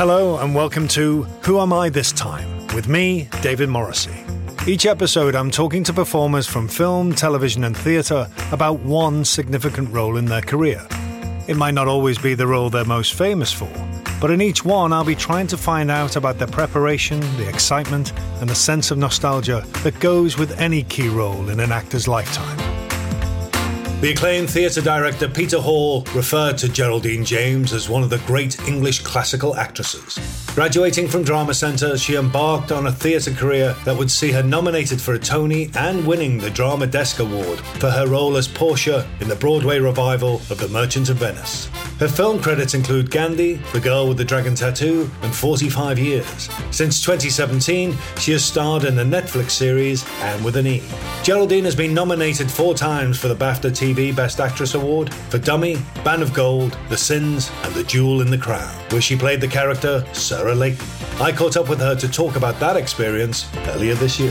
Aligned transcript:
Hello 0.00 0.38
and 0.38 0.54
welcome 0.54 0.88
to 0.88 1.24
Who 1.42 1.60
Am 1.60 1.74
I 1.74 1.90
This 1.90 2.10
Time? 2.10 2.66
With 2.68 2.88
me, 2.88 3.28
David 3.42 3.68
Morrissey. 3.68 4.24
Each 4.66 4.86
episode, 4.86 5.34
I'm 5.34 5.50
talking 5.50 5.84
to 5.84 5.92
performers 5.92 6.46
from 6.46 6.68
film, 6.68 7.14
television, 7.14 7.64
and 7.64 7.76
theatre 7.76 8.26
about 8.50 8.80
one 8.80 9.26
significant 9.26 9.92
role 9.92 10.16
in 10.16 10.24
their 10.24 10.40
career. 10.40 10.86
It 11.48 11.58
might 11.58 11.74
not 11.74 11.86
always 11.86 12.16
be 12.16 12.32
the 12.32 12.46
role 12.46 12.70
they're 12.70 12.86
most 12.86 13.12
famous 13.12 13.52
for, 13.52 13.68
but 14.22 14.30
in 14.30 14.40
each 14.40 14.64
one, 14.64 14.94
I'll 14.94 15.04
be 15.04 15.14
trying 15.14 15.48
to 15.48 15.58
find 15.58 15.90
out 15.90 16.16
about 16.16 16.38
their 16.38 16.48
preparation, 16.48 17.20
the 17.36 17.46
excitement, 17.46 18.14
and 18.40 18.48
the 18.48 18.54
sense 18.54 18.90
of 18.90 18.96
nostalgia 18.96 19.66
that 19.82 20.00
goes 20.00 20.38
with 20.38 20.58
any 20.58 20.82
key 20.82 21.10
role 21.10 21.50
in 21.50 21.60
an 21.60 21.72
actor's 21.72 22.08
lifetime. 22.08 22.69
The 24.00 24.12
acclaimed 24.12 24.48
theatre 24.48 24.80
director 24.80 25.28
Peter 25.28 25.58
Hall 25.58 26.06
referred 26.14 26.56
to 26.58 26.70
Geraldine 26.70 27.22
James 27.22 27.74
as 27.74 27.90
one 27.90 28.02
of 28.02 28.08
the 28.08 28.16
great 28.20 28.58
English 28.66 29.00
classical 29.00 29.54
actresses. 29.56 30.18
Graduating 30.54 31.06
from 31.06 31.22
Drama 31.22 31.52
Centre, 31.52 31.98
she 31.98 32.16
embarked 32.16 32.72
on 32.72 32.86
a 32.86 32.92
theatre 32.92 33.30
career 33.30 33.76
that 33.84 33.96
would 33.96 34.10
see 34.10 34.32
her 34.32 34.42
nominated 34.42 35.02
for 35.02 35.12
a 35.12 35.18
Tony 35.18 35.70
and 35.74 36.06
winning 36.06 36.38
the 36.38 36.50
Drama 36.50 36.86
Desk 36.86 37.18
Award 37.18 37.60
for 37.60 37.90
her 37.90 38.08
role 38.08 38.38
as 38.38 38.48
Portia 38.48 39.06
in 39.20 39.28
the 39.28 39.36
Broadway 39.36 39.78
revival 39.78 40.36
of 40.48 40.58
The 40.58 40.68
Merchant 40.68 41.10
of 41.10 41.18
Venice. 41.18 41.66
Her 41.98 42.08
film 42.08 42.40
credits 42.40 42.72
include 42.72 43.10
Gandhi, 43.10 43.56
The 43.74 43.80
Girl 43.80 44.08
with 44.08 44.16
the 44.16 44.24
Dragon 44.24 44.54
Tattoo, 44.54 45.10
and 45.20 45.34
45 45.34 45.98
Years. 45.98 46.48
Since 46.70 47.02
2017, 47.02 47.94
she 48.18 48.32
has 48.32 48.42
starred 48.42 48.84
in 48.84 48.96
the 48.96 49.04
Netflix 49.04 49.50
series 49.50 50.06
Anne 50.22 50.42
with 50.42 50.56
an 50.56 50.66
E. 50.66 50.82
Geraldine 51.22 51.64
has 51.64 51.76
been 51.76 51.92
nominated 51.92 52.50
four 52.50 52.74
times 52.74 53.18
for 53.18 53.28
the 53.28 53.36
BAFTA 53.36 53.70
TV 53.70 53.89
Best 53.90 54.38
Actress 54.38 54.74
Award 54.74 55.12
for 55.12 55.38
Dummy, 55.38 55.76
Band 56.04 56.22
of 56.22 56.32
Gold, 56.32 56.78
The 56.88 56.96
Sins, 56.96 57.50
and 57.64 57.74
The 57.74 57.82
Jewel 57.82 58.20
in 58.20 58.30
the 58.30 58.38
Crown, 58.38 58.72
where 58.90 59.00
she 59.00 59.16
played 59.16 59.40
the 59.40 59.48
character 59.48 60.04
Sarah 60.12 60.54
Layton. 60.54 60.86
I 61.20 61.32
caught 61.32 61.56
up 61.56 61.68
with 61.68 61.80
her 61.80 61.96
to 61.96 62.08
talk 62.08 62.36
about 62.36 62.60
that 62.60 62.76
experience 62.76 63.48
earlier 63.66 63.94
this 63.94 64.20
year. 64.20 64.30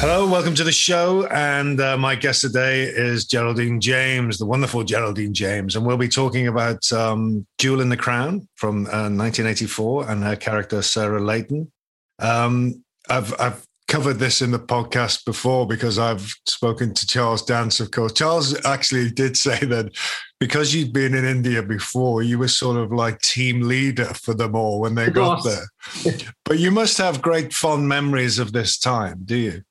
Hello, 0.00 0.26
welcome 0.26 0.54
to 0.56 0.64
the 0.64 0.72
show. 0.72 1.26
And 1.28 1.80
uh, 1.80 1.96
my 1.96 2.14
guest 2.16 2.40
today 2.40 2.82
is 2.82 3.26
Geraldine 3.26 3.80
James, 3.80 4.38
the 4.38 4.46
wonderful 4.46 4.82
Geraldine 4.82 5.34
James. 5.34 5.76
And 5.76 5.86
we'll 5.86 5.96
be 5.96 6.08
talking 6.08 6.48
about 6.48 6.90
um, 6.92 7.46
Jewel 7.58 7.80
in 7.80 7.90
the 7.90 7.96
Crown 7.96 8.48
from 8.56 8.86
uh, 8.86 9.06
1984 9.08 10.10
and 10.10 10.24
her 10.24 10.36
character, 10.36 10.82
Sarah 10.82 11.20
Layton. 11.20 11.70
Um, 12.18 12.82
I've, 13.08 13.38
I've 13.40 13.64
covered 13.90 14.20
this 14.20 14.40
in 14.40 14.52
the 14.52 14.58
podcast 14.58 15.24
before 15.24 15.66
because 15.66 15.98
I've 15.98 16.32
spoken 16.46 16.94
to 16.94 17.06
Charles 17.06 17.44
Dance, 17.44 17.80
of 17.80 17.90
course. 17.90 18.12
Charles 18.12 18.64
actually 18.64 19.10
did 19.10 19.36
say 19.36 19.58
that 19.66 19.90
because 20.38 20.72
you'd 20.72 20.92
been 20.92 21.12
in 21.12 21.24
India 21.24 21.60
before, 21.60 22.22
you 22.22 22.38
were 22.38 22.48
sort 22.48 22.76
of 22.76 22.92
like 22.92 23.20
team 23.20 23.62
leader 23.62 24.06
for 24.06 24.32
them 24.32 24.54
all 24.54 24.80
when 24.80 24.94
they 24.94 25.10
got 25.10 25.42
there. 25.42 25.66
but 26.44 26.60
you 26.60 26.70
must 26.70 26.98
have 26.98 27.20
great 27.20 27.52
fond 27.52 27.88
memories 27.88 28.38
of 28.38 28.52
this 28.52 28.78
time, 28.78 29.22
do 29.24 29.36
you? 29.36 29.62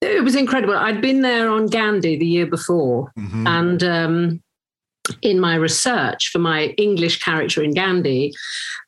It 0.00 0.24
was 0.24 0.34
incredible. 0.34 0.74
I'd 0.74 1.02
been 1.02 1.20
there 1.20 1.50
on 1.50 1.66
Gandhi 1.66 2.16
the 2.16 2.26
year 2.26 2.46
before, 2.46 3.12
mm-hmm. 3.18 3.46
and 3.46 3.82
um, 3.82 4.42
in 5.20 5.40
my 5.40 5.56
research 5.56 6.30
for 6.30 6.38
my 6.38 6.68
English 6.78 7.18
character 7.18 7.62
in 7.62 7.74
Gandhi, 7.74 8.32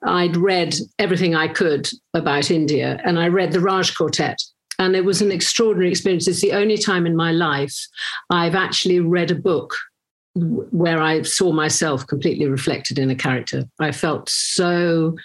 I'd 0.05 0.37
read 0.37 0.75
everything 0.99 1.35
I 1.35 1.49
could 1.49 1.91
about 2.15 2.51
India, 2.51 2.99
and 3.05 3.19
I 3.19 3.29
read 3.29 3.53
the 3.53 3.61
Raj 3.61 3.95
Quartet. 3.95 4.41
And 4.81 4.97
it 4.97 5.05
was 5.05 5.21
an 5.21 5.31
extraordinary 5.31 5.91
experience. 5.91 6.27
It's 6.27 6.41
the 6.41 6.55
only 6.55 6.79
time 6.79 7.07
in 7.07 7.15
my 7.15 7.33
life 7.33 7.77
I've 8.31 8.55
actually 8.55 8.99
read 8.99 9.31
a 9.31 9.35
book 9.35 9.77
where 10.35 11.03
I 11.03 11.21
saw 11.23 11.53
myself 11.53 12.07
completely 12.07 12.47
reflected 12.47 12.99
in 12.99 13.11
a 13.11 13.15
character. 13.15 13.69
I 13.79 13.93
felt 13.93 14.31
so 14.31 15.17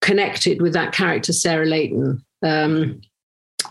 connected 0.00 0.60
with 0.60 0.72
that 0.72 0.92
character, 0.92 1.32
Sarah 1.32 1.66
Layton. 1.66 2.24
Um, 2.42 3.00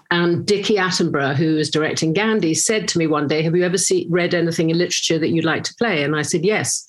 and 0.10 0.46
Dickie 0.46 0.76
Attenborough, 0.76 1.36
who 1.36 1.56
was 1.56 1.70
directing 1.70 2.14
Gandhi, 2.14 2.54
said 2.54 2.88
to 2.88 2.98
me 2.98 3.08
one 3.08 3.28
day, 3.28 3.42
Have 3.42 3.58
you 3.58 3.66
ever 3.66 3.78
see, 3.78 4.08
read 4.10 4.34
anything 4.34 4.70
in 4.70 4.78
literature 4.78 5.20
that 5.20 5.30
you'd 5.30 5.44
like 5.44 5.64
to 5.64 5.76
play? 5.76 6.04
And 6.04 6.16
I 6.16 6.22
said, 6.22 6.46
Yes. 6.46 6.88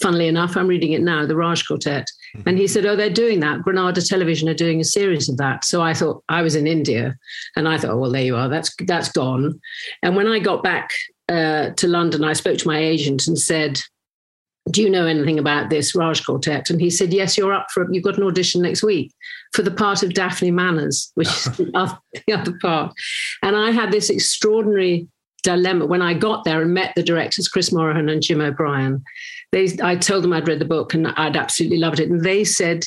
Funnily 0.00 0.28
enough, 0.28 0.56
I'm 0.56 0.66
reading 0.66 0.92
it 0.92 1.02
now, 1.02 1.26
the 1.26 1.36
Raj 1.36 1.66
Quartet. 1.66 2.06
Mm-hmm. 2.36 2.48
And 2.48 2.58
he 2.58 2.66
said, 2.66 2.86
Oh, 2.86 2.96
they're 2.96 3.10
doing 3.10 3.40
that. 3.40 3.62
Granada 3.62 4.00
Television 4.00 4.48
are 4.48 4.54
doing 4.54 4.80
a 4.80 4.84
series 4.84 5.28
of 5.28 5.36
that. 5.36 5.64
So 5.64 5.82
I 5.82 5.92
thought 5.92 6.24
I 6.28 6.42
was 6.42 6.54
in 6.54 6.66
India. 6.66 7.16
And 7.56 7.68
I 7.68 7.76
thought, 7.76 7.90
oh, 7.90 7.98
well, 7.98 8.12
there 8.12 8.22
you 8.22 8.36
are. 8.36 8.48
That's 8.48 8.74
that's 8.86 9.10
gone. 9.10 9.60
And 10.02 10.16
when 10.16 10.26
I 10.26 10.38
got 10.38 10.62
back 10.62 10.90
uh, 11.28 11.70
to 11.70 11.86
London, 11.86 12.24
I 12.24 12.32
spoke 12.32 12.58
to 12.58 12.68
my 12.68 12.78
agent 12.78 13.26
and 13.26 13.38
said, 13.38 13.80
do 14.70 14.80
you 14.80 14.88
know 14.88 15.06
anything 15.06 15.38
about 15.38 15.68
this 15.68 15.94
Raj 15.94 16.24
Quartet? 16.24 16.70
And 16.70 16.80
he 16.80 16.88
said, 16.88 17.12
yes, 17.12 17.36
you're 17.36 17.52
up 17.52 17.66
for 17.72 17.82
it. 17.82 17.92
You've 17.92 18.04
got 18.04 18.16
an 18.16 18.24
audition 18.24 18.62
next 18.62 18.82
week 18.82 19.12
for 19.52 19.62
the 19.62 19.70
part 19.70 20.02
of 20.02 20.14
Daphne 20.14 20.50
Manners, 20.50 21.12
which 21.14 21.28
is 21.28 21.44
the 21.56 21.70
other, 21.74 21.98
the 22.26 22.32
other 22.32 22.58
part. 22.60 22.94
And 23.42 23.56
I 23.56 23.72
had 23.72 23.92
this 23.92 24.08
extraordinary 24.08 25.06
dilemma 25.42 25.84
when 25.84 26.00
I 26.00 26.14
got 26.14 26.44
there 26.44 26.62
and 26.62 26.72
met 26.72 26.94
the 26.96 27.02
directors, 27.02 27.48
Chris 27.48 27.70
Morahan 27.70 28.08
and 28.08 28.22
Jim 28.22 28.40
O'Brien. 28.40 29.04
They, 29.54 29.68
I 29.84 29.94
told 29.94 30.24
them 30.24 30.32
I'd 30.32 30.48
read 30.48 30.58
the 30.58 30.64
book 30.64 30.94
and 30.94 31.06
I'd 31.06 31.36
absolutely 31.36 31.78
loved 31.78 32.00
it. 32.00 32.10
And 32.10 32.24
they 32.24 32.42
said, 32.42 32.84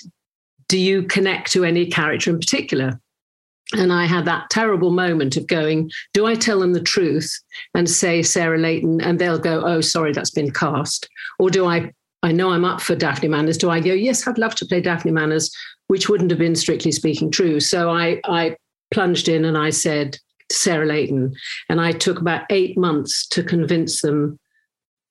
do 0.67 0.77
you 0.77 1.03
connect 1.03 1.49
to 1.53 1.63
any 1.63 1.85
character 1.85 2.29
in 2.29 2.39
particular? 2.39 2.99
And 3.71 3.93
I 3.93 4.03
had 4.03 4.25
that 4.25 4.49
terrible 4.49 4.91
moment 4.91 5.37
of 5.37 5.47
going, 5.47 5.89
do 6.13 6.25
I 6.25 6.35
tell 6.35 6.59
them 6.59 6.73
the 6.73 6.81
truth 6.81 7.33
and 7.73 7.89
say 7.89 8.21
Sarah 8.21 8.57
Layton 8.57 8.99
and 8.99 9.17
they'll 9.17 9.39
go, 9.39 9.63
oh, 9.65 9.79
sorry, 9.79 10.11
that's 10.11 10.31
been 10.31 10.51
cast? 10.51 11.07
Or 11.39 11.49
do 11.49 11.65
I, 11.65 11.93
I 12.21 12.33
know 12.33 12.51
I'm 12.51 12.65
up 12.65 12.81
for 12.81 12.97
Daphne 12.97 13.29
Manners. 13.29 13.57
Do 13.57 13.69
I 13.69 13.79
go, 13.79 13.93
yes, 13.93 14.27
I'd 14.27 14.37
love 14.37 14.55
to 14.55 14.65
play 14.65 14.81
Daphne 14.81 15.11
Manners, 15.11 15.49
which 15.87 16.09
wouldn't 16.09 16.31
have 16.31 16.39
been 16.39 16.55
strictly 16.55 16.91
speaking 16.91 17.31
true. 17.31 17.61
So 17.61 17.89
I, 17.89 18.19
I 18.25 18.57
plunged 18.91 19.29
in 19.29 19.45
and 19.45 19.57
I 19.57 19.69
said, 19.69 20.17
Sarah 20.51 20.85
Layton. 20.85 21.33
And 21.69 21.79
I 21.79 21.93
took 21.93 22.19
about 22.19 22.43
eight 22.49 22.77
months 22.77 23.25
to 23.27 23.41
convince 23.41 24.01
them 24.01 24.37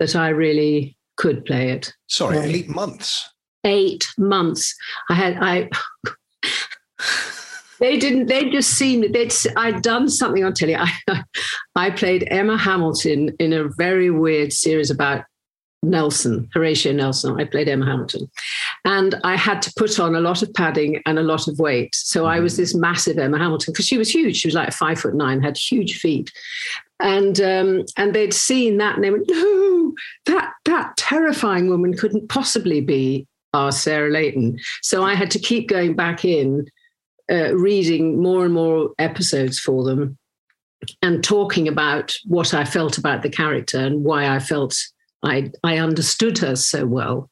that 0.00 0.14
I 0.14 0.28
really 0.28 0.96
could 1.16 1.44
play 1.44 1.71
it. 1.71 1.93
Sorry, 2.09 2.38
eight 2.38 2.69
months? 2.69 3.28
Eight 3.65 4.06
months. 4.19 4.75
I 5.10 5.15
had, 5.15 5.38
I, 5.41 5.69
they 7.81 7.99
didn't. 7.99 8.27
They 8.27 8.50
just 8.50 8.71
seemed. 8.71 9.15
They'd. 9.15 9.32
I'd 9.56 9.82
done 9.82 10.09
something 10.09 10.44
on 10.44 10.54
telly. 10.54 10.77
I, 10.77 10.91
I 11.77 11.91
played 11.91 12.27
Emma 12.31 12.56
Hamilton 12.56 13.34
in 13.38 13.53
a 13.53 13.69
very 13.69 14.10
weird 14.10 14.53
series 14.53 14.91
about 14.91 15.25
Nelson, 15.82 16.49
Horatio 16.53 16.93
Nelson. 16.93 17.38
I 17.38 17.44
played 17.44 17.69
Emma 17.69 17.87
Hamilton, 17.87 18.31
and 18.86 19.16
I 19.24 19.36
had 19.36 19.60
to 19.62 19.72
put 19.76 19.98
on 19.98 20.14
a 20.14 20.20
lot 20.20 20.42
of 20.42 20.54
padding 20.54 21.02
and 21.06 21.19
a 21.19 21.22
lot 21.22 21.48
of 21.48 21.58
weight. 21.58 21.94
So 21.94 22.24
I 22.24 22.38
was 22.38 22.54
mm-hmm. 22.54 22.62
this 22.62 22.74
massive 22.74 23.19
Emma 23.19 23.36
Hamilton 23.36 23.72
because 23.72 23.86
she 23.86 23.98
was 23.98 24.08
huge. 24.08 24.36
She 24.36 24.47
was 24.47 24.54
like 24.54 24.72
five 24.72 25.00
foot 25.00 25.14
nine, 25.14 25.42
had 25.42 25.58
huge 25.58 25.98
feet, 25.98 26.32
and 27.00 27.41
um, 27.41 27.84
and 27.97 28.15
they'd 28.15 28.33
seen 28.33 28.78
that 28.78 28.94
and 28.94 29.04
they 29.04 29.10
went, 29.10 29.28
no, 29.28 29.92
that 30.27 30.53
that 30.65 30.97
terrifying 30.97 31.68
woman 31.68 31.94
couldn't 31.94 32.28
possibly 32.28 32.80
be 32.80 33.27
our 33.53 33.72
Sarah 33.72 34.10
Layton. 34.10 34.59
So 34.83 35.03
I 35.03 35.15
had 35.15 35.33
to 35.33 35.38
keep 35.38 35.68
going 35.68 35.97
back 35.97 36.24
in 36.24 36.66
uh, 37.30 37.56
reading 37.56 38.22
more 38.22 38.44
and 38.44 38.54
more 38.54 38.91
episodes 39.00 39.59
for 39.59 39.83
them 39.83 40.16
and 41.03 41.24
talking 41.24 41.66
about 41.66 42.15
what 42.27 42.54
I 42.54 42.65
felt 42.65 42.98
about 42.98 43.22
the 43.22 43.30
character 43.30 43.78
and 43.78 44.04
why 44.04 44.28
I 44.28 44.38
felt 44.38 44.77
I 45.24 45.50
I 45.65 45.78
understood 45.78 46.38
her 46.38 46.54
so 46.54 46.86
well, 46.86 47.30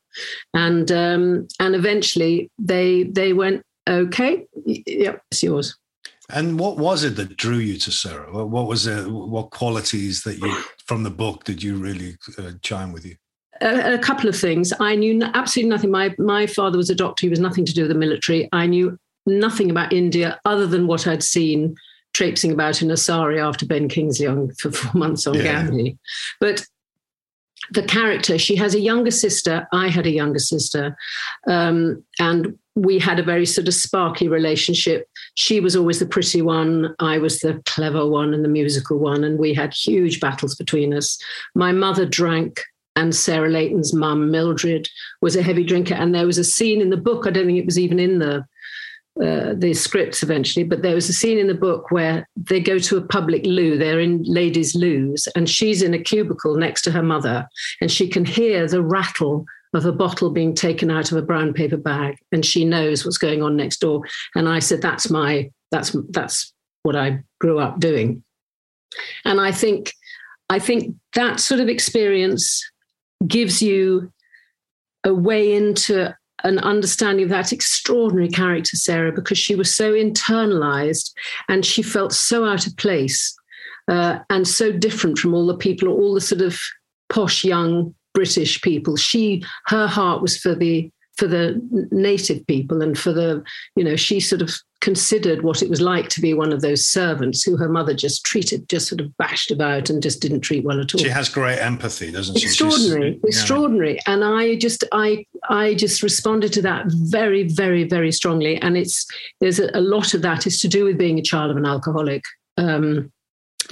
and 0.53 0.91
um, 0.91 1.49
and 1.61 1.75
eventually 1.75 2.51
they 2.59 3.05
they 3.05 3.33
went 3.33 3.63
okay, 3.89 4.47
yep, 4.65 5.23
it's 5.31 5.43
yours. 5.43 5.77
And 6.31 6.59
what 6.59 6.79
was 6.79 7.05
it 7.05 7.17
that 7.17 7.37
drew 7.37 7.59
you 7.59 7.79
to 7.79 7.91
Sarah? 7.91 8.47
What 8.47 8.67
was 8.67 8.87
it? 8.87 9.07
What 9.11 9.51
qualities 9.51 10.23
that 10.23 10.39
you 10.39 10.55
from 10.87 11.03
the 11.03 11.11
book 11.11 11.45
did 11.45 11.63
you 11.63 11.77
really 11.77 12.17
uh, 12.39 12.53
chime 12.63 12.93
with 12.93 13.05
you? 13.05 13.17
A, 13.61 13.95
a, 13.95 13.99
couple 13.99 14.29
of 14.29 14.37
things. 14.37 14.73
I 14.81 14.97
knew 14.97 15.23
absolutely 15.35 15.71
nothing. 15.71 15.91
My 15.91 16.15
my 16.19 16.47
father 16.47 16.79
was 16.79 16.91
a 16.91 16.95
doctor. 16.95 17.27
He 17.27 17.31
was 17.31 17.41
nothing 17.41 17.67
to 17.67 17.75
do 17.75 17.83
with 17.83 17.91
the 17.91 17.99
military. 17.99 18.49
I 18.53 18.67
knew 18.67 18.99
nothing 19.27 19.71
about 19.71 19.93
India 19.93 20.41
other 20.45 20.67
than 20.67 20.87
what 20.87 21.07
I'd 21.07 21.23
seen 21.23 21.77
traipsing 22.15 22.53
about 22.53 22.81
in 22.81 22.91
a 22.91 22.97
sari 22.97 23.41
after 23.41 23.67
Ben 23.67 23.89
Kingsley 23.89 24.27
on, 24.27 24.53
for 24.55 24.71
four 24.71 24.99
months 24.99 25.27
on 25.27 25.35
yeah. 25.35 25.43
Gandhi. 25.43 25.99
But 26.41 26.65
the 27.71 27.83
character, 27.83 28.39
she 28.39 28.57
has 28.57 28.75
a 28.75 28.81
younger 28.81 29.11
sister. 29.11 29.67
I 29.73 29.89
had 29.89 30.07
a 30.07 30.11
younger 30.11 30.39
sister. 30.39 30.97
Um, 31.47 32.05
and 32.19 32.59
we 32.75 32.99
had 32.99 33.19
a 33.19 33.25
very 33.25 33.47
sort 33.47 33.69
of 33.69 33.75
sparky 33.75 34.29
relationship. 34.29 35.09
She 35.35 35.61
was 35.61 35.77
always 35.77 36.01
the 36.01 36.07
pretty 36.07 36.43
one. 36.43 36.95
I 36.99 37.19
was 37.19 37.41
the 37.41 37.63
clever 37.67 38.07
one 38.07 38.35
and 38.35 38.45
the 38.45 38.49
musical 38.49 38.99
one. 38.99 39.25
And 39.25 39.39
we 39.39 39.55
had 39.55 39.73
huge 39.73 40.21
battles 40.21 40.55
between 40.55 40.93
us. 40.93 41.19
My 41.55 41.73
mother 41.73 42.05
drank, 42.07 42.61
and 42.97 43.15
Sarah 43.15 43.49
Layton's 43.49 43.93
mum, 43.93 44.31
Mildred, 44.31 44.89
was 45.21 45.35
a 45.35 45.43
heavy 45.43 45.65
drinker. 45.65 45.95
And 45.95 46.15
there 46.15 46.27
was 46.27 46.39
a 46.39 46.45
scene 46.45 46.81
in 46.81 46.91
the 46.91 46.97
book, 46.97 47.27
I 47.27 47.31
don't 47.31 47.47
think 47.47 47.59
it 47.59 47.67
was 47.67 47.79
even 47.79 47.99
in 47.99 48.19
the 48.21 48.45
uh, 49.23 49.55
the 49.55 49.73
scripts 49.75 50.25
eventually, 50.25 50.65
but 50.65 50.83
there 50.83 50.95
was 50.95 51.09
a 51.09 51.13
scene 51.13 51.39
in 51.39 51.47
the 51.47 51.55
book 51.55 51.93
where 51.93 52.29
they 52.37 52.59
go 52.59 52.79
to 52.81 52.97
a 52.97 53.07
public 53.07 53.47
loo. 53.47 53.79
They're 53.79 54.01
in 54.01 54.25
ladies' 54.25 54.75
loos, 54.75 55.29
and 55.37 55.49
she's 55.49 55.83
in 55.83 55.95
a 55.95 56.03
cubicle 56.03 56.57
next 56.57 56.83
to 56.83 56.91
her 56.91 57.03
mother, 57.03 57.47
and 57.81 57.93
she 57.93 58.09
can 58.09 58.25
hear 58.25 58.67
the 58.67 58.83
rattle 58.83 59.45
of 59.73 59.85
a 59.85 59.93
bottle 59.93 60.31
being 60.31 60.55
taken 60.55 60.91
out 60.91 61.13
of 61.13 61.19
a 61.19 61.23
brown 61.23 61.53
paper 61.53 61.77
bag, 61.77 62.17
and 62.33 62.45
she 62.45 62.65
knows 62.65 63.05
what's 63.05 63.19
going 63.19 63.41
on 63.41 63.57
next 63.57 63.79
door. 63.79 64.03
And 64.35 64.49
I 64.49 64.59
said, 64.59 64.83
"That's 64.83 65.09
my 65.09 65.49
that's 65.71 65.97
that's 66.11 66.53
what 66.83 66.97
I 66.97 67.23
grew 67.41 67.61
up 67.61 67.79
doing," 67.79 68.25
and 69.25 69.41
I 69.41 69.53
think 69.53 69.93
I 70.49 70.59
think 70.59 70.97
that 71.15 71.39
sort 71.39 71.61
of 71.61 71.69
experience 71.69 72.69
gives 73.27 73.63
you 73.63 74.13
a 75.05 75.15
way 75.15 75.55
into 75.55 76.15
an 76.45 76.59
understanding 76.59 77.25
of 77.25 77.31
that 77.31 77.53
extraordinary 77.53 78.29
character, 78.29 78.77
Sarah, 78.77 79.13
because 79.13 79.39
she 79.39 79.55
was 79.55 79.75
so 79.75 79.93
internalized 79.93 81.11
and 81.49 81.65
she 81.65 81.83
felt 81.83 82.13
so 82.13 82.45
out 82.45 82.67
of 82.67 82.77
place 82.77 83.35
uh, 83.89 84.19
and 84.31 84.47
so 84.47 84.71
different 84.71 85.19
from 85.19 85.35
all 85.35 85.47
the 85.47 85.57
people, 85.57 85.89
all 85.89 86.15
the 86.15 86.21
sort 86.21 86.43
of 86.43 86.59
posh 87.09 87.45
young 87.45 87.95
British 88.13 88.61
people. 88.63 88.97
She, 88.97 89.43
her 89.67 89.87
heart 89.87 90.23
was 90.23 90.37
for 90.37 90.55
the 90.55 90.91
for 91.17 91.29
the 91.29 91.61
native 91.93 92.45
people 92.49 92.83
and 92.83 92.99
for 92.99 93.13
the, 93.13 93.41
you 93.77 93.85
know, 93.85 93.95
she 93.95 94.19
sort 94.19 94.43
of 94.43 94.53
considered 94.85 95.41
what 95.41 95.63
it 95.63 95.71
was 95.71 95.81
like 95.81 96.11
to 96.11 96.21
be 96.21 96.35
one 96.35 96.53
of 96.53 96.61
those 96.61 96.87
servants 96.87 97.43
who 97.43 97.57
her 97.57 97.71
mother 97.71 97.95
just 97.95 98.23
treated, 98.23 98.69
just 98.69 98.87
sort 98.87 99.01
of 99.01 99.17
bashed 99.17 99.51
about 99.51 99.89
and 99.89 100.03
just 100.03 100.21
didn't 100.21 100.43
treat 100.43 100.63
well 100.63 100.79
at 100.79 100.95
all. 100.95 101.01
She 101.01 101.09
has 101.09 101.31
great 101.31 101.59
empathy, 101.59 102.13
doesn't 102.13 102.37
she? 102.37 102.45
Extraordinary, 102.45 103.19
She's, 103.25 103.39
extraordinary. 103.39 103.95
Yeah. 103.95 104.03
And 104.09 104.23
I 104.23 104.57
just, 104.57 104.85
I, 104.93 105.25
I 105.49 105.73
just 105.73 106.03
responded 106.03 106.53
to 106.53 106.63
that 106.63 106.85
very, 106.89 107.45
very, 107.45 107.85
very 107.85 108.13
strongly. 108.13 108.61
And 108.61 108.77
it's 108.77 109.07
there's 109.41 109.59
a, 109.59 109.71
a 109.73 109.81
lot 109.81 110.13
of 110.13 110.21
that 110.21 110.47
is 110.47 110.61
to 110.61 110.69
do 110.69 110.85
with 110.85 110.99
being 110.99 111.19
a 111.19 111.23
child 111.23 111.51
of 111.51 111.57
an 111.57 111.65
alcoholic. 111.65 112.23
Um, 112.59 113.11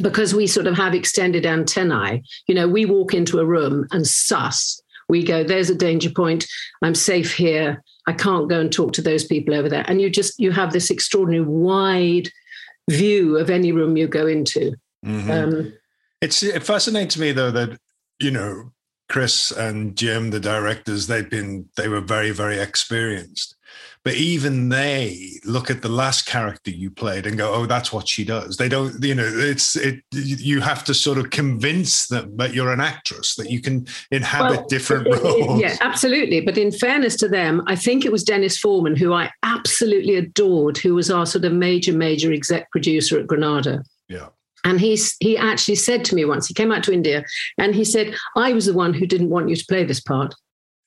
because 0.01 0.35
we 0.35 0.47
sort 0.47 0.67
of 0.67 0.75
have 0.79 0.95
extended 0.95 1.45
antennae, 1.45 2.23
you 2.47 2.55
know, 2.55 2.67
we 2.67 2.87
walk 2.87 3.13
into 3.13 3.39
a 3.39 3.45
room 3.45 3.87
and 3.93 4.07
suss 4.07 4.81
we 5.09 5.23
go 5.23 5.45
there's 5.45 5.69
a 5.69 5.75
danger 5.75 6.09
point 6.09 6.47
i'm 6.83 6.95
safe 6.95 7.35
here 7.35 7.83
i 8.07 8.13
can't 8.13 8.49
go 8.49 8.61
and 8.61 8.73
talk 8.73 8.93
to 8.93 9.03
those 9.03 9.25
people 9.25 9.55
over 9.55 9.69
there. 9.69 9.85
And 9.89 10.01
you 10.01 10.11
just 10.11 10.39
you 10.39 10.53
have 10.53 10.73
this 10.73 10.91
extraordinary 10.91 11.45
wide 11.45 12.29
view 12.91 13.39
of 13.39 13.51
any 13.51 13.73
room 13.73 13.97
you 13.97 14.09
go 14.09 14.27
into. 14.27 14.75
Mm-hmm. 15.05 15.31
um, 15.31 15.73
it's 16.23 16.43
it 16.43 16.63
fascinates 16.63 17.19
me 17.19 17.33
though 17.33 17.51
that 17.51 17.79
you 18.21 18.31
know 18.31 18.71
chris 19.09 19.51
and 19.51 19.97
jim 19.97 20.31
the 20.31 20.41
directors 20.41 21.09
they've 21.09 21.29
been 21.29 21.69
they 21.77 21.89
were 21.89 22.01
very 22.01 22.31
very 22.31 22.59
experienced 22.59 23.57
but 24.05 24.15
even 24.15 24.69
they 24.69 25.41
look 25.45 25.71
at 25.71 25.83
the 25.83 25.89
last 25.89 26.27
character 26.27 26.71
you 26.71 26.91
played 26.91 27.27
and 27.27 27.39
go, 27.39 27.53
"Oh, 27.55 27.67
that's 27.67 27.93
what 27.93 28.09
she 28.09 28.25
does." 28.25 28.57
They 28.57 28.69
don't, 28.69 29.03
you 29.03 29.15
know, 29.15 29.27
it's 29.27 29.77
it. 29.77 30.03
You 30.13 30.61
have 30.61 30.85
to 30.85 30.95
sort 30.95 31.19
of 31.19 31.31
convince 31.31 32.09
them 32.09 32.37
that 32.37 32.53
you're 32.53 32.73
an 32.73 32.81
actress 32.81 33.37
that 33.37 33.51
you 33.51 33.61
can 33.61 33.87
inhabit 34.11 34.59
well, 34.59 34.67
different 34.69 35.07
it, 35.09 35.23
roles. 35.23 35.61
yeah, 35.61 35.77
absolutely. 35.81 36.41
But 36.41 36.59
in 36.59 36.73
fairness 36.73 37.17
to 37.17 37.29
them, 37.29 37.63
I 37.67 37.77
think 37.77 38.05
it 38.05 38.13
was 38.13 38.25
Denis 38.25 38.59
Forman 38.59 38.97
who 38.97 39.13
I 39.13 39.31
absolutely 39.43 40.17
adored, 40.17 40.79
who 40.79 40.95
was 40.95 41.11
our 41.11 41.27
sort 41.27 41.45
of 41.45 41.53
major, 41.53 41.93
major 41.93 42.33
exec 42.33 42.71
producer 42.71 43.19
at 43.19 43.27
Granada. 43.27 43.83
Yeah. 44.09 44.29
And 44.65 44.81
he's, 44.81 45.17
he 45.21 45.37
actually 45.37 45.75
said 45.75 46.05
to 46.07 46.15
me 46.15 46.25
once, 46.25 46.47
he 46.47 46.55
came 46.55 46.71
out 46.71 46.85
to 46.85 46.93
India 46.93 47.25
and 47.59 47.75
he 47.75 47.85
said, 47.85 48.15
I 48.37 48.53
was 48.53 48.67
the 48.67 48.73
one 48.73 48.95
who 48.95 49.07
didn't 49.07 49.31
want 49.31 49.49
you 49.49 49.57
to 49.57 49.67
play 49.67 49.85
this 49.85 50.01
part. 50.01 50.35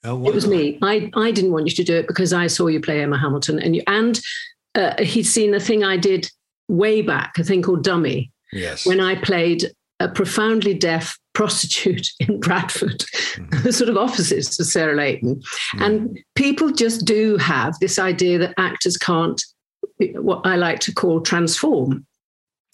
Oh, 0.06 0.28
it 0.28 0.34
was 0.34 0.48
me. 0.48 0.78
I, 0.81 1.10
I 1.16 1.31
didn't 1.31 1.52
want 1.52 1.68
you 1.68 1.74
to 1.74 1.84
do 1.84 1.96
it 1.96 2.07
because 2.07 2.31
I 2.31 2.48
saw 2.48 2.68
you 2.68 2.80
play 2.80 3.02
Emma 3.02 3.18
Hamilton, 3.18 3.60
and 3.60 3.75
you, 3.75 3.84
and 3.88 4.19
uh, 4.75 5.02
he'd 5.02 5.24
seen 5.24 5.54
a 5.54 5.60
thing 5.60 5.84
I 5.84 5.98
did 5.98 6.30
way 6.68 7.02
back, 7.02 7.38
a 7.38 7.44
thing 7.44 7.62
called 7.62 7.84
Dummy, 7.84 8.31
yes. 8.52 8.86
when 8.86 9.00
I 9.00 9.16
played 9.16 9.66
a 10.00 10.10
profoundly 10.10 10.74
deaf 10.74 11.18
prostitute 11.34 12.07
in 12.19 12.40
Bradford, 12.40 13.00
mm. 13.00 13.74
sort 13.74 13.90
of 13.90 13.98
opposites 13.98 14.57
to 14.57 14.63
Sarah 14.63 14.96
Layton. 14.96 15.42
Mm. 15.75 15.86
And 15.86 16.19
people 16.36 16.72
just 16.72 17.06
do 17.06 17.38
have 17.38 17.78
this 17.80 18.00
idea 18.00 18.38
that 18.40 18.54
actors 18.57 18.98
can't, 18.98 19.42
what 20.00 20.46
I 20.46 20.56
like 20.56 20.80
to 20.81 20.94
call 20.94 21.22
transform. 21.22 22.06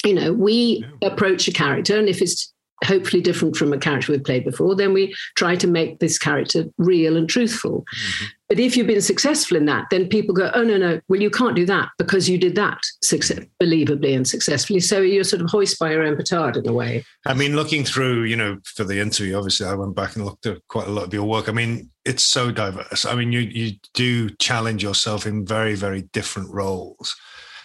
You 0.03 0.15
know, 0.15 0.33
we 0.33 0.83
yeah. 1.01 1.09
approach 1.09 1.47
a 1.47 1.51
character, 1.51 1.97
and 1.97 2.09
if 2.09 2.21
it's 2.21 2.50
hopefully 2.83 3.21
different 3.21 3.55
from 3.55 3.73
a 3.73 3.77
character 3.77 4.11
we've 4.11 4.23
played 4.23 4.43
before, 4.43 4.75
then 4.75 4.93
we 4.93 5.15
try 5.35 5.55
to 5.55 5.67
make 5.67 5.99
this 5.99 6.17
character 6.17 6.65
real 6.77 7.15
and 7.15 7.29
truthful. 7.29 7.81
Mm-hmm. 7.81 8.25
But 8.49 8.59
if 8.59 8.75
you've 8.75 8.87
been 8.87 9.01
successful 9.01 9.55
in 9.55 9.65
that, 9.65 9.85
then 9.91 10.09
people 10.09 10.35
go, 10.35 10.51
oh, 10.53 10.63
no, 10.63 10.77
no, 10.77 10.99
well, 11.07 11.21
you 11.21 11.29
can't 11.29 11.55
do 11.55 11.65
that 11.67 11.89
because 11.97 12.27
you 12.27 12.37
did 12.37 12.55
that 12.55 12.79
success- 13.01 13.45
believably 13.61 14.13
and 14.13 14.27
successfully. 14.27 14.81
So 14.81 14.99
you're 14.99 15.23
sort 15.23 15.41
of 15.41 15.49
hoist 15.49 15.79
by 15.79 15.91
your 15.91 16.03
own 16.03 16.17
petard 16.17 16.57
in 16.57 16.67
a 16.67 16.73
way. 16.73 17.05
I 17.25 17.33
mean, 17.33 17.55
looking 17.55 17.85
through, 17.85 18.23
you 18.23 18.35
know, 18.35 18.57
for 18.65 18.83
the 18.83 18.99
interview, 18.99 19.37
obviously, 19.37 19.67
I 19.67 19.73
went 19.73 19.95
back 19.95 20.15
and 20.15 20.25
looked 20.25 20.47
at 20.47 20.57
quite 20.67 20.87
a 20.87 20.91
lot 20.91 21.05
of 21.05 21.13
your 21.13 21.23
work. 21.23 21.47
I 21.47 21.53
mean, 21.53 21.89
it's 22.03 22.23
so 22.23 22.51
diverse. 22.51 23.05
I 23.05 23.15
mean, 23.15 23.31
you, 23.31 23.39
you 23.39 23.71
do 23.93 24.29
challenge 24.31 24.83
yourself 24.83 25.25
in 25.25 25.45
very, 25.45 25.75
very 25.75 26.01
different 26.13 26.49
roles. 26.51 27.15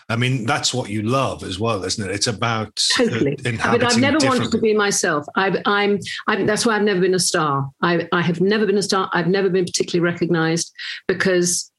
I 0.09 0.15
mean, 0.15 0.47
that's 0.47 0.73
what 0.73 0.89
you 0.89 1.03
love 1.03 1.43
as 1.43 1.59
well, 1.59 1.83
isn't 1.83 2.09
it? 2.09 2.15
It's 2.15 2.29
about 2.29 2.81
uh, 2.99 3.05
totally. 3.05 3.37
but 3.43 3.83
I've 3.83 3.99
never 3.99 4.19
wanted 4.23 4.53
to 4.53 4.59
be 4.59 4.73
myself. 4.73 5.27
I, 5.35 5.61
I'm, 5.67 5.99
I'm. 6.29 6.47
That's 6.47 6.65
why 6.65 6.77
I've 6.77 6.83
never 6.83 7.01
been 7.01 7.15
a 7.15 7.19
star. 7.19 7.69
I, 7.83 8.09
I 8.13 8.23
have 8.23 8.41
never 8.41 8.67
been 8.67 8.79
a 8.79 8.83
star. 8.83 9.11
I've 9.13 9.27
never 9.27 9.51
been 9.51 9.65
particularly 9.65 10.09
recognised 10.09 10.73
because 11.09 11.71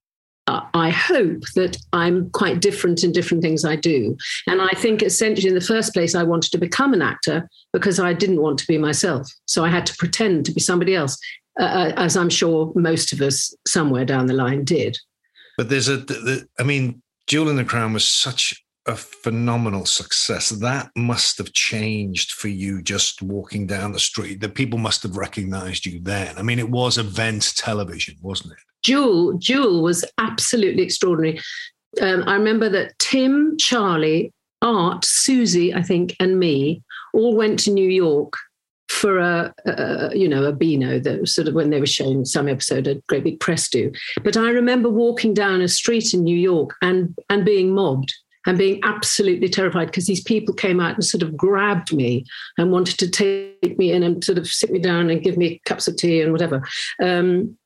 I 0.48 0.90
hope 0.90 1.44
that 1.56 1.78
I'm 1.92 2.30
quite 2.30 2.62
different 2.62 3.04
in 3.04 3.12
different 3.12 3.44
things 3.44 3.66
I 3.66 3.76
do. 3.76 4.16
And 4.48 4.62
I 4.62 4.70
think 4.78 5.04
essentially, 5.04 5.50
in 5.50 5.56
the 5.56 5.62
first 5.62 5.94
place, 5.94 6.16
I 6.16 6.24
wanted 6.24 6.52
to 6.52 6.58
become 6.58 6.94
an 6.94 7.02
actor 7.02 7.50
because 7.74 8.00
I 8.00 8.14
didn't 8.14 8.42
want 8.42 8.58
to 8.60 8.68
be 8.68 8.78
myself. 8.78 9.30
So 9.46 9.66
I 9.66 9.70
had 9.70 9.86
to 9.88 9.96
pretend 9.98 10.46
to 10.46 10.54
be 10.54 10.62
somebody 10.62 10.96
else, 10.96 11.18
uh, 11.60 11.64
uh 11.64 11.94
as 11.98 12.16
I'm 12.16 12.30
sure 12.30 12.72
most 12.76 13.12
of 13.12 13.22
us 13.22 13.54
somewhere 13.68 14.06
down 14.06 14.28
the 14.28 14.34
line 14.34 14.64
did. 14.64 14.98
But 15.58 15.70
there's 15.70 15.90
a, 15.90 15.98
the, 15.98 16.48
I 16.60 16.64
mean, 16.64 17.02
Jewel 17.28 17.50
in 17.50 17.58
the 17.58 17.66
Crown 17.66 17.92
was 17.92 18.08
such 18.08 18.64
a 18.88 18.96
phenomenal 18.96 19.86
success. 19.86 20.50
That 20.50 20.90
must 20.96 21.38
have 21.40 21.52
changed 21.52 22.32
for 22.32 22.48
you 22.48 22.82
just 22.82 23.22
walking 23.22 23.68
down 23.68 23.92
the 23.92 24.00
street. 24.00 24.40
That 24.40 24.56
people 24.56 24.80
must 24.80 25.04
have 25.04 25.18
recognized 25.18 25.86
you 25.86 26.00
then. 26.00 26.38
I 26.38 26.42
mean, 26.42 26.58
it 26.58 26.70
was 26.70 26.98
event 26.98 27.54
television, 27.58 28.16
wasn't 28.22 28.54
it? 28.54 28.60
Jewel, 28.84 29.34
Jewel 29.34 29.84
was 29.84 30.06
absolutely 30.18 30.84
extraordinary. 30.84 31.42
Um, 32.02 32.24
I 32.28 32.36
remember 32.36 32.70
that 32.70 32.98
Tim, 32.98 33.58
Charlie, 33.58 34.32
Art, 34.62 35.04
Susie, 35.04 35.74
I 35.74 35.82
think, 35.82 36.16
and 36.22 36.40
me 36.40 36.82
all 37.14 37.36
went 37.36 37.60
to 37.60 37.72
New 37.72 37.90
York 37.90 38.38
for 38.98 39.20
a, 39.20 39.54
a, 39.66 40.12
you 40.16 40.28
know 40.28 40.44
a 40.44 40.52
Beano 40.52 41.00
that 41.00 41.22
was 41.22 41.34
sort 41.34 41.48
of 41.48 41.54
when 41.54 41.70
they 41.70 41.80
were 41.80 41.86
showing 41.86 42.26
some 42.26 42.48
episode 42.48 42.88
a 42.88 42.96
great 43.08 43.24
big 43.24 43.40
press 43.40 43.70
do. 43.70 43.92
But 44.24 44.36
I 44.36 44.50
remember 44.50 44.90
walking 44.90 45.34
down 45.34 45.62
a 45.62 45.68
street 45.68 46.14
in 46.14 46.24
New 46.24 46.38
York 46.38 46.72
and 46.82 47.16
and 47.30 47.46
being 47.46 47.74
mobbed 47.74 48.14
and 48.48 48.58
being 48.58 48.80
absolutely 48.84 49.50
terrified 49.50 49.88
because 49.88 50.08
these 50.08 50.24
people 50.24 50.56
came 50.56 50.80
out 50.80 50.96
and 50.96 51.04
sort 51.04 51.22
of 51.22 51.36
grabbed 51.36 51.94
me 51.94 52.26
and 52.58 52.72
wanted 52.72 52.98
to 52.98 53.10
take 53.10 53.78
me 53.78 53.92
in 53.92 54.04
and 54.04 54.24
sort 54.24 54.38
of 54.38 54.48
sit 54.48 54.72
me 54.72 54.80
down 54.80 55.10
and 55.10 55.22
give 55.22 55.38
me 55.38 55.62
cups 55.66 55.88
of 55.88 55.98
tea 55.98 56.22
and 56.22 56.32
whatever. 56.32 56.66
Um, 57.02 57.58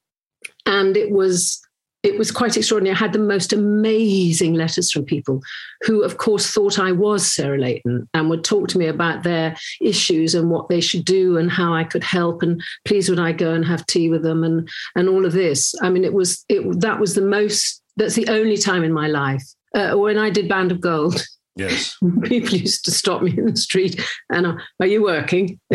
and 0.65 0.97
it 0.97 1.11
was 1.11 1.61
it 2.03 2.17
was 2.17 2.31
quite 2.31 2.57
extraordinary. 2.57 2.95
I 2.95 2.99
had 2.99 3.13
the 3.13 3.19
most 3.19 3.53
amazing 3.53 4.55
letters 4.55 4.91
from 4.91 5.05
people 5.05 5.41
who, 5.81 6.03
of 6.03 6.17
course, 6.17 6.49
thought 6.49 6.79
I 6.79 6.91
was 6.91 7.31
Sarah 7.31 7.59
Layton 7.59 8.09
and 8.13 8.29
would 8.29 8.43
talk 8.43 8.67
to 8.69 8.77
me 8.77 8.87
about 8.87 9.23
their 9.23 9.55
issues 9.79 10.33
and 10.33 10.49
what 10.49 10.67
they 10.67 10.81
should 10.81 11.05
do 11.05 11.37
and 11.37 11.51
how 11.51 11.73
I 11.73 11.83
could 11.83 12.03
help. 12.03 12.41
And 12.41 12.61
please, 12.85 13.09
would 13.09 13.19
I 13.19 13.31
go 13.33 13.53
and 13.53 13.65
have 13.65 13.85
tea 13.85 14.09
with 14.09 14.23
them 14.23 14.43
and 14.43 14.67
and 14.95 15.07
all 15.09 15.25
of 15.25 15.33
this? 15.33 15.75
I 15.81 15.89
mean, 15.89 16.03
it 16.03 16.13
was 16.13 16.43
it 16.49 16.81
that 16.81 16.99
was 16.99 17.13
the 17.13 17.21
most. 17.21 17.81
That's 17.97 18.15
the 18.15 18.29
only 18.29 18.57
time 18.57 18.83
in 18.83 18.93
my 18.93 19.07
life 19.07 19.43
uh, 19.75 19.95
when 19.95 20.17
I 20.17 20.29
did 20.29 20.49
Band 20.49 20.71
of 20.71 20.81
Gold. 20.81 21.23
Yes, 21.55 21.97
people 22.23 22.57
used 22.57 22.85
to 22.85 22.91
stop 22.91 23.21
me 23.21 23.37
in 23.37 23.45
the 23.45 23.57
street 23.57 24.01
and, 24.31 24.47
uh, 24.47 24.55
"Are 24.79 24.87
you 24.87 25.03
working?" 25.03 25.59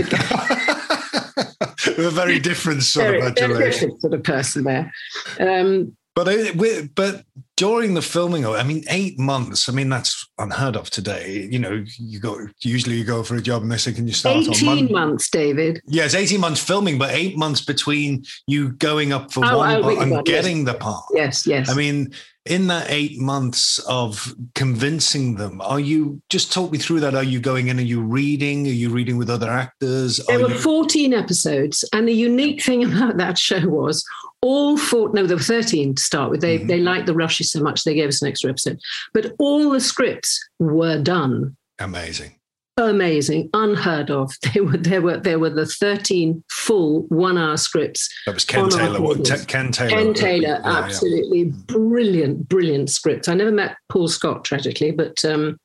a 1.98 2.10
very 2.10 2.40
different 2.40 2.82
sort 2.82 3.06
very, 3.06 3.20
of 3.20 3.26
adulation. 3.26 3.56
Very 3.58 3.70
different 3.70 4.00
sort 4.00 4.14
of 4.14 4.22
person 4.24 4.64
there. 4.64 4.92
Um, 5.38 5.96
but 6.16 6.28
uh, 6.28 6.82
but 6.94 7.26
during 7.56 7.92
the 7.92 8.00
filming, 8.00 8.46
I 8.46 8.62
mean, 8.62 8.84
eight 8.88 9.18
months. 9.18 9.68
I 9.68 9.72
mean, 9.72 9.90
that's 9.90 10.26
unheard 10.38 10.74
of 10.74 10.88
today. 10.88 11.46
You 11.50 11.58
know, 11.58 11.84
you 11.98 12.18
go 12.20 12.48
usually 12.60 12.96
you 12.96 13.04
go 13.04 13.22
for 13.22 13.36
a 13.36 13.42
job 13.42 13.60
and 13.62 13.70
they 13.70 13.76
say, 13.76 13.92
"Can 13.92 14.06
you 14.06 14.14
start?" 14.14 14.36
Eighteen 14.38 14.90
months, 14.90 15.28
David. 15.28 15.82
Yes, 15.86 16.14
yeah, 16.14 16.20
eighteen 16.20 16.40
months 16.40 16.62
filming, 16.62 16.96
but 16.96 17.10
eight 17.10 17.36
months 17.36 17.60
between 17.60 18.24
you 18.46 18.70
going 18.72 19.12
up 19.12 19.30
for 19.30 19.44
oh, 19.44 19.58
one 19.58 19.82
part 19.82 19.98
and 19.98 20.24
getting 20.24 20.64
yes. 20.64 20.66
the 20.66 20.74
part. 20.78 21.04
Yes, 21.12 21.46
yes. 21.46 21.68
I 21.68 21.74
mean, 21.74 22.14
in 22.46 22.68
that 22.68 22.86
eight 22.88 23.18
months 23.18 23.78
of 23.80 24.34
convincing 24.54 25.36
them, 25.36 25.60
are 25.60 25.80
you 25.80 26.20
just 26.28 26.52
talk 26.52 26.70
me 26.70 26.78
through 26.78 27.00
that? 27.00 27.14
Are 27.14 27.22
you 27.22 27.40
going 27.40 27.68
in? 27.68 27.78
Are 27.78 27.82
you 27.82 28.00
reading? 28.00 28.66
Are 28.66 28.70
you 28.70 28.90
reading 28.90 29.16
with 29.16 29.30
other 29.30 29.50
actors? 29.50 30.20
There 30.26 30.38
are 30.38 30.42
were 30.42 30.50
you... 30.50 30.58
14 30.58 31.12
episodes. 31.14 31.84
And 31.92 32.08
the 32.08 32.12
unique 32.12 32.62
thing 32.62 32.84
about 32.92 33.16
that 33.16 33.38
show 33.38 33.66
was 33.68 34.04
all 34.42 34.76
four, 34.76 35.12
no, 35.12 35.26
there 35.26 35.36
were 35.36 35.42
13 35.42 35.94
to 35.94 36.02
start 36.02 36.30
with. 36.30 36.40
They, 36.40 36.58
mm-hmm. 36.58 36.68
they 36.68 36.80
liked 36.80 37.06
the 37.06 37.14
rushes 37.14 37.50
so 37.50 37.60
much, 37.60 37.84
they 37.84 37.94
gave 37.94 38.08
us 38.08 38.22
an 38.22 38.28
extra 38.28 38.50
episode. 38.50 38.78
But 39.12 39.34
all 39.38 39.70
the 39.70 39.80
scripts 39.80 40.46
were 40.58 41.02
done. 41.02 41.56
Amazing 41.78 42.35
amazing, 42.76 43.50
unheard 43.54 44.10
of. 44.10 44.32
They 44.54 44.60
were 44.60 44.76
there 44.76 45.02
were 45.02 45.18
there 45.18 45.38
were 45.38 45.50
the 45.50 45.66
thirteen 45.66 46.42
full 46.50 47.02
one 47.08 47.38
hour 47.38 47.56
scripts. 47.56 48.08
That 48.26 48.34
was 48.34 48.44
Ken 48.44 48.68
Taylor. 48.68 49.00
What, 49.00 49.24
Ken 49.48 49.72
Taylor. 49.72 49.90
Ken 49.90 50.14
Taylor, 50.14 50.60
yeah, 50.62 50.62
absolutely 50.64 51.42
yeah. 51.42 51.52
brilliant, 51.66 52.48
brilliant 52.48 52.90
scripts. 52.90 53.28
I 53.28 53.34
never 53.34 53.52
met 53.52 53.76
Paul 53.88 54.08
Scott 54.08 54.44
tragically, 54.44 54.90
but. 54.92 55.24
Um, 55.24 55.58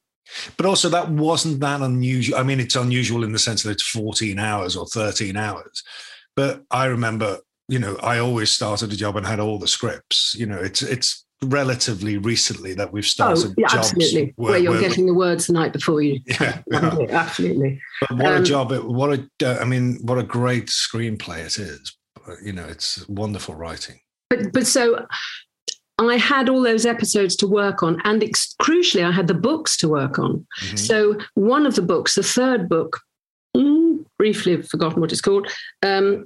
but 0.55 0.65
also, 0.65 0.87
that 0.87 1.09
wasn't 1.09 1.59
that 1.59 1.81
unusual. 1.81 2.37
I 2.37 2.43
mean, 2.43 2.61
it's 2.61 2.77
unusual 2.77 3.25
in 3.25 3.33
the 3.33 3.39
sense 3.39 3.63
that 3.63 3.71
it's 3.71 3.85
14 3.85 4.39
hours 4.39 4.77
or 4.77 4.85
13 4.85 5.35
hours. 5.35 5.83
But 6.37 6.63
I 6.71 6.85
remember, 6.85 7.39
you 7.67 7.79
know, 7.79 7.97
I 7.97 8.19
always 8.19 8.49
started 8.49 8.93
a 8.93 8.95
job 8.95 9.17
and 9.17 9.25
had 9.25 9.41
all 9.41 9.59
the 9.59 9.67
scripts. 9.67 10.33
You 10.37 10.45
know, 10.45 10.57
it's 10.57 10.81
it's 10.81 11.25
relatively 11.43 12.17
recently 12.17 12.73
that 12.75 12.93
we've 12.93 13.05
started. 13.05 13.49
Oh, 13.49 13.53
yeah, 13.57 13.67
absolutely. 13.71 14.33
Where, 14.35 14.51
where 14.51 14.59
you're 14.59 14.71
where, 14.73 14.81
getting 14.81 15.05
the 15.05 15.13
words 15.13 15.47
the 15.47 15.53
night 15.53 15.73
before 15.73 16.01
you. 16.01 16.19
Yeah, 16.27 16.61
yeah. 16.71 17.05
absolutely. 17.09 17.81
But 18.01 18.17
what 18.17 18.33
um, 18.33 18.41
a 18.41 18.45
job! 18.45 18.71
What 18.71 19.19
a, 19.19 19.29
uh, 19.45 19.59
I 19.59 19.65
mean, 19.65 19.99
what 20.03 20.17
a 20.17 20.23
great 20.23 20.67
screenplay 20.67 21.39
it 21.45 21.59
is. 21.59 21.97
You 22.43 22.53
know, 22.53 22.65
it's 22.65 23.07
wonderful 23.07 23.55
writing. 23.55 23.99
But 24.29 24.53
but 24.53 24.67
so. 24.67 25.05
I 25.99 26.17
had 26.17 26.49
all 26.49 26.63
those 26.63 26.87
episodes 26.87 27.35
to 27.35 27.47
work 27.47 27.83
on, 27.83 28.01
and 28.05 28.23
ex- 28.23 28.55
crucially, 28.59 29.05
I 29.05 29.11
had 29.11 29.27
the 29.27 29.35
books 29.35 29.77
to 29.77 29.87
work 29.87 30.17
on. 30.17 30.47
Mm-hmm. 30.61 30.77
So, 30.77 31.19
one 31.35 31.67
of 31.67 31.75
the 31.75 31.83
books, 31.83 32.15
the 32.15 32.23
third 32.23 32.67
book, 32.67 32.99
mm, 33.55 34.05
briefly 34.17 34.61
forgotten 34.61 35.01
what 35.01 35.11
it's 35.11 35.21
called, 35.21 35.47
um, 35.83 36.25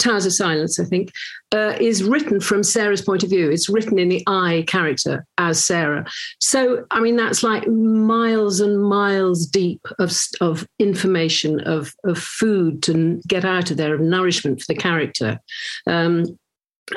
Towers 0.00 0.26
of 0.26 0.32
Silence, 0.32 0.80
I 0.80 0.84
think, 0.84 1.10
uh, 1.52 1.76
is 1.80 2.02
written 2.02 2.40
from 2.40 2.62
Sarah's 2.62 3.02
point 3.02 3.22
of 3.22 3.30
view. 3.30 3.50
It's 3.50 3.68
written 3.68 3.98
in 3.98 4.08
the 4.08 4.22
I 4.26 4.64
character 4.66 5.24
as 5.38 5.62
Sarah. 5.62 6.06
So, 6.40 6.84
I 6.90 7.00
mean, 7.00 7.16
that's 7.16 7.42
like 7.42 7.66
miles 7.68 8.60
and 8.60 8.82
miles 8.82 9.46
deep 9.46 9.80
of, 9.98 10.16
of 10.40 10.66
information, 10.78 11.60
of, 11.60 11.94
of 12.04 12.18
food 12.18 12.82
to 12.84 13.20
get 13.28 13.44
out 13.44 13.70
of 13.70 13.76
there, 13.76 13.94
of 13.94 14.00
nourishment 14.00 14.60
for 14.60 14.66
the 14.68 14.78
character. 14.78 15.38
Um, 15.86 16.38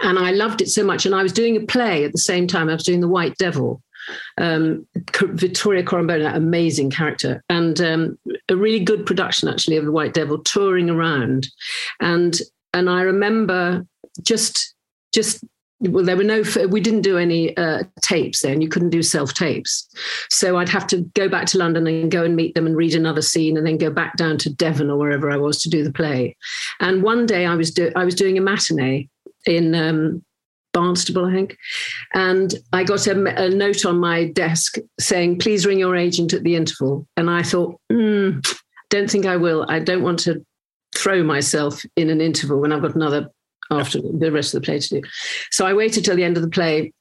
and 0.03 0.19
I 0.19 0.31
loved 0.31 0.61
it 0.61 0.69
so 0.69 0.83
much. 0.83 1.05
And 1.05 1.15
I 1.15 1.23
was 1.23 1.33
doing 1.33 1.55
a 1.57 1.61
play 1.61 2.03
at 2.03 2.11
the 2.11 2.19
same 2.19 2.47
time. 2.47 2.69
I 2.69 2.73
was 2.73 2.83
doing 2.83 3.01
The 3.01 3.07
White 3.07 3.35
Devil, 3.37 3.81
um, 4.37 4.87
Vittoria 5.13 5.83
Corombona, 5.83 6.35
amazing 6.35 6.89
character, 6.89 7.43
and 7.49 7.79
um, 7.81 8.17
a 8.49 8.55
really 8.55 8.83
good 8.83 9.05
production 9.05 9.47
actually 9.47 9.77
of 9.77 9.85
the 9.85 9.91
White 9.91 10.13
Devil 10.13 10.39
touring 10.39 10.89
around, 10.89 11.47
and 11.99 12.39
and 12.73 12.89
I 12.89 13.01
remember 13.01 13.85
just 14.21 14.73
just 15.13 15.43
well 15.81 16.03
there 16.03 16.17
were 16.17 16.23
no 16.23 16.43
we 16.69 16.81
didn't 16.81 17.01
do 17.01 17.17
any 17.17 17.55
uh, 17.57 17.83
tapes 18.01 18.41
then. 18.41 18.61
You 18.61 18.69
couldn't 18.69 18.89
do 18.89 19.01
self 19.01 19.33
tapes 19.33 19.87
so 20.29 20.57
i'd 20.57 20.69
have 20.69 20.87
to 20.87 21.01
go 21.15 21.27
back 21.27 21.45
to 21.47 21.57
london 21.57 21.87
and 21.87 22.11
go 22.11 22.23
and 22.23 22.35
meet 22.35 22.55
them 22.55 22.65
and 22.65 22.75
read 22.75 22.95
another 22.95 23.21
scene 23.21 23.57
and 23.57 23.65
then 23.65 23.77
go 23.77 23.89
back 23.89 24.15
down 24.17 24.37
to 24.37 24.53
devon 24.53 24.89
or 24.89 24.97
wherever 24.97 25.31
i 25.31 25.37
was 25.37 25.61
to 25.61 25.69
do 25.69 25.83
the 25.83 25.91
play. 25.91 26.35
And 26.79 27.03
one 27.03 27.25
day 27.25 27.45
i 27.45 27.55
was 27.55 27.71
do- 27.71 27.91
i 27.95 28.05
was 28.05 28.15
doing 28.15 28.37
a 28.37 28.41
matinee 28.41 29.09
in 29.45 29.75
um, 29.75 30.23
Barnstaple, 30.73 31.29
I 31.29 31.33
think. 31.33 31.57
And 32.13 32.53
I 32.73 32.83
got 32.83 33.07
a, 33.07 33.45
a, 33.45 33.49
note 33.49 33.85
on 33.85 33.99
my 33.99 34.25
desk 34.25 34.77
saying, 34.99 35.39
please 35.39 35.65
ring 35.65 35.79
your 35.79 35.95
agent 35.95 36.33
at 36.33 36.43
the 36.43 36.55
interval. 36.55 37.07
And 37.17 37.29
I 37.29 37.43
thought, 37.43 37.79
mm, 37.91 38.45
don't 38.89 39.09
think 39.09 39.25
I 39.25 39.37
will. 39.37 39.65
I 39.67 39.79
don't 39.79 40.03
want 40.03 40.19
to 40.19 40.45
throw 40.95 41.23
myself 41.23 41.83
in 41.95 42.09
an 42.09 42.21
interval 42.21 42.59
when 42.59 42.71
I've 42.71 42.81
got 42.81 42.95
another 42.95 43.29
after 43.71 43.99
the 44.01 44.31
rest 44.31 44.53
of 44.53 44.61
the 44.61 44.65
play 44.65 44.79
to 44.79 45.01
do. 45.01 45.01
So 45.51 45.65
I 45.65 45.73
waited 45.73 46.05
till 46.05 46.15
the 46.15 46.23
end 46.23 46.37
of 46.37 46.43
the 46.43 46.49
play 46.49 46.91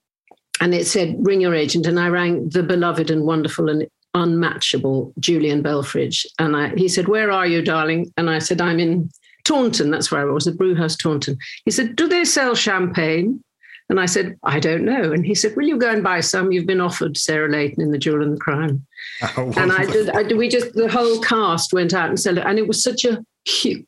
and 0.61 0.75
it 0.75 0.87
said, 0.87 1.17
ring 1.21 1.41
your 1.41 1.55
agent. 1.55 1.87
And 1.87 1.99
I 1.99 2.09
rang 2.09 2.49
the 2.49 2.63
beloved 2.63 3.11
and 3.11 3.25
wonderful 3.25 3.69
and 3.69 3.87
unmatchable 4.15 5.13
Julian 5.19 5.63
Belfrage. 5.63 6.27
And 6.39 6.57
I, 6.57 6.75
he 6.75 6.89
said, 6.89 7.09
where 7.09 7.31
are 7.31 7.47
you, 7.47 7.63
darling? 7.63 8.13
And 8.17 8.29
I 8.29 8.39
said, 8.39 8.61
I'm 8.61 8.81
in 8.81 9.11
Taunton. 9.45 9.91
That's 9.91 10.11
where 10.11 10.29
I 10.29 10.33
was, 10.33 10.47
at 10.47 10.55
the 10.55 10.59
Brewhouse 10.59 10.97
Taunton. 10.97 11.39
He 11.65 11.71
said, 11.71 11.97
do 11.97 12.09
they 12.09 12.25
sell 12.25 12.55
champagne? 12.55 13.43
And 13.91 13.99
I 13.99 14.07
said, 14.07 14.37
I 14.43 14.61
don't 14.61 14.85
know. 14.85 15.13
And 15.13 15.25
he 15.25 15.35
said, 15.35 15.57
Will 15.57 15.67
you 15.67 15.79
go 15.79 15.91
and 15.91 16.03
buy 16.03 16.21
some? 16.21 16.53
You've 16.53 16.67
been 16.67 16.81
offered 16.81 17.17
Sarah 17.17 17.49
Layton 17.49 17.83
in 17.83 17.91
The 17.91 17.99
Jewel 17.99 18.23
and 18.23 18.35
the 18.35 18.41
Crown. 18.41 18.87
Oh, 19.37 19.53
and 19.57 19.73
I 19.73 19.85
did, 19.85 20.11
I 20.11 20.23
did, 20.23 20.39
we 20.39 20.49
just, 20.49 20.75
the 20.75 20.89
whole 20.89 21.21
cast 21.21 21.73
went 21.73 21.93
out 21.93 22.09
and 22.09 22.21
said, 22.21 22.39
it. 22.39 22.45
and 22.47 22.57
it 22.57 22.69
was 22.69 22.81
such 22.83 23.05
a, 23.05 23.25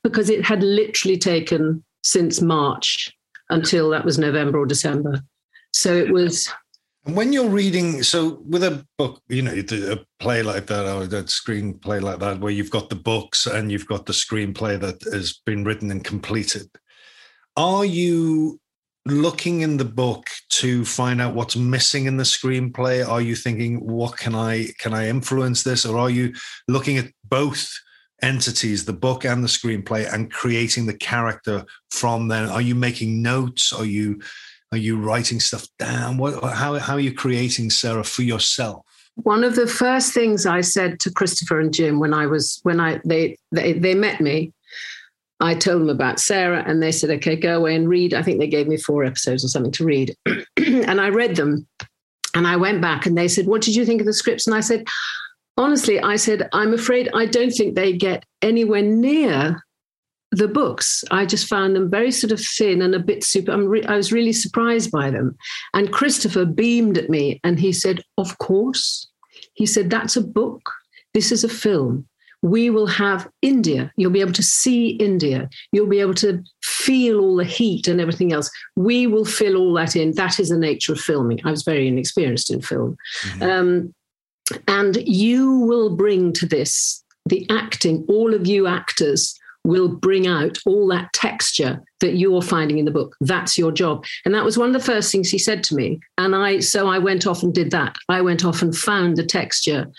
because 0.02 0.28
it 0.28 0.44
had 0.44 0.62
literally 0.62 1.16
taken 1.16 1.84
since 2.02 2.40
March 2.40 3.14
until 3.48 3.90
that 3.90 4.04
was 4.04 4.18
November 4.18 4.58
or 4.58 4.66
December. 4.66 5.20
So 5.72 5.94
it 5.94 6.10
was. 6.10 6.52
And 7.04 7.16
when 7.16 7.32
you're 7.32 7.48
reading, 7.48 8.02
so 8.02 8.42
with 8.44 8.64
a 8.64 8.84
book, 8.98 9.22
you 9.28 9.42
know, 9.42 9.52
a 9.52 9.98
play 10.18 10.42
like 10.42 10.66
that 10.66 10.86
or 10.86 11.06
that 11.06 11.26
screenplay 11.26 12.00
like 12.00 12.18
that, 12.18 12.40
where 12.40 12.52
you've 12.52 12.70
got 12.70 12.88
the 12.88 12.96
books 12.96 13.46
and 13.46 13.70
you've 13.70 13.86
got 13.86 14.06
the 14.06 14.12
screenplay 14.12 14.80
that 14.80 15.00
has 15.12 15.40
been 15.46 15.64
written 15.64 15.90
and 15.90 16.04
completed, 16.04 16.68
are 17.56 17.84
you 17.84 18.60
looking 19.06 19.62
in 19.62 19.76
the 19.76 19.84
book 19.84 20.28
to 20.50 20.84
find 20.84 21.20
out 21.20 21.34
what's 21.34 21.56
missing 21.56 22.04
in 22.04 22.16
the 22.16 22.24
screenplay 22.24 23.06
are 23.06 23.22
you 23.22 23.34
thinking 23.34 23.86
what 23.86 24.16
can 24.18 24.34
i 24.34 24.66
can 24.78 24.92
i 24.92 25.08
influence 25.08 25.62
this? 25.62 25.86
Or 25.86 25.98
are 25.98 26.10
you 26.10 26.34
looking 26.68 26.98
at 26.98 27.10
both 27.24 27.72
entities 28.22 28.84
the 28.84 28.92
book 28.92 29.24
and 29.24 29.42
the 29.42 29.48
screenplay 29.48 30.12
and 30.12 30.30
creating 30.30 30.84
the 30.84 30.94
character 30.94 31.64
from 31.90 32.28
then 32.28 32.48
are 32.48 32.60
you 32.60 32.74
making 32.74 33.22
notes? 33.22 33.72
Are 33.72 33.86
you 33.86 34.20
are 34.72 34.78
you 34.78 35.00
writing 35.00 35.40
stuff 35.40 35.66
down? 35.78 36.18
What 36.18 36.42
how, 36.52 36.78
how 36.78 36.94
are 36.94 37.00
you 37.00 37.14
creating 37.14 37.70
sarah 37.70 38.04
for 38.04 38.22
yourself? 38.22 38.84
One 39.14 39.44
of 39.44 39.56
the 39.56 39.66
first 39.66 40.12
things 40.12 40.46
i 40.46 40.60
said 40.60 41.00
to 41.00 41.10
christopher 41.10 41.60
and 41.60 41.74
jim 41.74 41.98
when 41.98 42.14
i 42.14 42.26
was 42.26 42.60
when 42.62 42.80
i 42.80 43.00
they 43.04 43.36
they, 43.52 43.72
they 43.72 43.94
met 43.94 44.20
me 44.20 44.52
I 45.40 45.54
told 45.54 45.80
them 45.80 45.88
about 45.88 46.20
Sarah 46.20 46.62
and 46.66 46.82
they 46.82 46.92
said, 46.92 47.10
okay, 47.10 47.34
go 47.34 47.56
away 47.56 47.74
and 47.74 47.88
read. 47.88 48.12
I 48.12 48.22
think 48.22 48.38
they 48.38 48.46
gave 48.46 48.68
me 48.68 48.76
four 48.76 49.04
episodes 49.04 49.44
or 49.44 49.48
something 49.48 49.72
to 49.72 49.84
read. 49.84 50.14
and 50.56 51.00
I 51.00 51.08
read 51.08 51.36
them 51.36 51.66
and 52.34 52.46
I 52.46 52.56
went 52.56 52.82
back 52.82 53.06
and 53.06 53.16
they 53.16 53.28
said, 53.28 53.46
what 53.46 53.62
did 53.62 53.74
you 53.74 53.86
think 53.86 54.00
of 54.00 54.06
the 54.06 54.12
scripts? 54.12 54.46
And 54.46 54.54
I 54.54 54.60
said, 54.60 54.86
honestly, 55.56 55.98
I 55.98 56.16
said, 56.16 56.48
I'm 56.52 56.74
afraid 56.74 57.08
I 57.14 57.24
don't 57.24 57.50
think 57.50 57.74
they 57.74 57.92
get 57.92 58.24
anywhere 58.42 58.82
near 58.82 59.64
the 60.30 60.48
books. 60.48 61.02
I 61.10 61.26
just 61.26 61.48
found 61.48 61.74
them 61.74 61.90
very 61.90 62.12
sort 62.12 62.32
of 62.32 62.40
thin 62.40 62.82
and 62.82 62.94
a 62.94 63.00
bit 63.00 63.24
super. 63.24 63.56
Re- 63.60 63.84
i 63.84 63.96
was 63.96 64.12
really 64.12 64.32
surprised 64.32 64.90
by 64.90 65.10
them. 65.10 65.36
And 65.74 65.92
Christopher 65.92 66.44
beamed 66.44 66.98
at 66.98 67.10
me 67.10 67.40
and 67.42 67.58
he 67.58 67.72
said, 67.72 68.04
Of 68.16 68.38
course. 68.38 69.08
He 69.54 69.66
said, 69.66 69.90
That's 69.90 70.16
a 70.16 70.22
book. 70.22 70.70
This 71.14 71.32
is 71.32 71.42
a 71.42 71.48
film 71.48 72.06
we 72.42 72.70
will 72.70 72.86
have 72.86 73.28
India. 73.42 73.92
You'll 73.96 74.10
be 74.10 74.20
able 74.20 74.32
to 74.32 74.42
see 74.42 74.90
India. 74.90 75.48
You'll 75.72 75.86
be 75.86 76.00
able 76.00 76.14
to 76.14 76.42
feel 76.62 77.20
all 77.20 77.36
the 77.36 77.44
heat 77.44 77.86
and 77.86 78.00
everything 78.00 78.32
else. 78.32 78.50
We 78.76 79.06
will 79.06 79.24
fill 79.24 79.56
all 79.56 79.74
that 79.74 79.96
in. 79.96 80.12
That 80.14 80.40
is 80.40 80.48
the 80.48 80.58
nature 80.58 80.92
of 80.92 81.00
filming. 81.00 81.40
I 81.44 81.50
was 81.50 81.62
very 81.62 81.88
inexperienced 81.88 82.50
in 82.50 82.62
film. 82.62 82.96
Mm-hmm. 83.22 83.42
Um, 83.42 83.94
and 84.66 84.96
you 85.06 85.58
will 85.60 85.94
bring 85.94 86.32
to 86.34 86.46
this 86.46 87.04
the 87.26 87.46
acting, 87.50 88.04
all 88.08 88.34
of 88.34 88.46
you 88.46 88.66
actors 88.66 89.38
will 89.64 89.88
bring 89.88 90.26
out 90.26 90.58
all 90.64 90.88
that 90.88 91.12
texture 91.12 91.82
that 92.00 92.16
you're 92.16 92.40
finding 92.40 92.78
in 92.78 92.86
the 92.86 92.90
book. 92.90 93.14
That's 93.20 93.58
your 93.58 93.70
job. 93.70 94.06
And 94.24 94.34
that 94.34 94.44
was 94.44 94.56
one 94.56 94.68
of 94.68 94.72
the 94.72 94.92
first 94.92 95.12
things 95.12 95.30
he 95.30 95.38
said 95.38 95.62
to 95.64 95.74
me. 95.74 96.00
And 96.16 96.34
I, 96.34 96.60
so 96.60 96.88
I 96.88 96.98
went 96.98 97.26
off 97.26 97.42
and 97.42 97.54
did 97.54 97.70
that. 97.72 97.94
I 98.08 98.22
went 98.22 98.44
off 98.44 98.62
and 98.62 98.76
found 98.76 99.16
the 99.16 99.24
texture. 99.24 99.90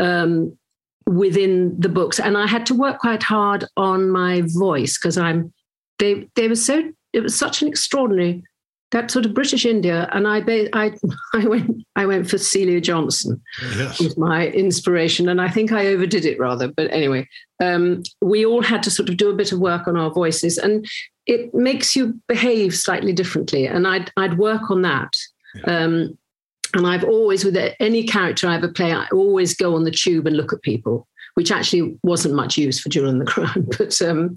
Um, 0.00 0.58
within 1.06 1.78
the 1.78 1.88
books. 1.88 2.18
And 2.18 2.36
i 2.36 2.46
had 2.46 2.66
to 2.66 2.74
work 2.74 2.98
quite 2.98 3.22
hard 3.22 3.64
on 3.76 4.10
my 4.10 4.42
voice 4.46 4.98
because 4.98 5.18
i'm 5.18 5.52
they 5.98 6.28
they 6.34 6.48
were 6.48 6.56
so 6.56 6.90
it 7.12 7.20
was 7.20 7.38
such 7.38 7.62
an 7.62 7.68
extraordinary 7.68 8.42
that 8.90 9.10
sort 9.10 9.26
of 9.26 9.34
british 9.34 9.64
india. 9.66 10.08
And 10.12 10.26
i 10.26 10.38
i 10.72 10.92
i 11.34 11.46
went 11.46 11.84
i 11.96 12.06
went 12.06 12.28
for 12.28 12.38
celia 12.38 12.80
johnson 12.80 13.40
yes. 13.76 14.00
was 14.00 14.16
my 14.16 14.48
inspiration. 14.48 15.28
And 15.28 15.40
i 15.40 15.48
think 15.48 15.72
i 15.72 15.86
overdid 15.86 16.24
it 16.24 16.38
rather 16.38 16.68
but 16.68 16.90
anyway 16.90 17.28
um, 17.62 18.02
we 18.20 18.44
all 18.44 18.62
had 18.62 18.82
to 18.82 18.90
sort 18.90 19.08
of 19.08 19.16
do 19.16 19.30
a 19.30 19.34
bit 19.34 19.52
of 19.52 19.60
work 19.60 19.86
on 19.86 19.96
our 19.96 20.10
voices. 20.10 20.58
And 20.58 20.84
it 21.26 21.54
makes 21.54 21.94
you 21.94 22.20
behave 22.26 22.74
slightly 22.74 23.12
differently. 23.12 23.66
And 23.66 23.86
i'd 23.86 24.10
i'd 24.16 24.38
work 24.38 24.70
on 24.70 24.82
that. 24.82 25.14
Yeah. 25.54 25.84
um, 25.84 26.18
and 26.74 26.86
I've 26.86 27.04
always, 27.04 27.44
with 27.44 27.56
any 27.80 28.04
character 28.04 28.48
I 28.48 28.56
ever 28.56 28.68
play, 28.68 28.92
I 28.92 29.06
always 29.12 29.54
go 29.54 29.76
on 29.76 29.84
the 29.84 29.90
tube 29.90 30.26
and 30.26 30.36
look 30.36 30.52
at 30.52 30.62
people, 30.62 31.06
which 31.34 31.52
actually 31.52 31.96
wasn't 32.02 32.34
much 32.34 32.56
use 32.56 32.80
for 32.80 32.88
in 33.06 33.18
the 33.18 33.24
Crown. 33.24 33.68
But 33.78 34.00
um, 34.02 34.34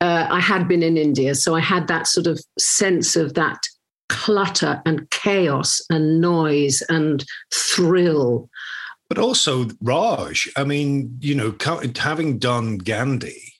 uh, 0.00 0.26
I 0.30 0.40
had 0.40 0.66
been 0.66 0.82
in 0.82 0.96
India, 0.96 1.34
so 1.34 1.54
I 1.54 1.60
had 1.60 1.88
that 1.88 2.06
sort 2.06 2.26
of 2.26 2.40
sense 2.58 3.16
of 3.16 3.34
that 3.34 3.58
clutter 4.08 4.82
and 4.86 5.08
chaos 5.10 5.80
and 5.90 6.20
noise 6.20 6.82
and 6.88 7.24
thrill. 7.52 8.48
But 9.08 9.18
also 9.18 9.68
Raj. 9.82 10.50
I 10.56 10.64
mean, 10.64 11.16
you 11.20 11.34
know, 11.34 11.54
having 11.98 12.38
done 12.38 12.78
Gandhi, 12.78 13.54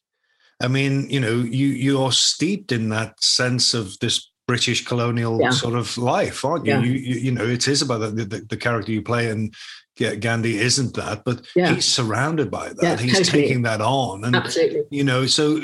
I 0.60 0.68
mean, 0.68 1.10
you 1.10 1.20
know, 1.20 1.36
you 1.36 1.66
you're 1.66 2.12
steeped 2.12 2.72
in 2.72 2.88
that 2.88 3.22
sense 3.22 3.74
of 3.74 3.98
this 3.98 4.30
British 4.46 4.84
colonial 4.84 5.40
yeah. 5.40 5.50
sort 5.50 5.74
of 5.74 5.96
life, 5.96 6.44
aren't 6.44 6.66
you? 6.66 6.72
Yeah. 6.72 6.82
You, 6.82 6.92
you? 6.92 7.14
you? 7.16 7.32
know, 7.32 7.46
it 7.46 7.66
is 7.66 7.82
about 7.82 7.98
the, 7.98 8.24
the, 8.24 8.40
the, 8.48 8.56
character 8.56 8.92
you 8.92 9.02
play, 9.02 9.30
and 9.30 9.54
Gandhi 9.96 10.58
isn't 10.58 10.94
that, 10.94 11.24
but 11.24 11.46
yeah. 11.56 11.74
he's 11.74 11.86
surrounded 11.86 12.50
by 12.50 12.72
that. 12.80 13.00
he's 13.00 13.18
totally. 13.18 13.42
taking 13.42 13.62
that 13.62 13.80
on, 13.80 14.24
and 14.24 14.36
Absolutely. 14.36 14.82
you 14.90 15.04
know, 15.04 15.26
so 15.26 15.60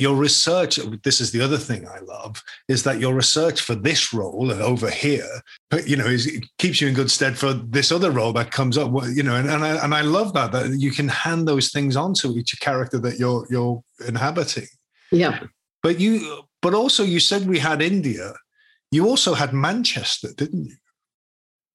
your 0.00 0.16
research. 0.16 0.78
This 1.04 1.20
is 1.20 1.30
the 1.30 1.40
other 1.40 1.58
thing 1.58 1.86
I 1.86 1.98
love 2.00 2.42
is 2.68 2.82
that 2.84 3.00
your 3.00 3.14
research 3.14 3.60
for 3.60 3.74
this 3.74 4.12
role 4.12 4.50
and 4.50 4.62
over 4.62 4.90
here, 4.90 5.42
but 5.68 5.86
you 5.86 5.96
know, 5.96 6.06
is 6.06 6.26
it 6.26 6.44
keeps 6.58 6.80
you 6.80 6.88
in 6.88 6.94
good 6.94 7.10
stead 7.10 7.36
for 7.38 7.52
this 7.52 7.92
other 7.92 8.10
role 8.10 8.32
that 8.32 8.50
comes 8.50 8.78
up. 8.78 8.90
You 9.12 9.22
know, 9.22 9.36
and 9.36 9.48
and 9.48 9.64
I, 9.64 9.84
and 9.84 9.94
I 9.94 10.00
love 10.00 10.32
that 10.34 10.52
that 10.52 10.78
you 10.78 10.90
can 10.90 11.08
hand 11.08 11.46
those 11.46 11.70
things 11.70 11.96
on 11.96 12.14
to 12.14 12.36
each 12.36 12.58
character 12.60 12.98
that 12.98 13.18
you're 13.18 13.46
you're 13.50 13.82
inhabiting. 14.06 14.68
Yeah. 15.12 15.40
But 15.82 16.00
you 16.00 16.44
but 16.62 16.74
also, 16.74 17.02
you 17.02 17.20
said 17.20 17.46
we 17.46 17.58
had 17.58 17.82
India. 17.82 18.34
You 18.90 19.06
also 19.06 19.34
had 19.34 19.52
Manchester, 19.52 20.28
didn't 20.36 20.66
you? 20.66 20.76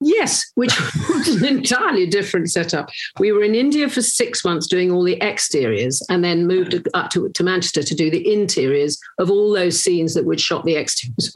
Yes, 0.01 0.51
which 0.55 0.77
was 1.09 1.41
an 1.41 1.45
entirely 1.45 2.05
different 2.05 2.51
setup. 2.51 2.89
We 3.17 3.31
were 3.31 3.43
in 3.43 3.55
India 3.55 3.89
for 3.89 4.01
six 4.01 4.43
months 4.43 4.67
doing 4.67 4.91
all 4.91 5.03
the 5.03 5.21
exteriors 5.21 6.01
and 6.09 6.23
then 6.23 6.47
moved 6.47 6.75
up 6.93 7.09
to, 7.11 7.29
to 7.29 7.43
Manchester 7.43 7.81
to 7.81 7.95
do 7.95 8.11
the 8.11 8.31
interiors 8.31 8.99
of 9.19 9.31
all 9.31 9.53
those 9.53 9.79
scenes 9.79 10.13
that 10.13 10.25
would 10.25 10.41
shot 10.41 10.65
the 10.65 10.75
exteriors. 10.75 11.33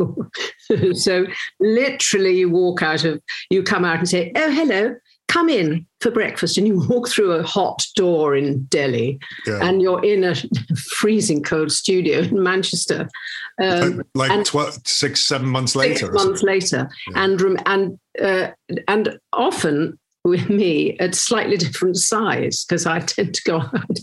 so 1.04 1.26
literally 1.60 2.38
you 2.38 2.50
walk 2.50 2.84
out 2.84 3.06
of, 3.06 3.22
you 3.50 3.64
come 3.64 3.86
out 3.86 4.00
and 4.00 4.10
say, 4.10 4.32
oh, 4.36 4.52
hello, 4.52 4.96
come 5.30 5.48
in 5.48 5.86
for 6.02 6.12
breakfast 6.12 6.58
and 6.58 6.68
you 6.68 6.86
walk 6.90 7.08
through 7.08 7.32
a 7.32 7.44
hot 7.44 7.86
door 7.96 8.36
in 8.36 8.64
Delhi 8.66 9.20
yeah. 9.48 9.60
and 9.62 9.82
you're 9.82 10.04
in 10.04 10.26
a 10.26 10.36
freezing 10.98 11.42
cold 11.42 11.72
studio 11.72 12.20
in 12.20 12.44
Manchester. 12.44 13.08
Um, 13.62 14.04
like 14.16 14.32
and 14.32 14.46
tw- 14.46 14.86
six, 14.86 15.22
seven 15.22 15.48
months 15.48 15.76
later. 15.76 16.08
Six 16.08 16.14
months 16.14 16.44
later. 16.44 16.90
Yeah. 17.12 17.24
And, 17.24 17.62
and, 17.66 18.00
uh, 18.22 18.52
and 18.88 19.20
often 19.32 19.98
with 20.26 20.50
me 20.50 20.98
at 21.00 21.16
slightly 21.16 21.58
different 21.66 21.98
size 21.98 22.66
because 22.66 22.86
I 22.86 23.00
tend 23.00 23.36
to 23.36 23.42
go 23.44 23.62
out. 23.62 24.00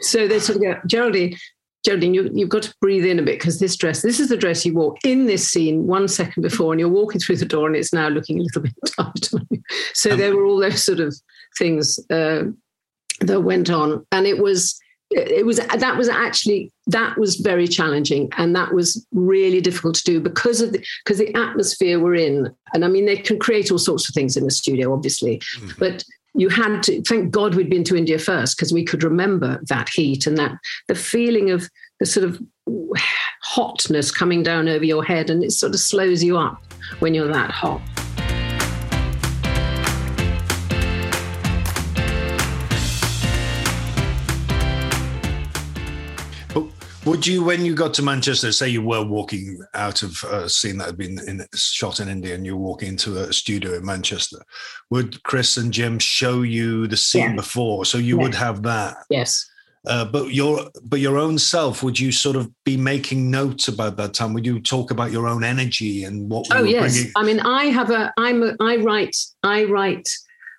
so 0.00 0.26
they 0.26 0.40
sort 0.40 0.56
of 0.56 0.62
go, 0.62 0.80
Geraldine, 0.86 1.36
Geraldine, 1.84 2.14
you, 2.14 2.30
you've 2.32 2.48
got 2.48 2.62
to 2.62 2.74
breathe 2.80 3.04
in 3.04 3.18
a 3.18 3.22
bit 3.22 3.38
because 3.38 3.58
this 3.58 3.76
dress, 3.76 4.02
this 4.02 4.20
is 4.20 4.28
the 4.28 4.36
dress 4.36 4.64
you 4.64 4.74
wore 4.74 4.94
in 5.04 5.26
this 5.26 5.48
scene 5.48 5.86
one 5.86 6.06
second 6.06 6.42
before, 6.42 6.72
and 6.72 6.78
you're 6.78 6.88
walking 6.88 7.20
through 7.20 7.36
the 7.36 7.44
door 7.44 7.66
and 7.66 7.74
it's 7.74 7.92
now 7.92 8.08
looking 8.08 8.38
a 8.38 8.42
little 8.42 8.62
bit 8.62 8.74
tight 8.86 9.34
on 9.34 9.46
you. 9.50 9.62
So 9.94 10.12
um, 10.12 10.18
there 10.18 10.36
were 10.36 10.44
all 10.44 10.58
those 10.58 10.82
sort 10.82 11.00
of 11.00 11.14
things 11.58 11.98
uh, 12.10 12.44
that 13.20 13.40
went 13.42 13.68
on. 13.68 14.06
And 14.12 14.26
it 14.26 14.38
was, 14.38 14.78
it 15.10 15.44
was, 15.44 15.58
that 15.58 15.96
was 15.96 16.08
actually, 16.08 16.70
that 16.86 17.18
was 17.18 17.36
very 17.36 17.66
challenging. 17.66 18.30
And 18.38 18.54
that 18.54 18.72
was 18.72 19.04
really 19.12 19.60
difficult 19.60 19.96
to 19.96 20.04
do 20.04 20.20
because 20.20 20.60
of 20.60 20.72
the, 20.72 20.84
because 21.04 21.18
the 21.18 21.34
atmosphere 21.34 21.98
we're 21.98 22.14
in. 22.14 22.54
And 22.74 22.84
I 22.84 22.88
mean, 22.88 23.06
they 23.06 23.16
can 23.16 23.38
create 23.38 23.72
all 23.72 23.78
sorts 23.78 24.08
of 24.08 24.14
things 24.14 24.36
in 24.36 24.44
the 24.44 24.50
studio, 24.50 24.92
obviously, 24.92 25.38
mm-hmm. 25.38 25.70
but 25.78 26.04
you 26.34 26.48
had 26.48 26.82
to 26.84 27.02
thank 27.02 27.30
God 27.30 27.54
we'd 27.54 27.70
been 27.70 27.84
to 27.84 27.96
India 27.96 28.18
first 28.18 28.56
because 28.56 28.72
we 28.72 28.84
could 28.84 29.02
remember 29.02 29.60
that 29.68 29.88
heat 29.90 30.26
and 30.26 30.38
that 30.38 30.52
the 30.88 30.94
feeling 30.94 31.50
of 31.50 31.68
the 32.00 32.06
sort 32.06 32.24
of 32.24 32.40
hotness 33.42 34.10
coming 34.10 34.42
down 34.42 34.68
over 34.68 34.84
your 34.84 35.04
head, 35.04 35.30
and 35.30 35.44
it 35.44 35.52
sort 35.52 35.74
of 35.74 35.80
slows 35.80 36.22
you 36.22 36.38
up 36.38 36.62
when 37.00 37.14
you're 37.14 37.32
that 37.32 37.50
hot. 37.50 37.80
Would 47.04 47.26
you, 47.26 47.42
when 47.42 47.64
you 47.64 47.74
got 47.74 47.92
to 47.94 48.02
Manchester, 48.02 48.52
say 48.52 48.68
you 48.68 48.80
were 48.80 49.04
walking 49.04 49.58
out 49.74 50.04
of 50.04 50.22
a 50.22 50.48
scene 50.48 50.78
that 50.78 50.86
had 50.86 50.96
been 50.96 51.18
in, 51.26 51.44
shot 51.52 51.98
in 51.98 52.08
India 52.08 52.34
and 52.34 52.46
you're 52.46 52.56
walking 52.56 52.90
into 52.90 53.16
a 53.18 53.32
studio 53.32 53.74
in 53.74 53.84
Manchester, 53.84 54.38
would 54.90 55.20
Chris 55.24 55.56
and 55.56 55.72
Jim 55.72 55.98
show 55.98 56.42
you 56.42 56.86
the 56.86 56.96
scene 56.96 57.30
yeah. 57.30 57.36
before? 57.36 57.84
So 57.84 57.98
you 57.98 58.16
yeah. 58.16 58.22
would 58.22 58.34
have 58.36 58.62
that. 58.62 58.98
Yes. 59.10 59.48
Uh, 59.84 60.04
but 60.04 60.32
your 60.32 60.70
but 60.84 61.00
your 61.00 61.18
own 61.18 61.38
self, 61.38 61.82
would 61.82 61.98
you 61.98 62.12
sort 62.12 62.36
of 62.36 62.48
be 62.62 62.76
making 62.76 63.28
notes 63.28 63.66
about 63.66 63.96
that 63.96 64.14
time? 64.14 64.32
Would 64.32 64.46
you 64.46 64.60
talk 64.60 64.92
about 64.92 65.10
your 65.10 65.26
own 65.26 65.42
energy 65.42 66.04
and 66.04 66.30
what? 66.30 66.46
Oh 66.52 66.62
yes, 66.62 66.92
bringing? 66.92 67.12
I 67.16 67.24
mean, 67.24 67.40
I 67.40 67.64
have 67.64 67.90
a. 67.90 68.14
I'm. 68.16 68.44
A, 68.44 68.54
I 68.60 68.76
write. 68.76 69.16
I 69.42 69.64
write 69.64 70.08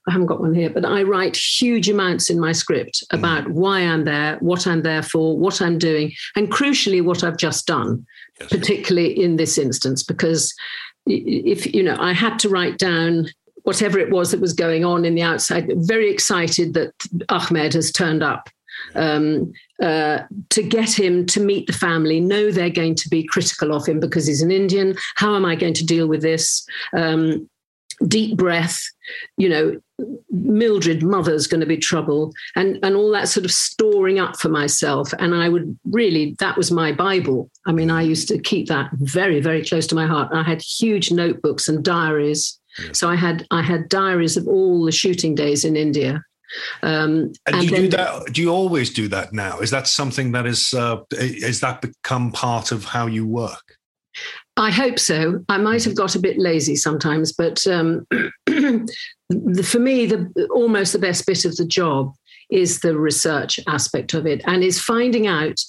I 0.08 0.12
haven't 0.12 0.28
got 0.28 0.42
one 0.42 0.54
here, 0.54 0.70
but 0.70 0.86
I 0.86 1.04
write 1.04 1.36
huge 1.36 1.90
amounts 1.90 2.30
in 2.30 2.40
my 2.40 2.52
script 2.52 3.04
mm. 3.04 3.18
about 3.18 3.46
mm. 3.46 3.52
why 3.52 3.80
I'm 3.80 4.04
there, 4.04 4.38
what 4.40 4.68
I'm 4.68 4.82
there 4.82 5.04
for, 5.04 5.38
what 5.38 5.62
I'm 5.62 5.78
doing, 5.78 6.14
and 6.36 6.52
crucially, 6.52 7.04
what 7.04 7.24
I've 7.24 7.38
just 7.38 7.66
done, 7.66 8.06
yes. 8.40 8.50
particularly 8.50 9.12
in 9.20 9.38
this 9.38 9.58
instance, 9.58 10.04
because 10.04 10.54
if, 11.06 11.74
you 11.74 11.84
know, 11.84 11.98
I 12.00 12.14
had 12.14 12.40
to 12.40 12.50
write 12.50 12.78
down 12.78 13.28
whatever 13.64 13.98
it 13.98 14.12
was 14.12 14.32
that 14.32 14.42
was 14.42 14.54
going 14.54 14.84
on 14.84 15.06
in 15.06 15.16
the 15.16 15.22
outside, 15.22 15.72
very 15.76 16.10
excited 16.12 16.74
that 16.74 16.94
Ahmed 17.30 17.74
has 17.74 17.92
turned 17.92 18.24
up. 18.24 18.50
Um, 18.96 19.54
uh, 19.82 20.20
to 20.50 20.64
get 20.64 20.92
him 20.92 21.26
to 21.28 21.40
meet 21.40 21.68
the 21.68 21.74
family, 21.74 22.20
know 22.20 22.52
they're 22.52 22.70
going 22.70 22.96
to 22.96 23.10
be 23.10 23.24
critical 23.24 23.74
of 23.74 23.86
him 23.86 24.00
because 24.00 24.28
he's 24.28 24.42
an 24.42 24.52
Indian. 24.52 24.96
How 25.16 25.36
am 25.36 25.46
I 25.46 25.56
going 25.56 25.74
to 25.76 25.86
deal 25.86 26.08
with 26.08 26.22
this? 26.22 26.66
Um, 26.96 27.50
deep 28.08 28.38
breath, 28.38 28.80
you 29.38 29.50
know, 29.50 29.80
Mildred, 30.32 31.04
mother's 31.04 31.48
going 31.48 31.62
to 31.62 31.68
be 31.68 31.78
trouble, 31.78 32.34
and 32.56 32.80
and 32.84 32.96
all 32.96 33.12
that 33.12 33.30
sort 33.30 33.46
of 33.46 33.52
storing 33.52 34.20
up 34.20 34.38
for 34.38 34.50
myself. 34.50 35.14
And 35.20 35.36
I 35.36 35.50
would 35.50 35.78
really, 35.86 36.36
that 36.40 36.58
was 36.58 36.72
my 36.72 36.92
Bible. 36.92 37.50
I 37.66 37.72
mean, 37.72 37.92
I 37.92 38.02
used 38.02 38.28
to 38.30 38.40
keep 38.40 38.68
that 38.68 38.90
very, 38.94 39.40
very 39.40 39.64
close 39.64 39.88
to 39.88 39.96
my 39.96 40.08
heart. 40.08 40.34
I 40.34 40.44
had 40.44 40.62
huge 40.62 41.12
notebooks 41.12 41.70
and 41.70 41.84
diaries. 41.84 42.60
So 42.92 43.08
I 43.08 43.16
had 43.16 43.46
I 43.52 43.62
had 43.62 43.88
diaries 43.88 44.36
of 44.36 44.48
all 44.48 44.84
the 44.84 44.92
shooting 44.92 45.36
days 45.36 45.64
in 45.64 45.76
India. 45.76 46.24
Um, 46.82 47.34
and, 47.46 47.56
and 47.56 47.62
do 47.62 47.68
you 47.68 47.82
do 47.84 47.88
that? 47.90 48.34
Do 48.34 48.42
you 48.42 48.50
always 48.50 48.92
do 48.92 49.08
that 49.10 49.34
now? 49.34 49.60
Is 49.60 49.72
that 49.72 49.88
something 49.88 50.32
that 50.32 50.46
is 50.46 50.74
uh, 50.74 50.98
is 51.12 51.60
that 51.60 51.82
become 51.82 52.32
part 52.32 52.72
of 52.72 52.86
how 52.86 53.08
you 53.08 53.28
work? 53.28 53.78
I 54.56 54.70
hope 54.72 55.00
so. 55.00 55.44
I 55.50 55.58
might 55.58 55.84
have 55.84 55.96
got 55.96 56.16
a 56.16 56.20
bit 56.20 56.38
lazy 56.38 56.76
sometimes, 56.76 57.32
but 57.32 57.66
um, 57.66 58.06
the, 58.46 59.68
for 59.68 59.80
me, 59.80 60.06
the 60.06 60.48
almost 60.54 60.94
the 60.94 61.00
best 61.00 61.26
bit 61.26 61.44
of 61.46 61.56
the 61.56 61.66
job 61.66 62.14
is 62.52 62.82
the 62.82 62.98
research 62.98 63.60
aspect 63.68 64.14
of 64.14 64.28
it, 64.28 64.44
and 64.46 64.64
is 64.64 64.80
finding 64.80 65.26
out 65.26 65.60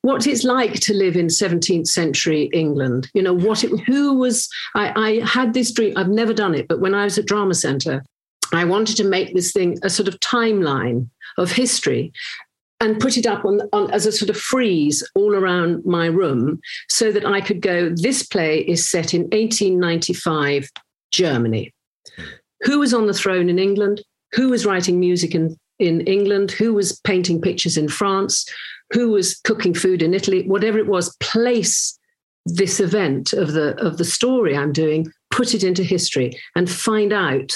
what 0.00 0.26
it's 0.26 0.42
like 0.42 0.74
to 0.80 0.94
live 0.94 1.16
in 1.16 1.28
17th 1.28 1.86
century 1.86 2.50
England. 2.52 3.08
You 3.14 3.22
know 3.22 3.34
what? 3.34 3.62
It, 3.62 3.70
who 3.86 4.14
was? 4.14 4.48
I, 4.74 5.20
I 5.20 5.24
had 5.24 5.54
this 5.54 5.70
dream. 5.70 5.92
I've 5.96 6.08
never 6.08 6.34
done 6.34 6.56
it, 6.56 6.66
but 6.66 6.80
when 6.80 6.94
I 6.94 7.04
was 7.04 7.18
at 7.18 7.26
Drama 7.26 7.54
Centre, 7.54 8.04
I 8.52 8.64
wanted 8.64 8.96
to 8.96 9.04
make 9.04 9.34
this 9.34 9.52
thing 9.52 9.78
a 9.84 9.88
sort 9.88 10.08
of 10.08 10.18
timeline 10.18 11.08
of 11.38 11.52
history 11.52 12.12
and 12.82 12.98
put 12.98 13.16
it 13.16 13.26
up 13.26 13.44
on, 13.44 13.60
on, 13.72 13.90
as 13.92 14.06
a 14.06 14.12
sort 14.12 14.28
of 14.28 14.36
frieze 14.36 15.08
all 15.14 15.36
around 15.36 15.84
my 15.86 16.06
room 16.06 16.60
so 16.88 17.12
that 17.12 17.24
I 17.24 17.40
could 17.40 17.62
go, 17.62 17.90
this 17.94 18.24
play 18.24 18.58
is 18.58 18.90
set 18.90 19.14
in 19.14 19.22
1895 19.22 20.68
Germany. 21.12 21.72
Who 22.62 22.80
was 22.80 22.92
on 22.92 23.06
the 23.06 23.14
throne 23.14 23.48
in 23.48 23.60
England? 23.60 24.02
Who 24.32 24.48
was 24.48 24.66
writing 24.66 24.98
music 24.98 25.32
in, 25.32 25.56
in 25.78 26.00
England? 26.02 26.50
Who 26.50 26.74
was 26.74 26.98
painting 27.00 27.40
pictures 27.40 27.76
in 27.76 27.88
France? 27.88 28.44
Who 28.92 29.10
was 29.10 29.38
cooking 29.44 29.74
food 29.74 30.02
in 30.02 30.12
Italy? 30.12 30.42
Whatever 30.48 30.78
it 30.78 30.88
was, 30.88 31.16
place 31.20 31.96
this 32.46 32.80
event 32.80 33.32
of 33.32 33.52
the 33.52 33.78
of 33.80 33.98
the 33.98 34.04
story 34.04 34.56
I'm 34.56 34.72
doing, 34.72 35.06
put 35.30 35.54
it 35.54 35.62
into 35.62 35.84
history 35.84 36.32
and 36.56 36.68
find 36.68 37.12
out 37.12 37.52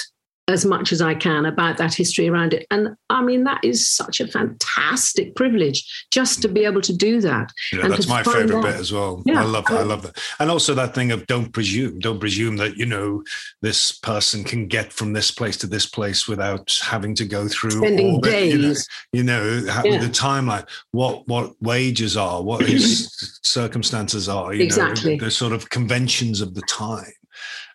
as 0.49 0.65
much 0.65 0.93
as 0.93 1.01
I 1.01 1.13
can 1.13 1.45
about 1.45 1.77
that 1.77 1.93
history 1.93 2.29
around 2.29 2.53
it. 2.53 2.65
And 2.71 2.95
I 3.09 3.21
mean, 3.21 3.43
that 3.43 3.63
is 3.63 3.87
such 3.87 4.21
a 4.21 4.27
fantastic 4.27 5.35
privilege 5.35 6.07
just 6.09 6.41
to 6.41 6.47
be 6.47 6.63
able 6.63 6.81
to 6.81 6.95
do 6.95 7.19
that. 7.21 7.51
Yeah, 7.73 7.89
that's 7.89 8.07
my 8.07 8.23
favorite 8.23 8.61
bit 8.61 8.75
as 8.75 8.93
well. 8.93 9.21
Yeah. 9.25 9.41
I 9.41 9.43
love 9.43 9.65
that. 9.65 9.79
I 9.79 9.83
love 9.83 10.03
that. 10.03 10.17
And 10.39 10.49
also 10.49 10.73
that 10.75 10.95
thing 10.95 11.11
of 11.11 11.27
don't 11.27 11.51
presume, 11.51 11.99
don't 11.99 12.19
presume 12.19 12.55
that, 12.57 12.77
you 12.77 12.85
know, 12.85 13.23
this 13.61 13.91
person 13.91 14.45
can 14.45 14.67
get 14.67 14.93
from 14.93 15.11
this 15.11 15.31
place 15.31 15.57
to 15.57 15.67
this 15.67 15.85
place 15.85 16.29
without 16.29 16.79
having 16.81 17.13
to 17.15 17.25
go 17.25 17.49
through 17.49 17.71
spending 17.71 18.15
all 18.15 18.21
days. 18.21 18.87
you 19.11 19.23
know, 19.23 19.43
you 19.53 19.61
know 19.65 19.81
yeah. 19.83 19.99
the 19.99 20.07
timeline, 20.07 20.67
what 20.91 21.27
what 21.27 21.61
wages 21.61 22.15
are, 22.15 22.41
what 22.41 22.65
his 22.65 23.39
circumstances 23.43 24.29
are, 24.29 24.53
you 24.53 24.63
exactly. 24.63 25.11
know, 25.11 25.19
the, 25.19 25.25
the 25.25 25.31
sort 25.31 25.51
of 25.51 25.69
conventions 25.69 26.39
of 26.39 26.53
the 26.53 26.61
time. 26.61 27.11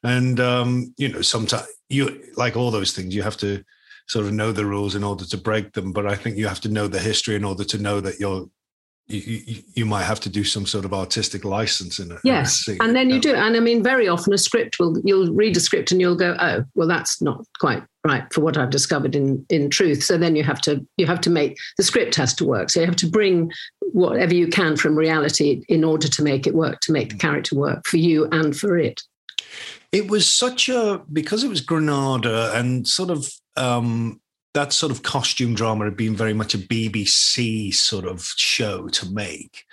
And 0.02 0.40
um, 0.40 0.94
you 0.96 1.08
know 1.08 1.22
sometimes 1.22 1.66
you 1.88 2.22
like 2.36 2.56
all 2.56 2.70
those 2.70 2.92
things 2.92 3.14
you 3.14 3.22
have 3.22 3.36
to 3.36 3.62
sort 4.08 4.26
of 4.26 4.32
know 4.32 4.52
the 4.52 4.66
rules 4.66 4.94
in 4.94 5.04
order 5.04 5.24
to 5.24 5.36
break 5.36 5.72
them 5.72 5.92
but 5.92 6.06
i 6.06 6.14
think 6.14 6.36
you 6.36 6.46
have 6.46 6.60
to 6.60 6.68
know 6.68 6.88
the 6.88 6.98
history 6.98 7.36
in 7.36 7.44
order 7.44 7.64
to 7.64 7.78
know 7.78 8.00
that 8.00 8.18
you're 8.18 8.46
you, 9.08 9.42
you, 9.46 9.62
you 9.74 9.86
might 9.86 10.04
have 10.04 10.20
to 10.20 10.28
do 10.28 10.44
some 10.44 10.64
sort 10.64 10.84
of 10.84 10.94
artistic 10.94 11.44
license 11.44 11.98
in 11.98 12.12
it. 12.12 12.18
Yes, 12.24 12.66
and 12.80 12.94
then 12.94 13.10
you 13.10 13.20
do. 13.20 13.34
And 13.34 13.56
I 13.56 13.60
mean, 13.60 13.82
very 13.82 14.08
often 14.08 14.32
a 14.32 14.38
script 14.38 14.78
will 14.78 14.98
you'll 15.04 15.32
read 15.32 15.56
a 15.56 15.60
script 15.60 15.92
and 15.92 16.00
you'll 16.00 16.16
go, 16.16 16.36
oh, 16.38 16.64
well, 16.74 16.88
that's 16.88 17.20
not 17.20 17.44
quite 17.58 17.82
right 18.04 18.24
for 18.32 18.40
what 18.40 18.56
I've 18.56 18.70
discovered 18.70 19.14
in 19.14 19.44
in 19.50 19.70
truth. 19.70 20.02
So 20.04 20.16
then 20.16 20.36
you 20.36 20.44
have 20.44 20.60
to 20.62 20.86
you 20.96 21.06
have 21.06 21.20
to 21.22 21.30
make 21.30 21.58
the 21.76 21.84
script 21.84 22.14
has 22.14 22.32
to 22.34 22.44
work. 22.44 22.70
So 22.70 22.80
you 22.80 22.86
have 22.86 22.96
to 22.96 23.08
bring 23.10 23.52
whatever 23.92 24.34
you 24.34 24.48
can 24.48 24.76
from 24.76 24.96
reality 24.96 25.64
in 25.68 25.84
order 25.84 26.08
to 26.08 26.22
make 26.22 26.46
it 26.46 26.54
work, 26.54 26.80
to 26.80 26.92
make 26.92 27.10
the 27.10 27.18
character 27.18 27.56
work 27.56 27.86
for 27.86 27.98
you 27.98 28.28
and 28.30 28.56
for 28.56 28.78
it. 28.78 29.02
It 29.92 30.11
was 30.11 30.28
such 30.28 30.68
a 30.70 31.02
because 31.12 31.44
it 31.44 31.48
was 31.48 31.61
Granada 31.61 32.52
and 32.55 32.88
sort 32.88 33.11
of 33.11 33.31
um, 33.57 34.20
that 34.55 34.72
sort 34.72 34.92
of 34.92 35.02
costume 35.02 35.55
drama 35.55 35.85
had 35.85 35.96
been 35.96 36.16
very 36.16 36.35
much 36.35 36.55
a 36.55 36.59
BBC 36.59 37.74
sort 37.74 38.07
of 38.07 38.24
show 38.37 38.88
to 38.88 39.11
make. 39.11 39.64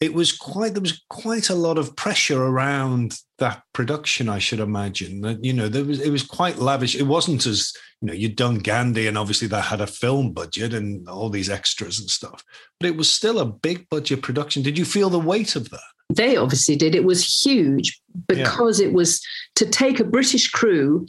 It 0.00 0.14
was 0.14 0.32
quite 0.32 0.72
there 0.72 0.82
was 0.82 1.00
quite 1.08 1.48
a 1.48 1.54
lot 1.54 1.78
of 1.78 1.94
pressure 1.94 2.42
around 2.42 3.16
that 3.38 3.62
production, 3.72 4.28
I 4.28 4.40
should 4.40 4.58
imagine. 4.58 5.20
That 5.20 5.44
you 5.44 5.52
know, 5.52 5.68
there 5.68 5.84
was 5.84 6.00
it 6.00 6.10
was 6.10 6.24
quite 6.24 6.58
lavish. 6.58 6.96
It 6.96 7.04
wasn't 7.06 7.46
as 7.46 7.72
you 8.00 8.08
know, 8.08 8.14
you'd 8.14 8.34
done 8.34 8.58
Gandhi 8.58 9.06
and 9.06 9.16
obviously 9.16 9.46
that 9.48 9.66
had 9.66 9.80
a 9.80 9.86
film 9.86 10.32
budget 10.32 10.74
and 10.74 11.08
all 11.08 11.30
these 11.30 11.48
extras 11.48 12.00
and 12.00 12.10
stuff. 12.10 12.42
But 12.80 12.88
it 12.88 12.96
was 12.96 13.10
still 13.10 13.38
a 13.38 13.46
big 13.46 13.88
budget 13.88 14.22
production. 14.22 14.64
Did 14.64 14.76
you 14.76 14.84
feel 14.84 15.08
the 15.08 15.20
weight 15.20 15.54
of 15.54 15.70
that? 15.70 15.91
They 16.14 16.36
obviously 16.36 16.76
did. 16.76 16.94
It 16.94 17.04
was 17.04 17.44
huge 17.44 18.00
because 18.28 18.80
yeah. 18.80 18.88
it 18.88 18.92
was 18.92 19.20
to 19.56 19.66
take 19.66 20.00
a 20.00 20.04
British 20.04 20.50
crew 20.50 21.06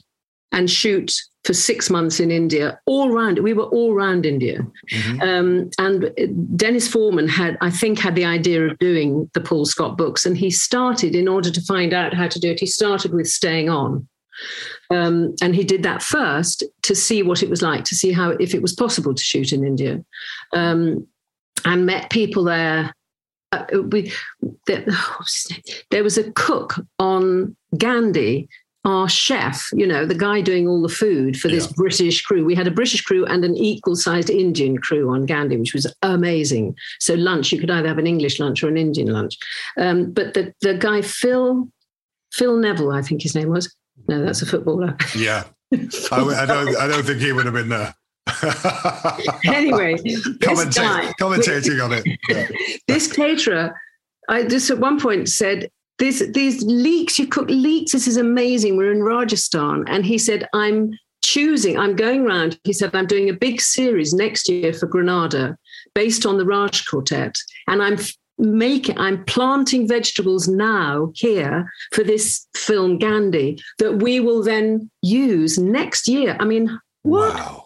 and 0.52 0.70
shoot 0.70 1.14
for 1.44 1.54
six 1.54 1.90
months 1.90 2.20
in 2.20 2.32
India, 2.32 2.80
all 2.86 3.12
round. 3.12 3.40
We 3.40 3.54
were 3.54 3.66
all 3.66 3.94
round 3.94 4.26
India, 4.26 4.66
mm-hmm. 4.92 5.22
um, 5.22 5.70
and 5.78 6.58
Denis 6.58 6.88
Forman 6.88 7.28
had, 7.28 7.58
I 7.60 7.70
think, 7.70 8.00
had 8.00 8.16
the 8.16 8.24
idea 8.24 8.66
of 8.66 8.80
doing 8.80 9.30
the 9.34 9.42
Paul 9.42 9.66
Scott 9.66 9.98
books, 9.98 10.26
and 10.26 10.38
he 10.38 10.50
started 10.50 11.16
in 11.16 11.28
order 11.28 11.52
to 11.52 11.62
find 11.62 11.94
out 11.94 12.14
how 12.14 12.28
to 12.30 12.40
do 12.40 12.52
it. 12.52 12.62
He 12.62 12.66
started 12.66 13.14
with 13.14 13.28
staying 13.28 13.70
on, 13.70 14.08
um, 14.90 15.36
and 15.42 15.54
he 15.54 15.66
did 15.66 15.84
that 15.84 16.02
first 16.02 16.64
to 16.84 16.96
see 16.96 17.24
what 17.24 17.44
it 17.44 17.50
was 17.50 17.62
like, 17.62 17.84
to 17.86 17.96
see 17.96 18.14
how 18.14 18.30
if 18.40 18.54
it 18.56 18.62
was 18.62 18.74
possible 18.74 19.14
to 19.14 19.24
shoot 19.24 19.52
in 19.52 19.66
India, 19.66 20.02
um, 20.54 21.06
and 21.66 21.86
met 21.86 22.10
people 22.10 22.46
there. 22.46 22.94
Uh, 23.54 23.82
we, 23.82 24.12
there, 24.68 24.84
oh, 24.90 25.26
there 25.92 26.04
was 26.04 26.18
a 26.18 26.32
cook 26.32 26.76
on 27.00 27.56
Gandhi 27.78 28.50
our 28.86 29.08
chef, 29.08 29.70
you 29.74 29.88
know, 29.88 30.06
the 30.06 30.16
guy 30.16 30.42
doing 30.42 30.68
all 30.68 30.82
the 30.82 30.90
food 30.90 31.40
for 31.40 31.48
this 31.48 31.66
yeah. 31.66 31.72
British 31.76 32.22
crew. 32.22 32.44
We 32.44 32.56
had 32.56 32.68
a 32.68 32.72
British 32.72 33.02
crew 33.02 33.26
and 33.26 33.46
an 33.46 33.56
equal 33.56 33.96
sized 33.96 34.30
Indian 34.30 34.78
crew 34.78 35.10
on 35.10 35.26
Gandhi, 35.26 35.56
which 35.56 35.74
was 35.74 35.92
amazing. 36.02 36.76
So 37.00 37.14
lunch, 37.14 37.52
you 37.52 37.60
could 37.60 37.72
either 37.72 37.88
have 37.88 37.98
an 37.98 38.08
English 38.08 38.40
lunch 38.40 38.62
or 38.62 38.68
an 38.68 38.78
Indian 38.78 39.08
lunch. 39.08 39.38
Um, 39.78 40.12
but 40.12 40.34
the, 40.34 40.54
the 40.62 40.74
guy, 40.74 41.02
Phil, 41.02 41.70
Phil 42.34 42.58
Neville, 42.58 42.92
I 42.92 43.02
think 43.02 43.22
his 43.22 43.36
name 43.36 43.50
was. 43.50 43.74
No, 44.10 44.26
that's 44.26 44.42
a 44.42 44.46
footballer. 44.46 44.98
Yeah. 45.16 45.46
I, 45.74 45.78
I, 46.18 46.46
don't, 46.46 46.76
I 46.76 46.88
don't 46.88 47.04
think 47.04 47.20
he 47.20 47.32
would 47.32 47.46
have 47.46 47.54
been 47.54 47.70
there. 47.70 47.96
anyway, 49.46 49.96
commentating 51.20 51.84
on 51.84 51.94
it. 51.94 52.20
Yeah. 52.30 52.48
this 52.88 53.12
caterer, 53.12 53.76
I 54.30 54.44
just 54.46 54.70
at 54.70 54.80
one 54.80 55.00
point 55.00 55.28
said, 55.28 55.70
these 56.00 56.32
these 56.32 56.64
leeks, 56.64 57.20
you 57.20 57.28
cook 57.28 57.50
leeks. 57.50 57.92
This 57.92 58.08
is 58.08 58.18
amazing. 58.18 58.78
We're 58.78 58.92
in 58.92 59.04
Rajasthan, 59.04 59.86
and 59.88 60.06
he 60.06 60.18
said, 60.18 60.48
"I'm 60.54 60.98
choosing. 61.24 61.78
I'm 61.78 61.96
going 61.96 62.26
around." 62.26 62.60
He 62.64 62.74
said, 62.74 62.96
"I'm 62.96 63.08
doing 63.08 63.30
a 63.30 63.34
big 63.34 63.62
series 63.62 64.14
next 64.14 64.50
year 64.50 64.74
for 64.74 64.88
Granada, 64.88 65.58
based 65.94 66.26
on 66.26 66.38
the 66.38 66.46
Raj 66.46 66.86
Quartet, 66.86 67.36
and 67.68 67.82
I'm." 67.82 67.98
making 68.40 68.98
i'm 68.98 69.24
planting 69.26 69.88
vegetables 69.88 70.48
now 70.48 71.12
here 71.14 71.72
for 71.94 72.04
this 72.04 72.48
film 72.56 72.98
gandhi 72.98 73.56
that 73.78 74.02
we 74.02 74.20
will 74.20 74.42
then 74.42 74.90
use 75.04 75.60
next 75.60 76.08
year 76.08 76.36
i 76.40 76.44
mean 76.44 76.68
what 77.04 77.32
wow 77.36 77.63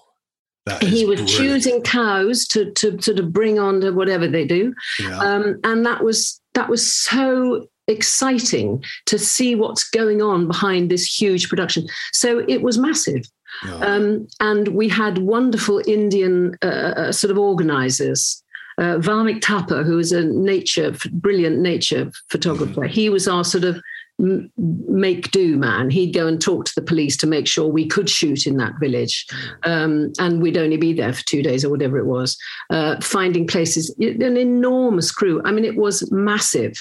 he 0.82 1.06
was 1.06 1.19
brilliant. 1.19 1.30
choosing 1.30 1.82
cows 1.82 2.45
to 2.47 2.71
to 2.71 3.01
sort 3.01 3.19
of 3.19 3.32
bring 3.32 3.60
on 3.60 3.82
to 3.82 3.91
whatever 3.91 4.27
they 4.27 4.45
do 4.45 4.73
yeah. 4.99 5.17
um, 5.19 5.60
and 5.63 5.86
that 5.86 6.03
was 6.03 6.39
that 6.53 6.69
was 6.69 6.91
so 6.91 7.67
exciting 7.88 8.84
to 9.06 9.17
see 9.17 9.56
what's 9.56 9.89
going 9.89 10.21
on 10.21 10.47
behind 10.47 10.91
this 10.91 11.06
huge 11.06 11.49
production. 11.49 11.88
So 12.12 12.43
it 12.47 12.62
was 12.62 12.77
massive. 12.77 13.23
Yeah. 13.65 13.75
Um, 13.75 14.27
and 14.39 14.69
we 14.69 14.89
had 14.89 15.19
wonderful 15.19 15.82
Indian 15.88 16.56
uh, 16.62 16.67
uh 16.67 17.12
sort 17.12 17.32
of 17.32 17.38
organizers. 17.38 18.43
Uh, 18.80 18.97
Varmik 18.99 19.43
who 19.86 19.95
was 19.95 20.12
a 20.12 20.23
nature, 20.23 20.95
brilliant 21.12 21.58
nature 21.58 22.12
photographer, 22.30 22.82
mm-hmm. 22.82 22.93
he 22.93 23.10
was 23.10 23.27
our 23.27 23.43
sort 23.43 23.63
of 23.63 23.82
make 24.19 25.32
do 25.32 25.58
man. 25.58 25.89
He'd 25.89 26.13
go 26.13 26.27
and 26.27 26.41
talk 26.41 26.65
to 26.65 26.75
the 26.75 26.82
police 26.82 27.15
to 27.17 27.27
make 27.27 27.47
sure 27.47 27.67
we 27.67 27.88
could 27.88 28.10
shoot 28.10 28.47
in 28.47 28.58
that 28.58 28.73
village. 28.80 29.27
Um, 29.63 30.12
and 30.19 30.41
we'd 30.41 30.58
only 30.58 30.77
be 30.77 30.93
there 30.93 31.13
for 31.13 31.23
two 31.25 31.43
days 31.43 31.63
or 31.63 31.69
whatever 31.69 31.97
it 31.97 32.06
was, 32.06 32.38
uh, 32.69 32.99
finding 33.01 33.45
places, 33.45 33.95
an 33.99 34.38
enormous 34.38 35.12
crew. 35.12 35.41
I 35.45 35.51
mean, 35.51 35.65
it 35.65 35.77
was 35.77 36.12
massive. 36.12 36.73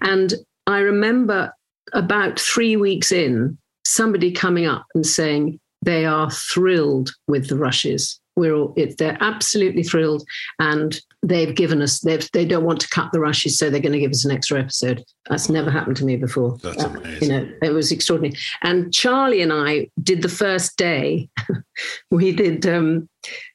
And 0.00 0.34
I 0.66 0.78
remember 0.78 1.52
about 1.92 2.38
three 2.38 2.76
weeks 2.76 3.12
in, 3.12 3.56
somebody 3.84 4.32
coming 4.32 4.66
up 4.66 4.86
and 4.94 5.06
saying 5.06 5.58
they 5.82 6.04
are 6.04 6.30
thrilled 6.30 7.12
with 7.26 7.48
the 7.48 7.56
rushes. 7.56 8.20
We're 8.36 8.54
all, 8.54 8.74
it, 8.76 8.98
they're 8.98 9.18
absolutely 9.20 9.82
thrilled, 9.82 10.24
and 10.58 10.98
they've 11.22 11.54
given 11.54 11.82
us 11.82 12.00
they've 12.00 12.28
they 12.32 12.44
don't 12.44 12.64
want 12.64 12.80
to 12.80 12.88
cut 12.88 13.12
the 13.12 13.20
rushes, 13.20 13.58
so 13.58 13.70
they're 13.70 13.80
going 13.80 13.92
to 13.92 13.98
give 13.98 14.10
us 14.10 14.24
an 14.24 14.30
extra 14.30 14.60
episode. 14.60 15.04
That's 15.28 15.48
never 15.48 15.70
happened 15.70 15.96
to 15.98 16.04
me 16.04 16.16
before. 16.16 16.58
That's 16.58 16.82
uh, 16.82 16.88
amazing. 16.88 17.22
You 17.22 17.28
know, 17.28 17.52
it 17.62 17.70
was 17.70 17.92
extraordinary. 17.92 18.36
And 18.62 18.92
Charlie 18.92 19.42
and 19.42 19.52
I 19.52 19.88
did 20.02 20.22
the 20.22 20.28
first 20.28 20.76
day. 20.76 21.28
we 22.10 22.32
did 22.32 22.66
um, 22.66 23.08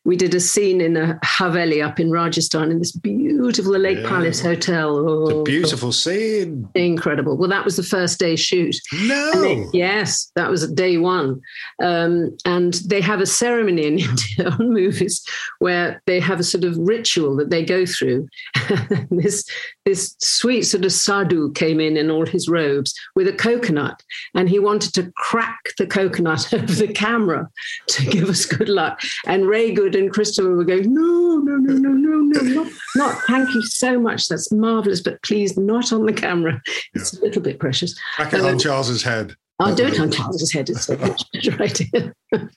we 0.04 0.16
did 0.16 0.36
a 0.36 0.40
scene 0.40 0.82
in 0.82 0.96
a 0.96 1.20
Haveli 1.26 1.84
up 1.84 2.00
in 2.00 2.12
Rajasthan 2.12 2.72
in 2.72 2.80
this 2.80 2.92
beautiful 2.92 3.74
the 3.74 3.80
Lake 3.80 3.98
yeah. 4.00 4.08
Palace 4.08 4.40
Hotel. 4.40 4.98
Oh, 4.98 5.44
beautiful 5.44 5.92
scene. 5.92 6.70
Incredible. 6.76 7.38
Well, 7.38 7.50
that 7.50 7.66
was 7.66 7.76
the 7.76 7.84
first 7.84 8.20
day 8.20 8.36
shoot. 8.36 8.76
No. 8.94 9.42
They, 9.42 9.66
yes, 9.74 10.32
that 10.36 10.52
was 10.52 10.72
day 10.72 10.98
one. 10.98 11.42
Um, 11.82 12.38
and 12.46 12.76
they 12.86 13.02
have 13.02 13.20
a 13.20 13.26
ceremony 13.26 13.86
in 13.88 14.00
India 14.00 14.50
on 14.52 14.74
movies 14.74 15.26
where 15.58 16.02
they 16.06 16.20
have 16.20 16.40
a 16.40 16.44
sort 16.44 16.64
of 16.64 16.78
ritual 16.78 17.36
that 17.38 17.50
they 17.50 17.55
go 17.64 17.86
through. 17.86 18.28
this 19.12 19.46
this 19.86 20.16
sweet 20.20 20.64
sort 20.64 20.86
of 20.86 20.92
sadhu 20.92 21.52
came 21.54 21.80
in 21.80 21.98
in 21.98 22.10
all 22.10 22.26
his 22.26 22.48
robes 22.48 22.94
with 23.16 23.28
a 23.28 23.34
coconut, 23.34 24.02
and 24.34 24.50
he 24.50 24.60
wanted 24.60 24.94
to 24.94 25.12
crack 25.16 25.60
the 25.78 25.88
coconut 25.88 26.54
over 26.54 26.74
the 26.74 26.92
camera 26.92 27.48
to 27.88 28.06
give 28.06 28.30
us 28.30 28.46
good 28.46 28.70
luck. 28.70 29.02
And 29.26 29.48
Ray 29.48 29.74
Goode 29.74 29.96
and 29.96 30.12
Christopher 30.12 30.56
were 30.56 30.64
going, 30.64 30.94
no, 30.94 31.38
no, 31.38 31.58
no, 31.58 31.74
no, 31.74 31.90
no, 31.90 32.18
no, 32.18 32.64
not, 32.64 32.72
not. 32.96 33.22
Thank 33.28 33.54
you 33.54 33.62
so 33.64 34.00
much. 34.00 34.28
That's 34.28 34.52
marvelous, 34.52 35.02
but 35.02 35.22
please 35.24 35.58
not 35.58 35.94
on 35.94 36.06
the 36.06 36.14
camera. 36.14 36.62
It's 36.94 37.14
yeah. 37.14 37.20
a 37.20 37.22
little 37.26 37.42
bit 37.42 37.60
precious. 37.60 37.98
Crack 38.16 38.34
it 38.34 38.42
um, 38.42 38.48
on 38.48 38.60
Charles's 38.60 39.04
head. 39.04 39.36
I'll 39.60 39.76
do 39.76 39.86
it 39.86 40.00
on 40.00 40.12
Charles's 40.12 40.52
head. 40.52 40.70
It's 40.70 40.86
so 40.86 40.98
much 40.98 41.24
better 41.32 41.62
idea. 41.62 42.14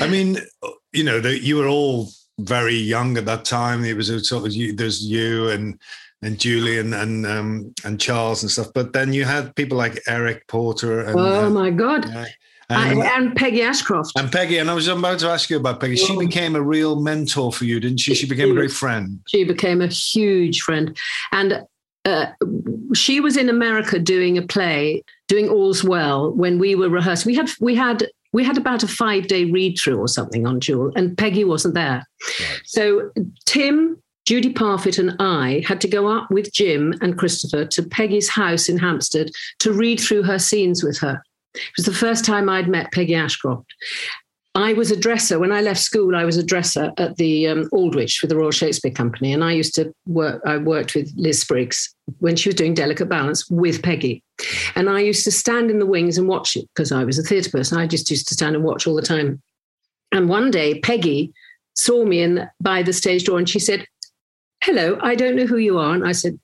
I 0.00 0.08
mean, 0.08 0.38
you 0.92 1.04
know, 1.04 1.18
you 1.18 1.56
were 1.56 1.68
all 1.68 2.08
very 2.38 2.76
young 2.76 3.16
at 3.16 3.26
that 3.26 3.44
time. 3.44 3.84
It 3.84 3.96
was 3.96 4.08
a 4.10 4.20
sort 4.20 4.46
of 4.46 4.52
you, 4.52 4.74
there's 4.74 5.04
you 5.04 5.48
and 5.50 5.78
and 6.22 6.38
Julian 6.38 6.94
and 6.94 7.26
um, 7.26 7.74
and 7.84 8.00
Charles 8.00 8.42
and 8.42 8.50
stuff. 8.50 8.68
But 8.74 8.92
then 8.92 9.12
you 9.12 9.24
had 9.24 9.54
people 9.54 9.78
like 9.78 10.02
Eric 10.06 10.46
Porter. 10.48 11.00
And, 11.00 11.18
oh 11.18 11.46
uh, 11.46 11.50
my 11.50 11.70
God! 11.70 12.06
Uh, 12.06 12.26
and, 12.68 13.00
and, 13.00 13.36
Peggy 13.36 13.62
Ashcroft. 13.62 14.18
And 14.18 14.30
Peggy, 14.30 14.58
and 14.58 14.68
I 14.68 14.74
was 14.74 14.88
about 14.88 15.20
to 15.20 15.28
ask 15.28 15.48
you 15.50 15.56
about 15.56 15.80
Peggy. 15.80 15.96
She 15.96 16.16
oh. 16.16 16.18
became 16.18 16.56
a 16.56 16.62
real 16.62 17.00
mentor 17.00 17.52
for 17.52 17.64
you, 17.64 17.78
didn't 17.78 18.00
she? 18.00 18.14
She 18.14 18.26
became 18.26 18.50
a 18.50 18.54
great 18.54 18.72
friend. 18.72 19.20
She 19.28 19.44
became 19.44 19.80
a 19.80 19.86
huge 19.86 20.62
friend, 20.62 20.96
and 21.32 21.64
uh, 22.04 22.26
she 22.94 23.20
was 23.20 23.36
in 23.36 23.48
America 23.48 23.98
doing 23.98 24.38
a 24.38 24.42
play, 24.42 25.02
doing 25.28 25.48
All's 25.48 25.84
Well, 25.84 26.32
when 26.32 26.58
we 26.58 26.74
were 26.74 26.88
rehearsing. 26.88 27.30
We 27.30 27.36
had 27.36 27.50
we 27.60 27.74
had 27.74 28.08
we 28.32 28.44
had 28.44 28.56
about 28.56 28.82
a 28.82 28.88
five 28.88 29.28
day 29.28 29.44
read 29.44 29.78
through 29.78 29.98
or 29.98 30.08
something 30.08 30.46
on 30.46 30.60
Jewel, 30.60 30.92
and 30.96 31.16
Peggy 31.16 31.44
wasn't 31.44 31.74
there. 31.74 32.06
Right. 32.40 32.60
So 32.64 33.10
Tim, 33.44 34.02
Judy 34.26 34.52
Parfitt, 34.52 34.98
and 34.98 35.16
I 35.20 35.62
had 35.66 35.80
to 35.82 35.88
go 35.88 36.08
up 36.08 36.30
with 36.30 36.52
Jim 36.52 36.94
and 37.00 37.18
Christopher 37.18 37.64
to 37.64 37.82
Peggy's 37.82 38.28
house 38.28 38.68
in 38.68 38.78
Hampstead 38.78 39.30
to 39.60 39.72
read 39.72 40.00
through 40.00 40.24
her 40.24 40.38
scenes 40.38 40.82
with 40.82 40.98
her. 40.98 41.22
It 41.54 41.62
was 41.76 41.86
the 41.86 41.94
first 41.94 42.24
time 42.24 42.48
I'd 42.48 42.68
met 42.68 42.92
Peggy 42.92 43.14
Ashcroft. 43.14 43.72
I 44.56 44.72
was 44.72 44.90
a 44.90 44.98
dresser. 44.98 45.38
When 45.38 45.52
I 45.52 45.60
left 45.60 45.80
school, 45.80 46.16
I 46.16 46.24
was 46.24 46.38
a 46.38 46.42
dresser 46.42 46.90
at 46.96 47.18
the 47.18 47.46
um, 47.46 47.68
Aldwych 47.74 48.16
for 48.16 48.26
the 48.26 48.36
Royal 48.36 48.50
Shakespeare 48.50 48.90
Company. 48.90 49.34
And 49.34 49.44
I 49.44 49.52
used 49.52 49.74
to 49.74 49.94
work, 50.06 50.40
I 50.46 50.56
worked 50.56 50.94
with 50.94 51.12
Liz 51.14 51.42
Spriggs 51.42 51.94
when 52.20 52.36
she 52.36 52.48
was 52.48 52.56
doing 52.56 52.72
Delicate 52.72 53.06
Balance 53.06 53.50
with 53.50 53.82
Peggy. 53.82 54.22
And 54.74 54.88
I 54.88 55.00
used 55.00 55.24
to 55.24 55.30
stand 55.30 55.70
in 55.70 55.78
the 55.78 55.84
wings 55.84 56.16
and 56.16 56.26
watch 56.26 56.56
it 56.56 56.66
because 56.74 56.90
I 56.90 57.04
was 57.04 57.18
a 57.18 57.22
theatre 57.22 57.50
person. 57.50 57.78
I 57.78 57.86
just 57.86 58.10
used 58.10 58.28
to 58.28 58.34
stand 58.34 58.56
and 58.56 58.64
watch 58.64 58.86
all 58.86 58.94
the 58.94 59.02
time. 59.02 59.42
And 60.10 60.26
one 60.26 60.50
day, 60.50 60.80
Peggy 60.80 61.34
saw 61.74 62.06
me 62.06 62.22
in 62.22 62.48
by 62.58 62.82
the 62.82 62.94
stage 62.94 63.24
door 63.24 63.36
and 63.36 63.48
she 63.48 63.58
said, 63.58 63.86
Hello, 64.64 64.98
I 65.02 65.16
don't 65.16 65.36
know 65.36 65.46
who 65.46 65.58
you 65.58 65.78
are. 65.78 65.94
And 65.94 66.06
I 66.06 66.12
said, 66.12 66.40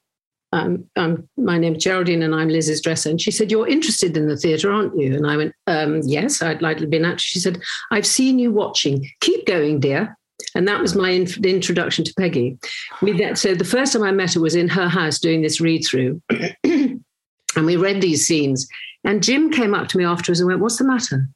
um, 0.53 1.29
my 1.37 1.57
name's 1.59 1.83
Geraldine 1.83 2.23
and 2.23 2.35
I'm 2.35 2.49
Liz's 2.49 2.81
dresser. 2.81 3.09
And 3.11 3.21
she 3.21 3.31
said, 3.31 3.51
You're 3.51 3.69
interested 3.69 4.17
in 4.17 4.29
the 4.29 4.37
theatre, 4.37 4.71
aren't 4.71 4.99
you? 4.99 5.15
And 5.15 5.27
I 5.27 5.37
went, 5.37 5.55
um, 5.67 6.01
Yes, 6.05 6.43
I'd 6.43 6.62
like 6.62 6.79
to 6.79 6.87
be 6.87 6.99
an. 6.99 7.17
She 7.19 7.41
said, 7.41 7.61
I've 7.91 8.07
seen 8.07 8.38
you 8.38 8.53
watching. 8.53 9.09
Keep 9.21 9.47
going, 9.47 9.81
dear. 9.81 10.17
And 10.55 10.69
that 10.69 10.81
was 10.81 10.95
my 10.95 11.11
in- 11.11 11.45
introduction 11.45 12.05
to 12.05 12.15
Peggy. 12.19 12.59
We 13.01 13.12
that, 13.19 13.38
so 13.38 13.55
the 13.55 13.65
first 13.65 13.93
time 13.93 14.03
I 14.03 14.12
met 14.12 14.35
her 14.35 14.41
was 14.41 14.55
in 14.55 14.69
her 14.69 14.88
house 14.88 15.19
doing 15.19 15.43
this 15.43 15.61
read 15.61 15.85
through. 15.85 16.21
and 16.65 17.03
we 17.57 17.77
read 17.77 18.01
these 18.01 18.27
scenes. 18.27 18.69
And 19.05 19.23
Jim 19.23 19.51
came 19.51 19.75
up 19.75 19.88
to 19.88 19.99
me 19.99 20.05
afterwards 20.05 20.41
and 20.41 20.49
went, 20.49 20.61
What's 20.61 20.79
the 20.79 20.85
matter? 20.85 21.29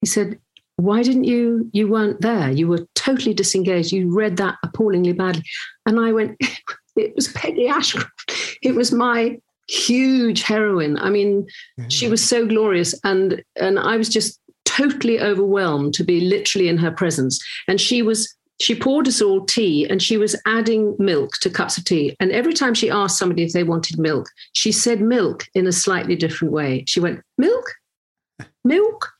He 0.00 0.06
said, 0.06 0.38
Why 0.76 1.02
didn't 1.02 1.24
you? 1.24 1.68
You 1.72 1.88
weren't 1.88 2.20
there. 2.20 2.50
You 2.50 2.68
were 2.68 2.86
totally 2.94 3.34
disengaged. 3.34 3.90
You 3.90 4.14
read 4.14 4.36
that 4.36 4.56
appallingly 4.62 5.12
badly. 5.12 5.42
And 5.84 5.98
I 5.98 6.12
went, 6.12 6.40
It 6.96 7.14
was 7.14 7.28
Peggy 7.28 7.68
Ashcroft. 7.68 8.58
It 8.62 8.74
was 8.74 8.92
my 8.92 9.38
huge 9.68 10.42
heroine. 10.42 10.98
I 10.98 11.10
mean, 11.10 11.46
mm-hmm. 11.78 11.88
she 11.88 12.08
was 12.08 12.26
so 12.26 12.46
glorious, 12.46 12.98
and 13.04 13.42
and 13.56 13.78
I 13.78 13.96
was 13.96 14.08
just 14.08 14.40
totally 14.64 15.20
overwhelmed 15.20 15.94
to 15.94 16.04
be 16.04 16.20
literally 16.20 16.68
in 16.68 16.78
her 16.78 16.90
presence. 16.90 17.42
And 17.68 17.80
she 17.80 18.02
was 18.02 18.34
she 18.58 18.74
poured 18.74 19.06
us 19.06 19.20
all 19.20 19.44
tea 19.44 19.86
and 19.88 20.02
she 20.02 20.16
was 20.16 20.34
adding 20.46 20.96
milk 20.98 21.32
to 21.42 21.50
cups 21.50 21.76
of 21.76 21.84
tea. 21.84 22.16
And 22.20 22.32
every 22.32 22.54
time 22.54 22.72
she 22.72 22.90
asked 22.90 23.18
somebody 23.18 23.42
if 23.42 23.52
they 23.52 23.64
wanted 23.64 23.98
milk, 23.98 24.28
she 24.54 24.72
said 24.72 25.00
milk 25.02 25.44
in 25.54 25.66
a 25.66 25.72
slightly 25.72 26.16
different 26.16 26.52
way. 26.54 26.84
She 26.86 26.98
went, 26.98 27.20
Milk? 27.36 27.64
Milk? 28.64 29.12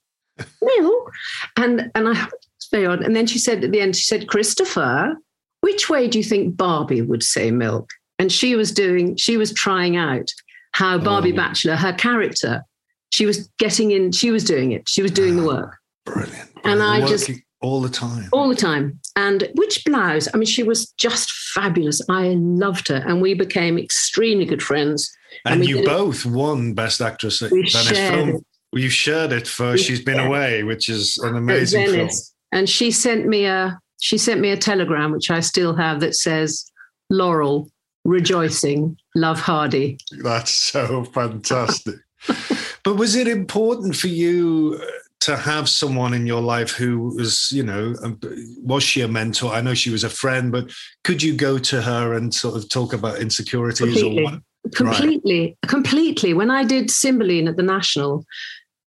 Milk? 0.62 1.12
And 1.56 1.90
and 1.94 2.08
I 2.08 2.28
it's 2.56 2.68
very 2.70 2.86
odd. 2.86 3.02
And 3.02 3.14
then 3.14 3.26
she 3.26 3.38
said 3.38 3.62
at 3.62 3.72
the 3.72 3.80
end, 3.80 3.96
she 3.96 4.04
said, 4.04 4.28
Christopher, 4.28 5.16
which 5.66 5.90
way 5.90 6.06
do 6.06 6.16
you 6.16 6.22
think 6.22 6.56
Barbie 6.56 7.02
would 7.02 7.24
say 7.24 7.50
milk? 7.50 7.90
And 8.20 8.30
she 8.30 8.54
was 8.54 8.70
doing, 8.70 9.16
she 9.16 9.36
was 9.36 9.52
trying 9.52 9.96
out 9.96 10.30
how 10.70 10.96
Barbie 10.96 11.32
oh. 11.32 11.36
Batchelor, 11.36 11.74
her 11.74 11.92
character, 11.92 12.62
she 13.10 13.26
was 13.26 13.48
getting 13.58 13.90
in, 13.90 14.12
she 14.12 14.30
was 14.30 14.44
doing 14.44 14.70
it. 14.70 14.88
She 14.88 15.02
was 15.02 15.10
doing 15.10 15.36
the 15.36 15.44
work. 15.54 15.76
Brilliant. 16.04 16.50
And 16.62 16.80
I 16.84 17.04
just 17.04 17.32
all 17.60 17.80
the 17.80 17.88
time. 17.88 18.28
All 18.32 18.48
the 18.48 18.54
time. 18.54 19.00
And 19.16 19.50
which 19.56 19.84
blouse? 19.84 20.28
I 20.32 20.36
mean, 20.36 20.46
she 20.46 20.62
was 20.62 20.92
just 20.92 21.32
fabulous. 21.32 22.00
I 22.08 22.28
loved 22.38 22.86
her. 22.86 23.02
And 23.04 23.20
we 23.20 23.34
became 23.34 23.76
extremely 23.76 24.44
good 24.44 24.62
friends. 24.62 25.12
And, 25.44 25.62
and 25.62 25.68
you 25.68 25.84
both 25.84 26.24
it. 26.24 26.30
won 26.30 26.74
Best 26.74 27.00
Actress 27.00 27.42
at 27.42 27.50
Venice 27.50 27.90
Film. 27.90 28.28
It. 28.28 28.44
You 28.72 28.88
shared 28.88 29.32
it 29.32 29.48
for 29.48 29.72
we 29.72 29.78
She's 29.78 30.00
Been 30.00 30.20
Away, 30.20 30.62
which 30.62 30.88
is 30.88 31.18
an 31.18 31.34
amazing 31.34 31.86
film. 31.86 32.10
And 32.52 32.68
she 32.68 32.92
sent 32.92 33.26
me 33.26 33.46
a 33.46 33.80
she 34.00 34.18
sent 34.18 34.40
me 34.40 34.50
a 34.50 34.56
telegram, 34.56 35.12
which 35.12 35.30
I 35.30 35.40
still 35.40 35.74
have, 35.76 36.00
that 36.00 36.14
says, 36.14 36.70
Laurel, 37.10 37.70
rejoicing, 38.04 38.96
love 39.14 39.40
Hardy. 39.40 39.98
That's 40.22 40.52
so 40.52 41.04
fantastic. 41.04 41.96
but 42.84 42.96
was 42.96 43.14
it 43.14 43.28
important 43.28 43.96
for 43.96 44.08
you 44.08 44.80
uh, 44.82 44.86
to 45.20 45.36
have 45.36 45.68
someone 45.68 46.14
in 46.14 46.26
your 46.26 46.40
life 46.40 46.70
who 46.70 47.14
was, 47.16 47.50
you 47.52 47.62
know, 47.62 47.94
um, 48.02 48.20
was 48.62 48.82
she 48.82 49.00
a 49.00 49.08
mentor? 49.08 49.52
I 49.52 49.60
know 49.60 49.74
she 49.74 49.90
was 49.90 50.04
a 50.04 50.10
friend, 50.10 50.52
but 50.52 50.70
could 51.04 51.22
you 51.22 51.34
go 51.34 51.58
to 51.58 51.82
her 51.82 52.14
and 52.14 52.32
sort 52.32 52.56
of 52.56 52.68
talk 52.68 52.92
about 52.92 53.18
insecurities 53.20 53.94
completely. 53.94 54.24
or 54.24 54.24
what? 54.24 54.40
Completely, 54.74 55.40
right. 55.40 55.56
completely. 55.68 56.34
When 56.34 56.50
I 56.50 56.64
did 56.64 56.90
Cymbeline 56.90 57.46
at 57.46 57.56
the 57.56 57.62
National, 57.62 58.24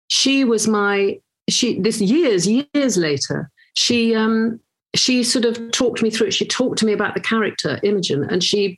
she 0.10 0.44
was 0.44 0.68
my 0.68 1.20
she 1.50 1.80
this 1.80 2.02
years 2.02 2.48
years 2.48 2.98
later 2.98 3.50
she 3.78 4.16
um 4.16 4.60
she 4.98 5.24
sort 5.24 5.46
of 5.46 5.72
talked 5.72 6.02
me 6.02 6.10
through 6.10 6.28
it. 6.28 6.34
She 6.34 6.46
talked 6.46 6.80
to 6.80 6.86
me 6.86 6.94
about 6.94 7.14
the 7.14 7.22
character 7.22 7.80
Imogen, 7.84 8.24
and 8.24 8.44
she 8.44 8.78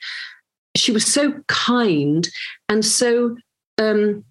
she 0.75 0.91
was 0.91 1.05
so 1.05 1.33
kind 1.47 2.27
and 2.67 2.85
so 2.85 3.35
um, 3.77 4.23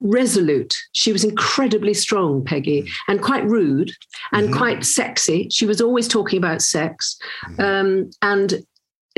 resolute. 0.00 0.74
She 0.92 1.12
was 1.12 1.24
incredibly 1.24 1.94
strong, 1.94 2.44
Peggy, 2.44 2.88
and 3.08 3.22
quite 3.22 3.44
rude 3.44 3.92
and 4.32 4.48
mm-hmm. 4.48 4.56
quite 4.56 4.84
sexy. 4.84 5.48
She 5.50 5.66
was 5.66 5.80
always 5.80 6.08
talking 6.08 6.38
about 6.38 6.62
sex, 6.62 7.18
mm-hmm. 7.46 7.60
um, 7.60 8.10
and 8.22 8.62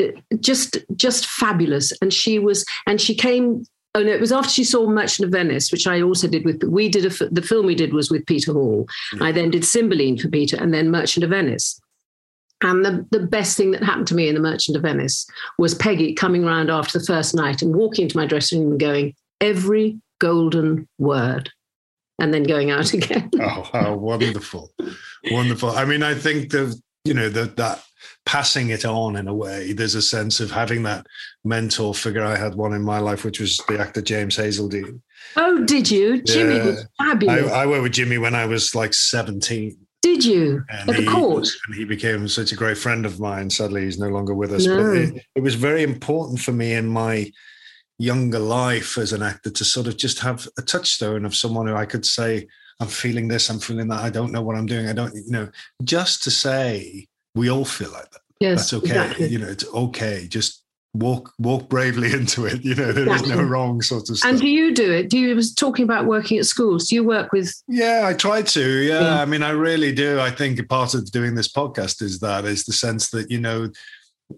uh, 0.01 0.05
just 0.41 0.79
just 0.97 1.27
fabulous. 1.27 1.93
And 2.01 2.13
she 2.13 2.39
was, 2.39 2.65
and 2.87 3.01
she 3.01 3.15
came. 3.15 3.65
Oh 3.95 4.03
no! 4.03 4.13
It 4.13 4.21
was 4.21 4.33
after 4.33 4.51
she 4.51 4.65
saw 4.65 4.87
Merchant 4.87 5.27
of 5.27 5.33
Venice, 5.33 5.73
which 5.73 5.87
I 5.87 6.03
also 6.03 6.29
did 6.29 6.45
with. 6.45 6.63
We 6.63 6.89
did 6.89 7.07
a, 7.07 7.29
the 7.31 7.43
film 7.43 7.67
we 7.67 7.75
did 7.75 7.95
was 7.95 8.11
with 8.11 8.27
Peter 8.27 8.53
Hall. 8.53 8.87
I 9.21 9.33
then 9.33 9.51
did 9.51 9.65
Cymbeline 9.65 10.19
for 10.19 10.29
Peter, 10.29 10.57
and 10.57 10.73
then 10.73 10.91
Merchant 10.91 11.25
of 11.25 11.31
Venice. 11.31 11.81
And 12.61 12.85
the, 12.85 13.07
the 13.11 13.25
best 13.25 13.57
thing 13.57 13.71
that 13.71 13.85
happened 13.85 14.09
to 14.09 14.15
me 14.15 14.29
in 14.29 14.35
The 14.35 14.41
Merchant 14.41 14.77
of 14.77 14.83
Venice 14.83 15.27
was 15.59 15.75
Peggy 15.75 16.13
coming 16.13 16.45
round 16.45 16.71
after 16.71 16.99
the 16.99 17.05
first 17.05 17.35
night 17.35 17.63
and 17.63 17.75
walking 17.75 18.05
into 18.05 18.17
my 18.17 18.27
dressing 18.27 18.61
room 18.61 18.73
and 18.73 18.81
going, 18.81 19.15
every 19.41 20.01
golden 20.19 20.89
word, 20.99 21.51
and 22.19 22.35
then 22.35 22.43
going 22.43 22.71
out 22.71 22.93
again. 22.95 23.31
oh, 23.41 23.69
how 23.73 23.95
wonderful. 23.95 24.73
wonderful. 25.31 25.71
I 25.71 25.85
mean, 25.85 26.03
I 26.03 26.15
think 26.15 26.51
the, 26.51 26.81
you 27.05 27.15
know, 27.15 27.29
that 27.29 27.57
that 27.57 27.83
passing 28.27 28.71
it 28.71 28.85
on 28.85 29.17
in 29.17 29.29
a 29.29 29.35
way, 29.35 29.73
there's 29.73 29.95
a 29.95 30.03
sense 30.03 30.41
of 30.41 30.51
having 30.51 30.83
that 30.83 31.07
mentor 31.45 31.95
figure. 31.95 32.25
I 32.25 32.37
had 32.37 32.55
one 32.57 32.75
in 32.75 32.83
my 32.83 32.99
life, 32.99 33.25
which 33.25 33.41
was 33.41 33.57
the 33.69 33.79
actor 33.79 34.03
James 34.03 34.37
Hazeldine. 34.37 35.01
Oh, 35.37 35.65
did 35.65 35.91
you? 35.91 36.23
Jimmy 36.23 36.57
yeah. 36.57 36.65
was 36.65 36.87
fabulous. 36.99 37.53
I, 37.53 37.63
I 37.63 37.67
worked 37.67 37.85
with 37.85 37.93
Jimmy 37.93 38.19
when 38.19 38.35
I 38.35 38.47
was 38.47 38.75
like 38.75 38.95
17 38.95 39.77
did 40.01 40.25
you 40.25 40.65
and 40.69 40.91
at 40.91 40.97
the 40.97 41.03
he, 41.03 41.07
court? 41.07 41.49
And 41.67 41.75
he 41.75 41.85
became 41.85 42.29
such 42.29 42.53
a 42.53 42.57
great 42.57 42.79
friend 42.79 43.05
of 43.05 43.19
mine. 43.19 43.51
Sadly, 43.51 43.85
he's 43.85 43.99
no 43.99 44.09
longer 44.09 44.35
with 44.35 44.53
us. 44.53 44.67
No. 44.67 44.77
But 44.77 44.97
it, 44.97 45.25
it, 45.37 45.43
was 45.43 45.55
very 45.55 45.83
important 45.83 46.41
for 46.41 46.53
me 46.53 46.75
in 46.75 46.87
my 46.87 47.31
younger 47.99 48.39
life 48.39 48.97
as 48.97 49.13
an 49.13 49.23
actor 49.23 49.51
to 49.51 49.65
sort 49.65 49.89
of 49.89 49.97
just 49.97 50.21
have 50.21 50.47
a 50.57 50.63
touchstone 50.63 51.25
of 51.25 51.35
someone 51.35 51.67
who 51.67 51.75
I 51.75 51.87
could 51.87 52.07
say, 52.07 52.47
"I'm 52.81 52.89
feeling 52.89 53.27
this, 53.27 53.51
I'm 53.51 53.59
feeling 53.59 53.89
that. 53.89 54.01
I 54.01 54.11
don't 54.11 54.33
know 54.33 54.43
what 54.43 54.57
I'm 54.57 54.67
doing. 54.67 54.89
I 54.89 54.93
don't, 54.93 55.15
you 55.15 55.31
know." 55.31 55.51
Just 55.83 56.23
to 56.25 56.31
say, 56.31 57.09
we 57.35 57.51
all 57.51 57.65
feel 57.65 57.91
like 57.91 58.11
that. 58.11 58.21
Yes, 58.41 58.71
that's 58.71 58.75
okay. 58.75 58.91
Exactly. 58.91 59.29
You 59.29 59.39
know, 59.39 59.49
it's 59.49 59.67
okay. 59.67 60.27
Just 60.29 60.63
walk 60.95 61.33
walk 61.39 61.69
bravely 61.69 62.13
into 62.13 62.47
it 62.47 62.65
you 62.65 62.75
know 62.75 62.93
there 62.93 63.05
exactly. 63.05 63.31
is 63.31 63.39
no 63.39 63.43
wrong 63.43 63.83
sort 63.83 64.09
of 64.09 64.19
stuff. 64.19 64.31
and 64.31 64.41
do 64.41 64.49
you 64.49 64.75
do 64.75 64.91
it 64.91 65.11
do 65.11 65.19
you 65.19 65.35
was 65.35 65.55
talking 65.55 65.85
about 65.85 66.07
working 66.07 66.39
at 66.39 66.47
schools 66.47 66.89
do 66.89 66.95
you 66.95 67.05
work 67.05 67.33
with 67.33 67.53
yeah 67.69 68.03
i 68.07 68.13
try 68.13 68.43
to 68.43 68.81
yeah. 68.83 69.01
yeah. 69.01 69.23
i 69.23 69.25
mean 69.25 69.43
i 69.43 69.51
really 69.51 69.93
do 69.93 70.19
i 70.21 70.31
think 70.31 70.59
a 70.59 70.65
part 70.65 70.95
of 70.95 71.11
doing 71.11 71.35
this 71.35 71.51
podcast 71.51 72.03
is 72.03 72.21
that 72.21 72.45
is 72.45 72.65
the 72.65 72.73
sense 72.73 73.11
that 73.11 73.31
you 73.31 73.39
know 73.39 73.69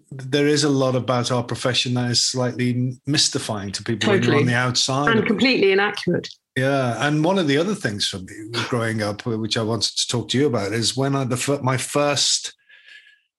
there 0.09 0.47
is 0.47 0.63
a 0.63 0.69
lot 0.69 0.95
about 0.95 1.31
our 1.31 1.43
profession 1.43 1.93
that 1.93 2.11
is 2.11 2.25
slightly 2.25 2.97
mystifying 3.05 3.71
to 3.71 3.83
people 3.83 4.09
totally. 4.09 4.37
on 4.37 4.45
the 4.45 4.55
outside 4.55 5.15
and 5.15 5.25
completely 5.25 5.71
inaccurate 5.71 6.27
yeah, 6.57 7.07
and 7.07 7.23
one 7.23 7.39
of 7.39 7.47
the 7.47 7.57
other 7.57 7.75
things 7.75 8.07
for 8.07 8.17
me 8.17 8.49
growing 8.67 9.01
up, 9.01 9.25
uh, 9.25 9.37
which 9.37 9.55
I 9.55 9.63
wanted 9.63 9.95
to 9.95 10.07
talk 10.07 10.27
to 10.29 10.37
you 10.37 10.47
about, 10.47 10.73
is 10.73 10.97
when 10.97 11.15
I 11.15 11.23
the 11.23 11.59
my 11.63 11.77
first 11.77 12.53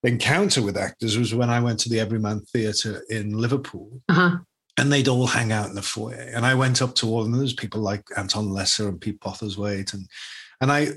encounter 0.03 0.63
with 0.63 0.77
actors 0.77 1.19
was 1.19 1.35
when 1.35 1.51
I 1.51 1.61
went 1.61 1.81
to 1.81 1.89
the 1.89 2.01
Everyman 2.01 2.41
Theatre 2.53 3.03
in 3.09 3.39
Liverpool. 3.39 4.01
Uh-huh. 4.09 4.39
And 4.79 4.91
they'd 4.91 5.09
all 5.09 5.27
hang 5.27 5.53
out 5.53 5.69
in 5.69 5.75
the 5.75 5.83
foyer. 5.83 6.31
And 6.35 6.47
I 6.47 6.55
went 6.55 6.81
up 6.81 6.95
to 6.97 7.07
all 7.07 7.21
of 7.21 7.31
them. 7.31 7.39
There's 7.39 7.53
people 7.53 7.81
like 7.81 8.03
Anton 8.17 8.51
Lesser 8.51 8.89
and 8.89 9.01
Pete 9.01 9.21
Postlethwaite. 9.21 9.93
And 9.93 10.07
and 10.63 10.73
I 10.73 10.89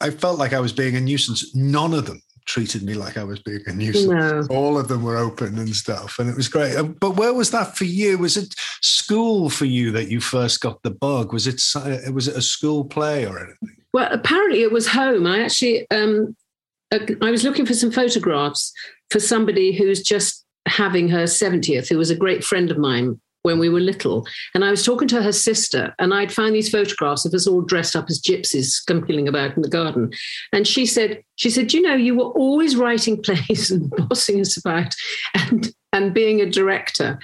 I 0.00 0.10
felt 0.10 0.38
like 0.38 0.52
I 0.52 0.60
was 0.60 0.72
being 0.72 0.96
a 0.96 1.00
nuisance. 1.00 1.54
None 1.54 1.94
of 1.94 2.06
them 2.06 2.22
treated 2.46 2.82
me 2.82 2.94
like 2.94 3.16
I 3.16 3.24
was 3.24 3.40
being 3.40 3.62
a 3.66 3.72
nuisance. 3.72 4.48
No. 4.48 4.54
All 4.54 4.78
of 4.78 4.88
them 4.88 5.02
were 5.02 5.16
open 5.16 5.58
and 5.58 5.74
stuff, 5.74 6.18
and 6.18 6.28
it 6.28 6.36
was 6.36 6.48
great. 6.48 6.76
Um, 6.76 6.92
but 7.00 7.12
where 7.12 7.32
was 7.32 7.50
that 7.52 7.76
for 7.76 7.84
you? 7.84 8.18
Was 8.18 8.36
it 8.36 8.54
school 8.82 9.48
for 9.50 9.64
you 9.64 9.90
that 9.92 10.10
you 10.10 10.20
first 10.20 10.60
got 10.60 10.82
the 10.82 10.90
bug? 10.90 11.32
Was 11.32 11.46
it 11.46 11.62
was 12.12 12.28
it 12.28 12.36
a 12.36 12.42
school 12.42 12.84
play 12.84 13.26
or 13.26 13.38
anything? 13.38 13.76
Well, 13.92 14.12
apparently 14.12 14.62
it 14.62 14.72
was 14.72 14.88
home. 14.88 15.26
I 15.26 15.42
actually 15.42 15.88
um, 15.90 16.36
I 17.22 17.30
was 17.30 17.44
looking 17.44 17.66
for 17.66 17.74
some 17.74 17.90
photographs 17.90 18.72
for 19.10 19.20
somebody 19.20 19.72
who's 19.76 20.02
just 20.02 20.44
having 20.66 21.08
her 21.08 21.24
70th, 21.24 21.88
who 21.88 21.98
was 21.98 22.10
a 22.10 22.16
great 22.16 22.44
friend 22.44 22.70
of 22.70 22.78
mine 22.78 23.20
when 23.42 23.58
we 23.58 23.68
were 23.68 23.80
little. 23.80 24.26
And 24.54 24.64
I 24.64 24.70
was 24.70 24.84
talking 24.84 25.06
to 25.08 25.22
her 25.22 25.32
sister, 25.32 25.94
and 25.98 26.14
I'd 26.14 26.32
found 26.32 26.54
these 26.54 26.70
photographs 26.70 27.26
of 27.26 27.34
us 27.34 27.46
all 27.46 27.60
dressed 27.60 27.94
up 27.94 28.06
as 28.08 28.20
gypsies 28.20 28.70
scumpling 28.70 29.28
about 29.28 29.54
in 29.54 29.62
the 29.62 29.68
garden. 29.68 30.10
And 30.52 30.66
she 30.66 30.86
said, 30.86 31.22
she 31.36 31.50
said, 31.50 31.72
you 31.72 31.82
know, 31.82 31.94
you 31.94 32.16
were 32.16 32.32
always 32.32 32.74
writing 32.74 33.22
plays 33.22 33.70
and 33.70 33.90
bossing 34.08 34.40
us 34.40 34.56
about 34.56 34.94
and 35.34 35.72
and 35.92 36.12
being 36.12 36.40
a 36.40 36.50
director. 36.50 37.18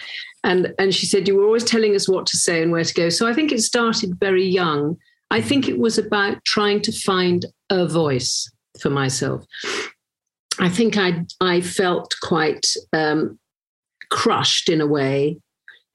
And 0.45 0.73
and 0.79 0.95
she 0.95 1.07
said, 1.07 1.27
you 1.27 1.37
were 1.37 1.45
always 1.45 1.65
telling 1.65 1.95
us 1.97 2.09
what 2.09 2.27
to 2.27 2.37
say 2.37 2.63
and 2.63 2.71
where 2.71 2.85
to 2.85 2.95
go. 2.95 3.09
So 3.09 3.27
I 3.27 3.33
think 3.33 3.51
it 3.51 3.61
started 3.63 4.21
very 4.21 4.47
young. 4.47 4.97
I 5.31 5.41
think 5.41 5.69
it 5.69 5.79
was 5.79 5.97
about 5.97 6.45
trying 6.45 6.83
to 6.83 6.93
find 6.93 7.47
a 7.71 7.87
voice 7.87 8.51
for 8.79 8.91
myself. 8.91 9.45
I 10.59 10.69
think 10.69 10.97
I 10.97 11.25
I 11.41 11.61
felt 11.61 12.15
quite 12.23 12.67
um, 12.93 13.39
crushed 14.11 14.69
in 14.69 14.81
a 14.81 14.87
way 14.87 15.39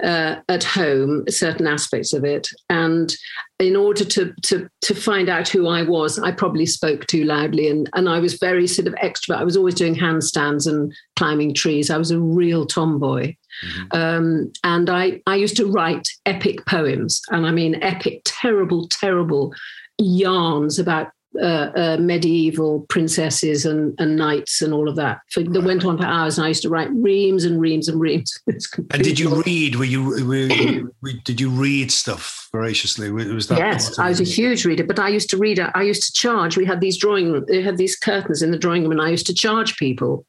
uh, 0.04 0.38
at 0.50 0.64
home, 0.64 1.24
certain 1.30 1.68
aspects 1.68 2.12
of 2.14 2.26
it, 2.26 2.50
and 2.70 3.16
in 3.60 3.76
order 3.76 4.04
to 4.04 4.34
to 4.44 4.68
to 4.82 4.96
find 4.96 5.30
out 5.30 5.48
who 5.48 5.68
I 5.68 5.84
was, 5.84 6.20
I 6.20 6.32
probably 6.32 6.66
spoke 6.66 7.06
too 7.08 7.24
loudly, 7.24 7.70
and 7.70 7.90
and 7.94 8.10
I 8.10 8.20
was 8.20 8.34
very 8.34 8.68
sort 8.68 8.88
of 8.88 8.96
extrovert. 8.96 9.38
I 9.38 9.44
was 9.44 9.56
always 9.56 9.76
doing 9.76 9.96
handstands 9.96 10.68
and 10.68 10.94
climbing 11.16 11.54
trees. 11.54 11.90
I 11.90 11.98
was 11.98 12.12
a 12.12 12.20
real 12.20 12.66
tomboy, 12.66 13.36
mm-hmm. 13.64 13.98
um, 13.98 14.52
and 14.64 14.90
I 14.90 15.22
I 15.28 15.36
used 15.36 15.58
to 15.58 15.72
write 15.72 16.08
epic 16.26 16.66
poems, 16.66 17.22
and 17.30 17.46
I 17.46 17.52
mean 17.52 17.82
epic, 17.82 18.22
terrible, 18.26 18.88
terrible 18.90 19.54
yarns 19.98 20.78
about 20.78 21.08
uh, 21.42 21.72
uh, 21.76 21.98
medieval 22.00 22.86
princesses 22.90 23.66
and, 23.66 23.94
and 24.00 24.16
knights 24.16 24.62
and 24.62 24.74
all 24.74 24.88
of 24.88 24.96
that. 24.96 25.20
For, 25.32 25.44
that 25.44 25.64
went 25.64 25.86
on 25.86 25.98
for 25.98 26.06
hours, 26.06 26.38
and 26.38 26.46
I 26.46 26.50
used 26.50 26.62
to 26.64 26.70
write 26.70 26.90
reams 26.94 27.46
and 27.46 27.60
reams 27.60 27.88
and 27.88 28.00
reams. 28.00 28.38
and 28.48 29.04
did 29.04 29.20
you 29.20 29.42
read? 29.42 29.76
Were 29.76 29.86
you, 29.86 30.04
were 30.04 30.36
you 30.36 30.94
did 31.24 31.40
you 31.40 31.50
read 31.50 31.92
stuff 31.92 32.50
voraciously? 32.52 33.12
Was 33.12 33.48
that 33.48 33.58
yes, 33.58 34.00
I 34.00 34.10
was 34.10 34.22
a 34.22 34.26
huge 34.26 34.66
reader, 34.66 34.84
but 34.84 35.00
I 35.00 35.10
used 35.10 35.30
to 35.32 35.38
read. 35.38 35.60
I 35.60 35.82
used 35.82 36.04
to 36.04 36.14
charge. 36.14 36.58
We 36.58 36.66
had 36.66 36.82
these 36.82 36.98
drawing. 36.98 37.46
They 37.46 37.62
had 37.62 37.78
these 37.78 37.96
curtains 37.96 38.42
in 38.42 38.52
the 38.52 38.58
drawing 38.58 38.84
room, 38.84 38.92
and 38.92 39.02
I 39.02 39.10
used 39.10 39.28
to 39.28 39.34
charge 39.34 39.78
people 39.78 40.26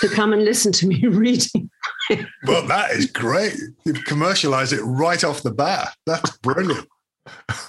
to 0.00 0.08
come 0.08 0.32
and 0.32 0.44
listen 0.44 0.72
to 0.72 0.86
me 0.86 1.06
reading. 1.06 1.70
well, 2.46 2.66
that 2.66 2.92
is 2.92 3.06
great. 3.06 3.56
You've 3.84 4.04
commercialized 4.04 4.72
it 4.72 4.82
right 4.82 5.22
off 5.22 5.42
the 5.42 5.52
bat. 5.52 5.94
That's 6.06 6.36
brilliant. 6.38 6.88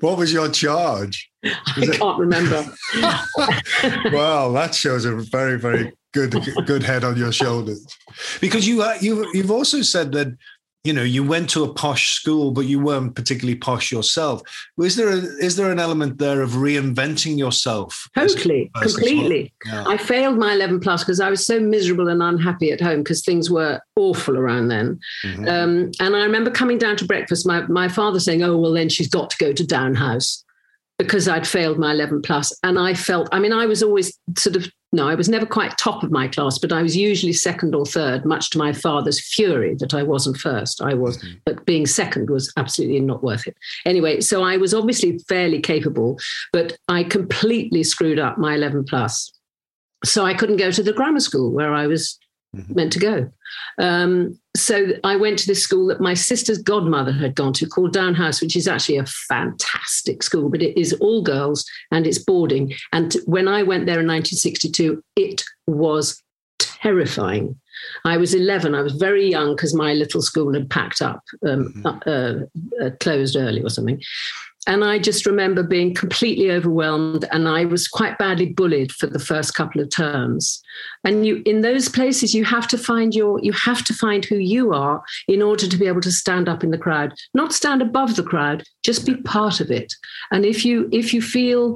what 0.00 0.18
was 0.18 0.32
your 0.32 0.48
charge? 0.48 1.30
Was 1.42 1.54
I 1.76 1.82
it... 1.82 1.98
can't 1.98 2.18
remember. 2.18 2.64
well, 4.12 4.52
that 4.52 4.74
shows 4.74 5.04
a 5.04 5.16
very, 5.16 5.58
very 5.58 5.92
good, 6.12 6.34
good 6.66 6.82
head 6.82 7.04
on 7.04 7.16
your 7.16 7.32
shoulders. 7.32 7.86
Because 8.40 8.66
you, 8.66 8.82
uh, 8.82 8.96
you, 9.00 9.28
you've 9.34 9.50
also 9.50 9.82
said 9.82 10.12
that 10.12 10.36
you 10.84 10.92
know 10.92 11.02
you 11.02 11.24
went 11.24 11.50
to 11.50 11.64
a 11.64 11.72
posh 11.74 12.12
school 12.12 12.50
but 12.50 12.62
you 12.62 12.78
weren't 12.80 13.14
particularly 13.14 13.56
posh 13.56 13.90
yourself 13.90 14.40
is 14.80 14.96
there 14.96 15.08
a, 15.08 15.16
is 15.16 15.56
there 15.56 15.70
an 15.70 15.78
element 15.78 16.18
there 16.18 16.40
of 16.40 16.52
reinventing 16.52 17.36
yourself 17.36 18.08
totally 18.14 18.70
completely 18.80 19.52
well? 19.66 19.84
yeah. 19.84 19.88
i 19.88 19.96
failed 19.96 20.38
my 20.38 20.52
11 20.52 20.80
plus 20.80 21.02
because 21.02 21.20
i 21.20 21.28
was 21.28 21.44
so 21.44 21.58
miserable 21.58 22.08
and 22.08 22.22
unhappy 22.22 22.70
at 22.70 22.80
home 22.80 23.00
because 23.00 23.24
things 23.24 23.50
were 23.50 23.80
awful 23.96 24.38
around 24.38 24.68
then 24.68 24.98
mm-hmm. 25.24 25.48
um, 25.48 25.90
and 26.00 26.16
i 26.16 26.22
remember 26.22 26.50
coming 26.50 26.78
down 26.78 26.96
to 26.96 27.04
breakfast 27.04 27.46
my, 27.46 27.62
my 27.66 27.88
father 27.88 28.20
saying 28.20 28.42
oh 28.42 28.56
well 28.56 28.72
then 28.72 28.88
she's 28.88 29.08
got 29.08 29.30
to 29.30 29.36
go 29.38 29.52
to 29.52 29.66
Downe 29.66 29.94
House 29.94 30.44
because 30.98 31.28
I'd 31.28 31.46
failed 31.46 31.78
my 31.78 31.92
11 31.92 32.22
plus. 32.22 32.52
And 32.62 32.78
I 32.78 32.92
felt, 32.92 33.28
I 33.30 33.38
mean, 33.38 33.52
I 33.52 33.66
was 33.66 33.82
always 33.82 34.18
sort 34.36 34.56
of 34.56 34.68
no, 34.90 35.06
I 35.06 35.14
was 35.14 35.28
never 35.28 35.44
quite 35.44 35.76
top 35.76 36.02
of 36.02 36.10
my 36.10 36.28
class, 36.28 36.58
but 36.58 36.72
I 36.72 36.80
was 36.80 36.96
usually 36.96 37.34
second 37.34 37.74
or 37.74 37.84
third, 37.84 38.24
much 38.24 38.48
to 38.50 38.58
my 38.58 38.72
father's 38.72 39.20
fury 39.20 39.74
that 39.80 39.92
I 39.92 40.02
wasn't 40.02 40.38
first. 40.38 40.80
I 40.80 40.94
was, 40.94 41.18
mm-hmm. 41.18 41.34
but 41.44 41.66
being 41.66 41.84
second 41.84 42.30
was 42.30 42.50
absolutely 42.56 43.00
not 43.00 43.22
worth 43.22 43.46
it. 43.46 43.56
Anyway, 43.84 44.20
so 44.22 44.42
I 44.42 44.56
was 44.56 44.72
obviously 44.72 45.18
fairly 45.28 45.60
capable, 45.60 46.18
but 46.52 46.78
I 46.88 47.04
completely 47.04 47.84
screwed 47.84 48.18
up 48.18 48.38
my 48.38 48.54
11 48.54 48.84
plus. 48.84 49.30
So 50.04 50.24
I 50.24 50.32
couldn't 50.32 50.56
go 50.56 50.70
to 50.70 50.82
the 50.82 50.94
grammar 50.94 51.20
school 51.20 51.52
where 51.52 51.74
I 51.74 51.86
was. 51.86 52.18
Meant 52.54 52.92
to 52.94 52.98
go. 52.98 53.30
Um, 53.78 54.38
so 54.56 54.92
I 55.04 55.16
went 55.16 55.38
to 55.40 55.46
this 55.46 55.62
school 55.62 55.86
that 55.88 56.00
my 56.00 56.14
sister's 56.14 56.58
godmother 56.58 57.12
had 57.12 57.34
gone 57.34 57.52
to 57.54 57.66
called 57.66 57.92
Downe 57.92 58.14
House, 58.14 58.40
which 58.40 58.56
is 58.56 58.66
actually 58.66 58.96
a 58.96 59.06
fantastic 59.06 60.22
school, 60.22 60.48
but 60.48 60.62
it 60.62 60.78
is 60.78 60.94
all 60.94 61.22
girls 61.22 61.66
and 61.92 62.06
it's 62.06 62.18
boarding. 62.18 62.72
And 62.92 63.14
when 63.26 63.48
I 63.48 63.62
went 63.62 63.84
there 63.84 64.00
in 64.00 64.06
1962, 64.06 65.02
it 65.16 65.44
was 65.66 66.22
terrifying. 66.58 67.58
I 68.04 68.16
was 68.16 68.34
11. 68.34 68.74
I 68.74 68.82
was 68.82 68.94
very 68.94 69.30
young 69.30 69.54
because 69.54 69.74
my 69.74 69.92
little 69.92 70.22
school 70.22 70.52
had 70.54 70.70
packed 70.70 71.02
up, 71.02 71.22
um, 71.46 71.72
mm-hmm. 71.76 72.08
uh, 72.82 72.84
uh, 72.84 72.90
closed 72.98 73.36
early 73.36 73.62
or 73.62 73.70
something. 73.70 74.00
And 74.68 74.84
I 74.84 74.98
just 74.98 75.24
remember 75.24 75.62
being 75.62 75.94
completely 75.94 76.50
overwhelmed, 76.50 77.24
and 77.32 77.48
I 77.48 77.64
was 77.64 77.88
quite 77.88 78.18
badly 78.18 78.50
bullied 78.50 78.92
for 78.92 79.06
the 79.06 79.18
first 79.18 79.54
couple 79.54 79.80
of 79.80 79.88
terms. 79.88 80.62
And 81.04 81.26
you, 81.26 81.42
in 81.46 81.62
those 81.62 81.88
places, 81.88 82.34
you 82.34 82.44
have 82.44 82.68
to 82.68 82.78
find 82.78 83.14
your, 83.14 83.40
you 83.42 83.52
have 83.52 83.82
to 83.84 83.94
find 83.94 84.26
who 84.26 84.36
you 84.36 84.74
are 84.74 85.02
in 85.26 85.40
order 85.40 85.66
to 85.66 85.76
be 85.78 85.86
able 85.86 86.02
to 86.02 86.12
stand 86.12 86.50
up 86.50 86.62
in 86.62 86.70
the 86.70 86.76
crowd, 86.76 87.14
not 87.32 87.54
stand 87.54 87.80
above 87.80 88.16
the 88.16 88.22
crowd, 88.22 88.62
just 88.84 89.06
be 89.06 89.16
part 89.16 89.60
of 89.60 89.70
it. 89.70 89.94
And 90.30 90.44
if 90.44 90.66
you, 90.66 90.86
if 90.92 91.14
you 91.14 91.22
feel 91.22 91.74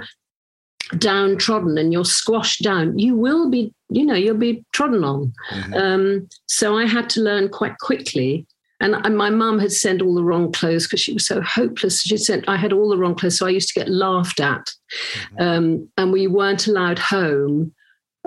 downtrodden 0.98 1.78
and 1.78 1.94
you're 1.94 2.04
squashed 2.04 2.62
down, 2.62 2.98
you 2.98 3.16
will 3.16 3.48
be, 3.48 3.72
you 3.88 4.04
know, 4.04 4.14
you'll 4.14 4.36
be 4.36 4.62
trodden 4.72 5.02
on. 5.02 5.32
Mm-hmm. 5.50 5.74
Um, 5.74 6.28
so 6.46 6.76
I 6.76 6.84
had 6.84 7.08
to 7.10 7.22
learn 7.22 7.48
quite 7.48 7.78
quickly 7.78 8.46
and, 8.82 9.16
my 9.16 9.30
mum 9.30 9.58
had 9.58 9.72
sent 9.72 10.02
all 10.02 10.14
the 10.14 10.24
wrong 10.24 10.52
clothes 10.52 10.86
because 10.86 11.00
she 11.00 11.12
was 11.12 11.26
so 11.26 11.40
hopeless. 11.40 12.02
She 12.02 12.16
sent, 12.16 12.48
I 12.48 12.56
had 12.56 12.72
all 12.72 12.88
the 12.88 12.98
wrong 12.98 13.14
clothes. 13.14 13.38
So 13.38 13.46
I 13.46 13.50
used 13.50 13.68
to 13.68 13.78
get 13.78 13.88
laughed 13.88 14.40
at. 14.40 14.66
Mm-hmm. 15.34 15.42
Um, 15.42 15.88
and 15.96 16.12
we 16.12 16.26
weren't 16.26 16.66
allowed 16.66 16.98
home 16.98 17.72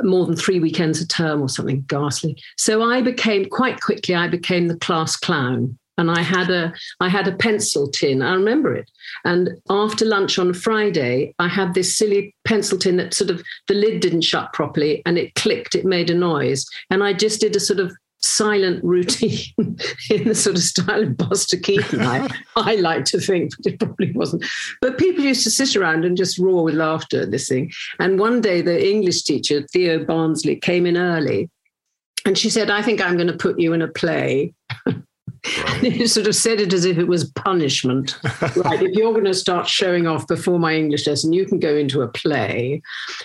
more 0.04 0.26
than 0.26 0.36
three 0.36 0.60
weekends 0.60 1.02
a 1.02 1.08
term 1.08 1.42
or 1.42 1.50
something 1.50 1.84
ghastly. 1.88 2.38
So 2.58 2.82
I 2.82 3.02
became 3.02 3.46
quite 3.46 3.82
quickly, 3.82 4.16
I 4.16 4.28
became 4.28 4.68
the 4.68 4.78
class 4.78 5.16
clown. 5.16 5.78
And 5.98 6.12
I 6.12 6.22
had 6.22 6.50
a 6.50 6.74
I 7.00 7.08
had 7.08 7.26
a 7.26 7.38
pencil 7.38 7.90
tin. 7.90 8.22
I 8.22 8.34
remember 8.34 8.76
it. 8.76 8.92
And 9.24 9.52
after 9.70 10.04
lunch 10.04 10.38
on 10.38 10.54
Friday, 10.54 11.34
I 11.40 11.48
had 11.48 11.74
this 11.74 11.96
silly 11.96 12.36
pencil 12.44 12.78
tin 12.78 12.98
that 12.98 13.14
sort 13.14 13.30
of 13.30 13.42
the 13.70 13.76
lid 13.76 14.02
didn't 14.02 14.22
shut 14.22 14.52
properly 14.52 15.02
and 15.06 15.18
it 15.18 15.36
clicked, 15.36 15.74
it 15.74 15.86
made 15.86 16.10
a 16.10 16.14
noise. 16.14 16.66
And 16.90 17.02
I 17.02 17.14
just 17.14 17.40
did 17.40 17.56
a 17.56 17.62
sort 17.62 17.80
of 17.80 17.96
silent 18.26 18.84
routine 18.84 19.54
in 20.10 20.28
the 20.28 20.36
sort 20.36 20.56
of 20.56 20.64
style 20.64 21.04
of 21.04 21.18
Buster 21.18 21.58
Keaton, 21.58 22.02
I, 22.02 22.28
I 22.56 22.76
like 22.76 23.06
to 23.06 23.20
think, 23.20 23.52
but 23.58 23.74
it 23.74 23.80
probably 23.80 24.12
wasn't. 24.14 24.46
But 24.82 24.98
people 24.98 25.24
used 25.24 25.44
to 25.44 25.52
sit 25.52 25.76
around 25.76 26.06
and 26.06 26.18
just 26.18 26.38
roar 26.38 26.64
with 26.64 26.76
laughter 26.76 27.22
at 27.22 27.32
this 27.32 27.48
thing. 27.48 27.72
And 28.00 28.20
one 28.20 28.42
day 28.42 28.62
the 28.62 28.90
English 28.90 29.24
teacher, 29.24 29.66
Theo 29.72 30.04
Barnsley, 30.04 30.56
came 30.58 30.86
in 30.86 30.98
early 30.98 31.50
and 32.26 32.38
she 32.38 32.50
said, 32.50 32.70
I 32.70 32.82
think 32.82 33.02
I'm 33.02 33.16
going 33.16 33.28
to 33.28 33.38
put 33.38 33.60
you 33.60 33.74
in 33.74 33.82
a 33.82 33.88
play. 33.88 34.54
Right. 35.64 36.10
sort 36.10 36.26
of 36.26 36.36
said 36.36 36.60
it 36.60 36.74
as 36.74 36.86
if 36.86 36.98
it 36.98 37.08
was 37.08 37.32
punishment. 37.32 38.18
right, 38.56 38.82
if 38.82 38.96
you're 38.96 39.12
going 39.12 39.26
to 39.26 39.34
start 39.36 39.68
showing 39.68 40.08
off 40.08 40.28
before 40.28 40.58
my 40.58 40.74
English 40.74 41.06
lesson, 41.06 41.34
you 41.34 41.46
can 41.46 41.60
go 41.60 41.76
into 41.76 42.02
a 42.02 42.08
play. 42.08 42.82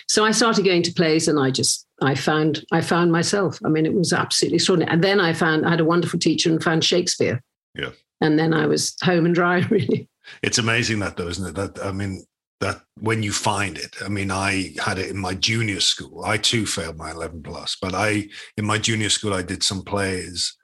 So 0.06 0.22
I 0.22 0.32
started 0.32 0.66
going 0.66 0.82
to 0.82 0.92
plays, 0.92 1.28
and 1.28 1.40
I 1.40 1.50
just 1.50 1.86
I 2.02 2.14
found 2.14 2.64
I 2.72 2.80
found 2.80 3.12
myself. 3.12 3.58
I 3.64 3.68
mean, 3.68 3.86
it 3.86 3.94
was 3.94 4.12
absolutely 4.12 4.56
extraordinary. 4.56 4.92
And 4.92 5.04
then 5.04 5.20
I 5.20 5.32
found 5.32 5.66
I 5.66 5.70
had 5.70 5.80
a 5.80 5.84
wonderful 5.84 6.18
teacher 6.18 6.50
and 6.50 6.62
found 6.62 6.84
Shakespeare. 6.84 7.42
Yeah. 7.74 7.90
And 8.20 8.38
then 8.38 8.52
I 8.52 8.66
was 8.66 8.96
home 9.02 9.26
and 9.26 9.34
dry, 9.34 9.58
really. 9.70 10.08
It's 10.42 10.58
amazing 10.58 11.00
that 11.00 11.16
though, 11.16 11.28
isn't 11.28 11.46
it? 11.46 11.54
That 11.54 11.84
I 11.84 11.92
mean, 11.92 12.24
that 12.60 12.82
when 12.98 13.22
you 13.22 13.32
find 13.32 13.78
it 13.78 13.96
i 14.04 14.08
mean 14.08 14.30
i 14.30 14.74
had 14.84 14.98
it 14.98 15.08
in 15.08 15.16
my 15.16 15.34
junior 15.34 15.80
school 15.80 16.22
i 16.24 16.36
too 16.36 16.66
failed 16.66 16.98
my 16.98 17.10
11 17.10 17.42
plus 17.42 17.76
but 17.80 17.94
i 17.94 18.28
in 18.58 18.66
my 18.66 18.76
junior 18.76 19.08
school 19.08 19.32
i 19.32 19.40
did 19.40 19.62
some 19.62 19.82
plays 19.82 20.54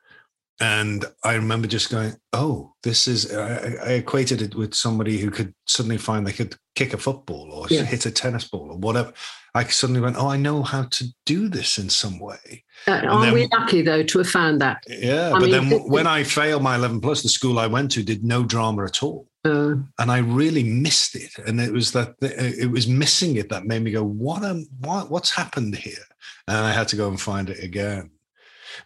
and 0.59 1.05
I 1.23 1.35
remember 1.35 1.69
just 1.69 1.91
going, 1.91 2.15
"Oh, 2.33 2.73
this 2.83 3.07
is." 3.07 3.31
I, 3.31 3.75
I, 3.85 3.93
equated 3.93 4.41
it 4.41 4.55
with 4.55 4.75
somebody 4.75 5.19
who 5.19 5.31
could 5.31 5.55
suddenly 5.67 5.99
find 5.99 6.27
they 6.27 6.33
could 6.33 6.57
kick 6.75 6.95
a 6.95 6.99
football 6.99 7.53
or 7.53 7.67
yeah. 7.69 7.83
hit 7.83 8.07
a 8.07 8.11
tennis 8.11 8.49
ball 8.49 8.71
or 8.71 8.79
whatever. 8.79 9.13
I 9.57 9.65
suddenly 9.65 10.03
went, 10.03 10.17
"Oh, 10.17 10.29
I 10.29 10.37
know 10.37 10.63
how 10.63 10.85
to 10.85 11.05
do 11.25 11.49
this 11.49 11.79
in 11.79 11.89
some 11.89 12.19
way." 12.19 12.65
Uh, 12.87 13.01
are 13.09 13.25
then, 13.25 13.35
we 13.35 13.49
lucky 13.53 13.81
though 13.83 14.03
to 14.03 14.19
have 14.19 14.29
found 14.29 14.61
that? 14.61 14.85
Yeah, 14.87 15.29
I 15.29 15.33
but 15.33 15.43
mean, 15.43 15.51
then 15.51 15.73
it, 15.73 15.89
when 15.89 16.07
I 16.07 16.25
failed 16.25 16.63
my 16.63 16.75
eleven 16.75 17.01
plus, 17.01 17.23
the 17.23 17.29
school 17.29 17.59
I 17.59 17.67
went 17.67 17.91
to 17.93 18.03
did 18.03 18.23
no 18.23 18.45
drama 18.45 18.85
at 18.85 19.03
all, 19.03 19.29
uh, 19.45 19.77
and 19.99 20.11
I 20.11 20.19
really 20.19 20.63
missed 20.63 21.17
it. 21.17 21.33
And 21.47 21.61
it 21.61 21.73
was 21.73 21.93
that 21.93 22.15
it 22.21 22.71
was 22.71 22.87
missing 22.87 23.37
it 23.37 23.49
that 23.49 23.65
made 23.65 23.83
me 23.83 23.93
go, 23.93 24.05
"What 24.05 24.45
am 24.45 24.67
what? 24.81 25.11
What's 25.11 25.31
happened 25.31 25.75
here?" 25.75 26.07
And 26.47 26.59
I 26.59 26.73
had 26.73 26.89
to 26.89 26.97
go 26.97 27.09
and 27.09 27.21
find 27.21 27.49
it 27.49 27.65
again. 27.65 28.11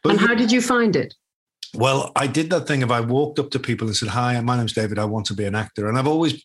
But 0.02 0.12
and 0.12 0.20
how 0.20 0.34
did 0.34 0.52
you 0.52 0.62
find 0.62 0.94
it? 0.94 1.14
Well, 1.74 2.10
I 2.16 2.26
did 2.26 2.50
that 2.50 2.66
thing 2.66 2.82
of 2.82 2.90
I 2.90 3.00
walked 3.00 3.38
up 3.38 3.50
to 3.50 3.58
people 3.58 3.86
and 3.86 3.96
said, 3.96 4.08
Hi, 4.08 4.40
my 4.40 4.56
name's 4.56 4.72
David. 4.72 4.98
I 4.98 5.04
want 5.04 5.26
to 5.26 5.34
be 5.34 5.44
an 5.44 5.54
actor. 5.54 5.88
And 5.88 5.96
I've 5.96 6.08
always 6.08 6.42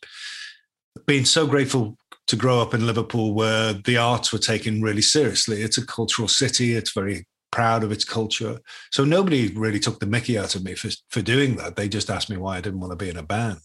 been 1.08 1.26
so 1.26 1.48
grateful 1.48 1.98
to 2.28 2.36
grow 2.36 2.60
up 2.62 2.74
in 2.74 2.88
Liverpool 2.88 3.34
where 3.34 3.74
the 3.74 3.98
arts 3.98 4.34
were 4.34 4.40
taken 4.40 4.82
really 4.82 5.02
seriously. 5.02 5.62
It's 5.62 5.78
a 5.78 5.86
cultural 5.86 6.28
city, 6.28 6.74
it's 6.74 6.92
very 6.92 7.26
proud 7.52 7.84
of 7.84 7.92
its 7.92 8.04
culture. 8.04 8.60
So 8.92 9.06
nobody 9.06 9.48
really 9.50 9.80
took 9.80 10.00
the 10.00 10.06
mickey 10.06 10.38
out 10.38 10.56
of 10.56 10.64
me 10.64 10.76
for, 10.76 10.90
for 11.10 11.22
doing 11.22 11.56
that. 11.58 11.76
They 11.76 11.88
just 11.88 12.10
asked 12.10 12.30
me 12.30 12.38
why 12.38 12.58
I 12.58 12.62
didn't 12.62 12.80
want 12.80 12.92
to 12.92 13.04
be 13.04 13.10
in 13.10 13.18
a 13.18 13.24
band. 13.24 13.60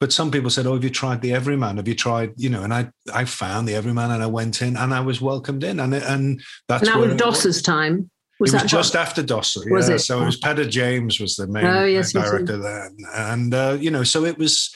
But 0.00 0.12
some 0.14 0.30
people 0.30 0.48
said, 0.48 0.66
"Oh, 0.66 0.72
have 0.72 0.82
you 0.82 0.88
tried 0.88 1.20
the 1.20 1.34
Everyman? 1.34 1.76
Have 1.76 1.86
you 1.86 1.94
tried, 1.94 2.32
you 2.36 2.48
know?" 2.48 2.62
And 2.62 2.72
I, 2.72 2.90
I 3.12 3.26
found 3.26 3.68
the 3.68 3.74
Everyman, 3.74 4.10
and 4.10 4.22
I 4.22 4.26
went 4.26 4.62
in, 4.62 4.78
and 4.78 4.94
I 4.94 5.00
was 5.00 5.20
welcomed 5.20 5.62
in, 5.62 5.78
and 5.78 5.92
and 5.92 6.40
that's 6.68 6.88
and 6.88 6.90
that 6.90 6.98
was 6.98 7.20
Dossor's 7.20 7.60
time. 7.60 8.10
Was 8.40 8.54
it 8.54 8.62
was 8.62 8.70
just 8.70 8.96
after 8.96 9.22
Dossor. 9.22 9.70
Was 9.70 9.90
it? 9.90 9.98
So 9.98 10.22
it 10.22 10.24
was 10.24 10.38
Peter 10.38 10.64
James 10.64 11.20
was 11.20 11.36
the 11.36 11.46
main 11.46 11.66
oh, 11.66 11.84
yes, 11.84 12.14
director 12.14 12.56
then, 12.56 12.96
and 13.14 13.52
uh, 13.52 13.76
you 13.78 13.90
know, 13.90 14.02
so 14.02 14.24
it 14.24 14.38
was 14.38 14.74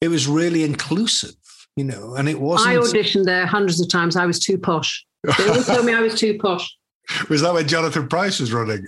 it 0.00 0.08
was 0.08 0.28
really 0.28 0.62
inclusive, 0.62 1.34
you 1.80 1.86
know, 1.86 2.14
and 2.14 2.28
it 2.28 2.38
wasn't. 2.38 2.68
I 2.68 2.76
auditioned 2.76 3.24
there 3.24 3.46
hundreds 3.46 3.80
of 3.80 3.88
times. 3.88 4.14
I 4.14 4.26
was 4.26 4.38
too 4.38 4.58
posh. 4.58 5.06
They 5.38 5.48
always 5.48 5.64
told 5.66 5.86
me 5.86 5.94
I 5.94 6.00
was 6.00 6.14
too 6.14 6.38
posh. 6.38 6.76
Was 7.28 7.40
that 7.40 7.52
when 7.54 7.66
Jonathan 7.66 8.06
Pryce 8.06 8.38
was 8.38 8.52
running? 8.52 8.86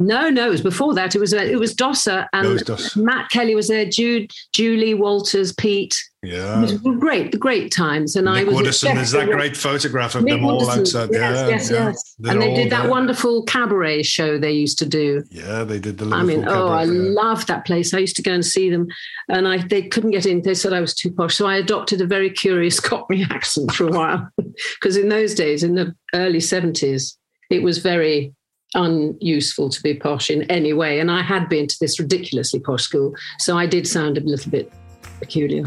No, 0.00 0.30
no, 0.30 0.46
it 0.46 0.50
was 0.50 0.62
before 0.62 0.94
that. 0.94 1.14
It 1.14 1.18
was 1.18 1.34
uh, 1.34 1.36
it 1.38 1.60
was 1.60 1.74
Dossor 1.74 2.26
and 2.32 2.44
No, 2.46 2.52
was 2.54 2.62
Dossor. 2.62 2.96
Matt 3.02 3.30
Kelly 3.30 3.54
was 3.54 3.68
there. 3.68 3.84
Jude, 3.84 4.30
Julie 4.52 4.94
Walters, 4.94 5.52
Pete. 5.52 5.94
It 6.22 6.32
Yeah. 6.32 6.60
was 6.60 6.72
great, 6.74 7.32
the 7.32 7.38
great 7.38 7.70
times. 7.72 8.16
And 8.16 8.28
I 8.28 8.44
was 8.44 8.54
Woodeson, 8.54 8.94
there's 8.94 9.10
that 9.12 9.26
great 9.30 9.56
photograph 9.56 10.14
of 10.14 10.24
Nick 10.24 10.34
them 10.34 10.44
all 10.44 10.68
outside. 10.70 11.08
Yes, 11.12 11.20
yeah, 11.20 11.48
yes, 11.48 11.70
yeah. 11.70 11.88
yes. 11.88 12.14
They're 12.18 12.32
And 12.32 12.42
they 12.42 12.54
did 12.54 12.70
that 12.70 12.82
there. 12.82 12.90
wonderful 12.90 13.42
cabaret 13.44 14.02
show 14.02 14.38
they 14.38 14.52
used 14.52 14.78
to 14.80 14.86
do. 14.86 15.22
Yeah, 15.30 15.64
they 15.64 15.78
did 15.78 15.96
the 15.98 16.06
I 16.14 16.22
mean, 16.22 16.44
oh, 16.48 16.68
I 16.68 16.84
yeah. 16.84 16.90
loved 16.92 17.48
that 17.48 17.64
place. 17.66 17.92
I 17.94 17.98
used 17.98 18.16
to 18.16 18.22
go 18.22 18.32
and 18.32 18.44
see 18.44 18.68
them, 18.70 18.86
and 19.28 19.46
I 19.48 19.58
they 19.58 19.82
couldn't 19.82 20.10
get 20.12 20.26
in. 20.26 20.42
They 20.42 20.54
said 20.54 20.72
I 20.72 20.80
was 20.80 20.94
too 20.94 21.10
posh, 21.10 21.36
so 21.36 21.46
I 21.46 21.56
adopted 21.56 22.00
a 22.00 22.06
very 22.06 22.30
curious 22.30 22.80
Cockney 22.90 23.26
accent 23.30 23.72
for 23.72 23.84
a 23.86 23.90
while. 23.92 24.28
Because 24.80 24.96
in 24.96 25.08
those 25.08 25.34
days, 25.34 25.62
in 25.62 25.74
the 25.74 25.94
early 26.14 26.40
seventies, 26.40 27.16
it 27.50 27.62
was 27.62 27.78
very 27.78 28.34
unuseful 28.74 29.70
to 29.70 29.82
be 29.82 29.94
posh 29.94 30.30
in 30.30 30.42
any 30.50 30.72
way. 30.72 31.00
And 31.00 31.10
I 31.10 31.22
had 31.22 31.48
been 31.48 31.66
to 31.66 31.76
this 31.80 31.98
ridiculously 31.98 32.60
posh 32.60 32.82
school, 32.82 33.14
so 33.38 33.58
I 33.58 33.66
did 33.66 33.86
sound 33.86 34.18
a 34.18 34.20
little 34.20 34.50
bit 34.50 34.72
peculiar. 35.18 35.64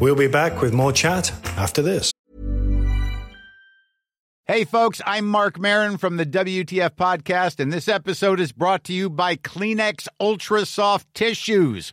We'll 0.00 0.16
be 0.16 0.28
back 0.28 0.60
with 0.62 0.72
more 0.72 0.92
chat 0.92 1.32
after 1.58 1.82
this. 1.82 2.10
Hey, 4.46 4.64
folks, 4.64 5.00
I'm 5.06 5.28
Marc 5.28 5.60
Maron 5.60 5.96
from 5.96 6.16
the 6.16 6.26
WTF 6.26 6.96
Podcast, 6.96 7.60
and 7.60 7.72
this 7.72 7.86
episode 7.86 8.40
is 8.40 8.50
brought 8.50 8.82
to 8.84 8.92
you 8.92 9.08
by 9.08 9.36
Kleenex 9.36 10.08
Ultra 10.18 10.66
Soft 10.66 11.06
Tissues, 11.14 11.92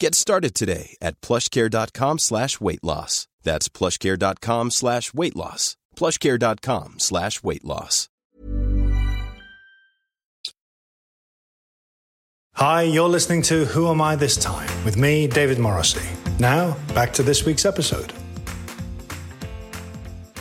Get 0.00 0.14
started 0.14 0.54
today 0.54 0.96
at 1.02 1.20
plushcare.com 1.20 2.20
slash 2.20 2.60
weight 2.60 2.84
loss. 2.84 3.26
That's 3.42 3.68
plushcare.com 3.68 4.70
slash 4.70 5.12
weight 5.12 5.34
loss. 5.34 5.76
plushcare.com 5.96 6.94
slash 6.98 7.42
weight 7.42 7.64
loss. 7.64 8.08
Hi, 12.54 12.82
you're 12.82 13.08
listening 13.08 13.42
to 13.42 13.64
Who 13.66 13.88
Am 13.88 14.00
I 14.00 14.16
This 14.16 14.36
Time 14.36 14.84
with 14.84 14.96
me, 14.96 15.26
David 15.28 15.58
Morrissey. 15.58 16.08
Now, 16.40 16.76
back 16.94 17.12
to 17.14 17.22
this 17.22 17.44
week's 17.44 17.64
episode. 17.64 18.12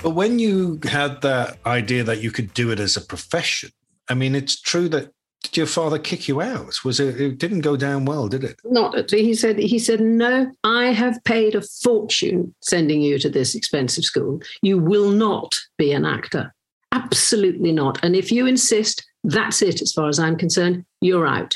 But 0.03 0.12
when 0.12 0.38
you 0.39 0.80
had 0.84 1.22
that 1.22 1.58
idea 1.66 2.03
that 2.03 2.22
you 2.22 2.32
could 2.32 2.53
do 2.53 2.72
it 2.72 2.80
as 2.80 2.97
a 2.97 3.01
profession, 3.01 3.72
I 4.08 4.14
mean, 4.14 4.36
it's 4.36 4.60
true 4.60 4.89
that 4.89 5.12
did 5.43 5.57
your 5.57 5.67
father 5.67 5.99
kick 5.99 6.27
you 6.27 6.41
out? 6.41 6.83
Was 6.83 6.99
it? 6.99 7.19
It 7.19 7.38
didn't 7.38 7.61
go 7.61 7.75
down 7.75 8.05
well, 8.05 8.27
did 8.27 8.43
it? 8.43 8.59
Not 8.65 8.95
at 8.95 9.11
he 9.11 9.33
said. 9.33 9.57
He 9.59 9.79
said, 9.79 10.01
"No, 10.01 10.51
I 10.63 10.88
have 10.88 11.23
paid 11.23 11.55
a 11.55 11.61
fortune 11.61 12.53
sending 12.61 13.01
you 13.01 13.19
to 13.19 13.29
this 13.29 13.55
expensive 13.55 14.03
school. 14.03 14.41
You 14.61 14.77
will 14.77 15.09
not 15.09 15.55
be 15.77 15.91
an 15.91 16.05
actor. 16.05 16.53
Absolutely 16.91 17.71
not. 17.71 18.03
And 18.03 18.15
if 18.15 18.31
you 18.31 18.45
insist, 18.45 19.05
that's 19.23 19.61
it. 19.61 19.81
As 19.81 19.91
far 19.93 20.09
as 20.09 20.19
I'm 20.19 20.38
concerned, 20.38 20.85
you're 21.01 21.27
out." 21.27 21.55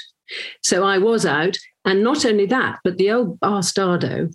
So 0.61 0.83
I 0.83 0.97
was 0.97 1.25
out, 1.25 1.57
and 1.83 2.03
not 2.03 2.25
only 2.25 2.45
that, 2.45 2.79
but 2.83 2.97
the 2.97 3.11
old 3.11 3.39
bastardo 3.39 4.33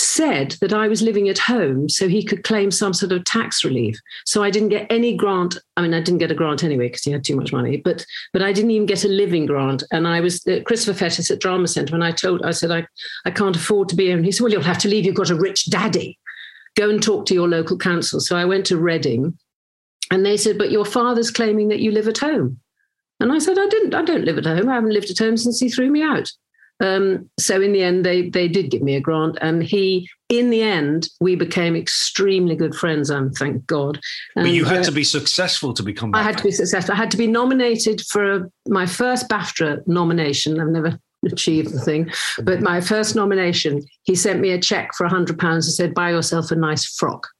said 0.00 0.56
that 0.60 0.72
I 0.72 0.88
was 0.88 1.02
living 1.02 1.28
at 1.28 1.38
home 1.38 1.88
so 1.88 2.08
he 2.08 2.24
could 2.24 2.44
claim 2.44 2.70
some 2.70 2.92
sort 2.92 3.12
of 3.12 3.24
tax 3.24 3.64
relief. 3.64 3.98
So 4.24 4.42
I 4.42 4.50
didn't 4.50 4.70
get 4.70 4.86
any 4.90 5.16
grant. 5.16 5.56
I 5.76 5.82
mean, 5.82 5.94
I 5.94 6.00
didn't 6.00 6.18
get 6.18 6.30
a 6.30 6.34
grant 6.34 6.64
anyway 6.64 6.88
because 6.88 7.02
he 7.02 7.10
had 7.10 7.24
too 7.24 7.36
much 7.36 7.52
money, 7.52 7.78
but 7.78 8.04
but 8.32 8.42
I 8.42 8.52
didn't 8.52 8.70
even 8.70 8.86
get 8.86 9.04
a 9.04 9.08
living 9.08 9.46
grant. 9.46 9.82
And 9.92 10.06
I 10.06 10.20
was 10.20 10.46
uh, 10.46 10.60
Christopher 10.64 11.04
Fettes 11.04 11.30
at 11.30 11.40
Drama 11.40 11.68
Centre, 11.68 11.94
and 11.94 12.04
I 12.04 12.12
told 12.12 12.42
I 12.44 12.50
said 12.50 12.70
I 12.70 12.86
I 13.24 13.30
can't 13.30 13.56
afford 13.56 13.88
to 13.90 13.96
be 13.96 14.06
here. 14.06 14.16
And 14.16 14.24
he 14.24 14.32
said, 14.32 14.42
Well, 14.42 14.52
you'll 14.52 14.62
have 14.62 14.78
to 14.78 14.88
leave. 14.88 15.04
You've 15.04 15.14
got 15.14 15.30
a 15.30 15.34
rich 15.34 15.70
daddy. 15.70 16.18
Go 16.76 16.90
and 16.90 17.02
talk 17.02 17.26
to 17.26 17.34
your 17.34 17.48
local 17.48 17.76
council. 17.76 18.20
So 18.20 18.36
I 18.36 18.44
went 18.44 18.66
to 18.66 18.76
Reading, 18.76 19.38
and 20.10 20.24
they 20.24 20.36
said, 20.36 20.58
But 20.58 20.70
your 20.70 20.84
father's 20.84 21.30
claiming 21.30 21.68
that 21.68 21.80
you 21.80 21.90
live 21.90 22.08
at 22.08 22.18
home. 22.18 22.60
And 23.20 23.32
I 23.32 23.38
said, 23.38 23.58
I 23.58 23.66
didn't. 23.66 23.94
I 23.94 24.02
don't 24.02 24.24
live 24.24 24.38
at 24.38 24.46
home. 24.46 24.68
I 24.68 24.74
haven't 24.74 24.92
lived 24.92 25.10
at 25.10 25.18
home 25.18 25.36
since 25.36 25.58
he 25.58 25.68
threw 25.68 25.90
me 25.90 26.02
out. 26.02 26.30
Um, 26.80 27.28
so 27.38 27.60
in 27.60 27.72
the 27.72 27.82
end, 27.82 28.04
they 28.04 28.28
they 28.28 28.48
did 28.48 28.70
give 28.70 28.82
me 28.82 28.94
a 28.94 29.00
grant, 29.00 29.36
and 29.40 29.62
he, 29.62 30.08
in 30.28 30.50
the 30.50 30.62
end, 30.62 31.08
we 31.20 31.34
became 31.34 31.74
extremely 31.74 32.54
good 32.54 32.74
friends. 32.74 33.10
And 33.10 33.34
thank 33.34 33.66
God. 33.66 33.98
But 34.34 34.50
you 34.50 34.64
had 34.64 34.80
uh, 34.80 34.84
to 34.84 34.92
be 34.92 35.04
successful 35.04 35.74
to 35.74 35.82
become. 35.82 36.14
I 36.14 36.22
had 36.22 36.38
to 36.38 36.44
be 36.44 36.52
successful. 36.52 36.94
I 36.94 36.96
had 36.96 37.10
to 37.10 37.16
be 37.16 37.26
nominated 37.26 38.02
for 38.02 38.32
a, 38.32 38.50
my 38.66 38.86
first 38.86 39.28
BAFTA 39.28 39.86
nomination. 39.86 40.60
I've 40.60 40.68
never 40.68 40.98
achieved 41.26 41.72
the 41.72 41.80
thing, 41.80 42.10
but 42.42 42.60
my 42.60 42.80
first 42.80 43.16
nomination, 43.16 43.84
he 44.02 44.14
sent 44.14 44.40
me 44.40 44.50
a 44.50 44.60
check 44.60 44.94
for 44.94 45.04
a 45.04 45.10
hundred 45.10 45.38
pounds 45.38 45.66
and 45.66 45.74
said, 45.74 45.94
"Buy 45.94 46.10
yourself 46.10 46.50
a 46.50 46.56
nice 46.56 46.84
frock." 46.84 47.26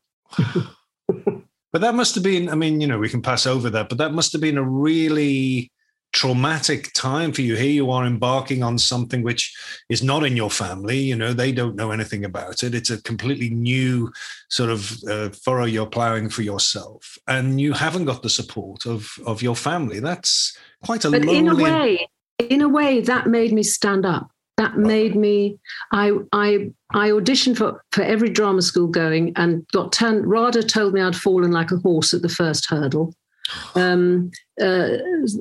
But 1.70 1.82
that 1.82 1.94
must 1.94 2.14
have 2.14 2.24
been, 2.24 2.48
I 2.48 2.54
mean, 2.54 2.80
you 2.80 2.86
know, 2.86 2.98
we 2.98 3.10
can 3.10 3.20
pass 3.20 3.46
over 3.46 3.68
that, 3.70 3.90
but 3.90 3.98
that 3.98 4.12
must 4.12 4.32
have 4.32 4.40
been 4.40 4.56
a 4.56 4.62
really 4.62 5.70
traumatic 6.18 6.92
time 6.94 7.30
for 7.30 7.42
you. 7.42 7.54
Here 7.54 7.70
you 7.70 7.92
are 7.92 8.04
embarking 8.04 8.64
on 8.64 8.76
something 8.76 9.22
which 9.22 9.56
is 9.88 10.02
not 10.02 10.24
in 10.24 10.36
your 10.36 10.50
family. 10.50 10.98
You 10.98 11.14
know, 11.14 11.32
they 11.32 11.52
don't 11.52 11.76
know 11.76 11.92
anything 11.92 12.24
about 12.24 12.64
it. 12.64 12.74
It's 12.74 12.90
a 12.90 13.00
completely 13.02 13.50
new 13.50 14.10
sort 14.48 14.70
of 14.70 14.92
uh, 15.08 15.28
furrow 15.28 15.64
you're 15.64 15.86
plowing 15.86 16.28
for 16.28 16.42
yourself, 16.42 17.18
and 17.28 17.60
you 17.60 17.72
haven't 17.72 18.06
got 18.06 18.22
the 18.22 18.28
support 18.30 18.84
of 18.84 19.08
of 19.26 19.42
your 19.42 19.54
family. 19.54 20.00
That's 20.00 20.58
quite 20.84 21.04
a 21.04 21.10
But 21.10 21.22
lonely. 21.24 21.38
in 21.38 21.48
a 21.48 21.54
way, 21.54 22.08
in 22.38 22.62
a 22.62 22.68
way, 22.68 23.00
that 23.00 23.28
made 23.28 23.52
me 23.52 23.62
stand 23.62 24.04
up. 24.04 24.28
That 24.56 24.76
made 24.76 25.14
me. 25.14 25.56
I 25.92 26.06
I 26.32 26.72
I 26.90 27.10
auditioned 27.10 27.56
for 27.58 27.80
for 27.92 28.02
every 28.02 28.30
drama 28.30 28.62
school 28.62 28.88
going 28.88 29.34
and 29.36 29.64
got 29.72 29.92
turned. 29.92 30.26
Rada 30.26 30.64
told 30.64 30.94
me 30.94 31.00
I'd 31.00 31.14
fallen 31.14 31.52
like 31.52 31.70
a 31.70 31.76
horse 31.76 32.12
at 32.12 32.22
the 32.22 32.28
first 32.40 32.66
hurdle. 32.68 33.14
Um, 33.74 34.30
uh, 34.60 34.88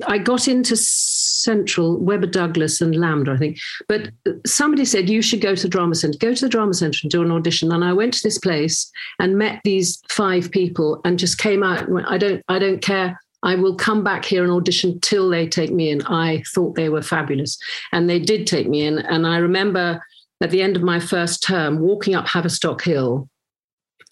I 0.06 0.18
got 0.18 0.48
into 0.48 0.76
Central, 0.76 1.98
Webber 1.98 2.26
Douglas, 2.26 2.80
and 2.80 2.94
LAMDA, 2.94 3.34
I 3.34 3.36
think. 3.36 3.58
But 3.88 4.10
somebody 4.46 4.84
said 4.84 5.08
you 5.08 5.22
should 5.22 5.40
go 5.40 5.54
to 5.54 5.62
the 5.62 5.68
drama 5.68 5.94
centre. 5.94 6.18
Go 6.18 6.34
to 6.34 6.44
the 6.44 6.48
drama 6.48 6.74
centre 6.74 7.00
and 7.02 7.10
do 7.10 7.22
an 7.22 7.30
audition. 7.30 7.72
And 7.72 7.84
I 7.84 7.92
went 7.92 8.14
to 8.14 8.22
this 8.22 8.38
place 8.38 8.90
and 9.18 9.36
met 9.36 9.60
these 9.64 10.00
five 10.08 10.50
people, 10.50 11.00
and 11.04 11.18
just 11.18 11.38
came 11.38 11.62
out. 11.62 11.84
And 11.84 11.94
went, 11.94 12.08
I 12.08 12.18
don't, 12.18 12.42
I 12.48 12.58
don't 12.58 12.80
care. 12.80 13.20
I 13.42 13.54
will 13.54 13.76
come 13.76 14.02
back 14.02 14.24
here 14.24 14.42
and 14.42 14.52
audition 14.52 14.98
till 15.00 15.28
they 15.28 15.46
take 15.46 15.72
me 15.72 15.90
in. 15.90 16.02
I 16.06 16.42
thought 16.54 16.74
they 16.74 16.88
were 16.88 17.02
fabulous, 17.02 17.58
and 17.92 18.08
they 18.08 18.18
did 18.18 18.46
take 18.46 18.68
me 18.68 18.84
in. 18.84 18.98
And 18.98 19.26
I 19.26 19.38
remember 19.38 20.02
at 20.40 20.50
the 20.50 20.62
end 20.62 20.76
of 20.76 20.82
my 20.82 21.00
first 21.00 21.42
term 21.42 21.80
walking 21.80 22.14
up 22.14 22.26
Haverstock 22.26 22.82
Hill 22.82 23.28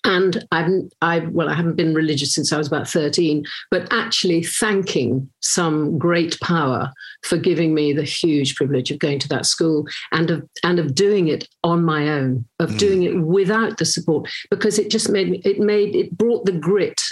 and 0.07 0.47
I've, 0.53 0.71
I 1.03 1.19
well, 1.19 1.49
I 1.49 1.55
haven't 1.55 1.75
been 1.75 1.93
religious 1.93 2.33
since 2.33 2.53
I 2.53 2.59
was 2.59 2.69
about 2.69 2.89
13, 2.89 3.45
but 3.73 3.93
actually 3.93 4.45
thanking 4.45 5.29
some 5.41 5.99
great 5.99 6.39
power 6.41 6.93
for 7.25 7.37
giving 7.37 7.75
me 7.75 7.93
the 7.93 8.05
huge 8.05 8.55
privilege 8.55 8.93
of 8.93 9.01
going 9.01 9.19
to 9.19 9.29
that 9.29 9.47
school 9.47 9.85
and 10.13 10.31
of 10.31 10.49
and 10.63 10.79
of 10.79 10.95
doing 10.95 11.27
it 11.27 11.49
on 11.65 11.85
my 11.85 12.09
own, 12.09 12.45
of 12.61 12.71
mm. 12.71 12.79
doing 12.79 13.03
it 13.03 13.21
without 13.21 13.79
the 13.79 13.85
support, 13.85 14.31
because 14.49 14.79
it 14.79 14.91
just 14.91 15.11
made 15.11 15.29
me, 15.29 15.43
it 15.45 15.59
made 15.59 15.97
it 15.97 16.17
brought 16.17 16.47
the 16.47 16.53
grit. 16.53 17.03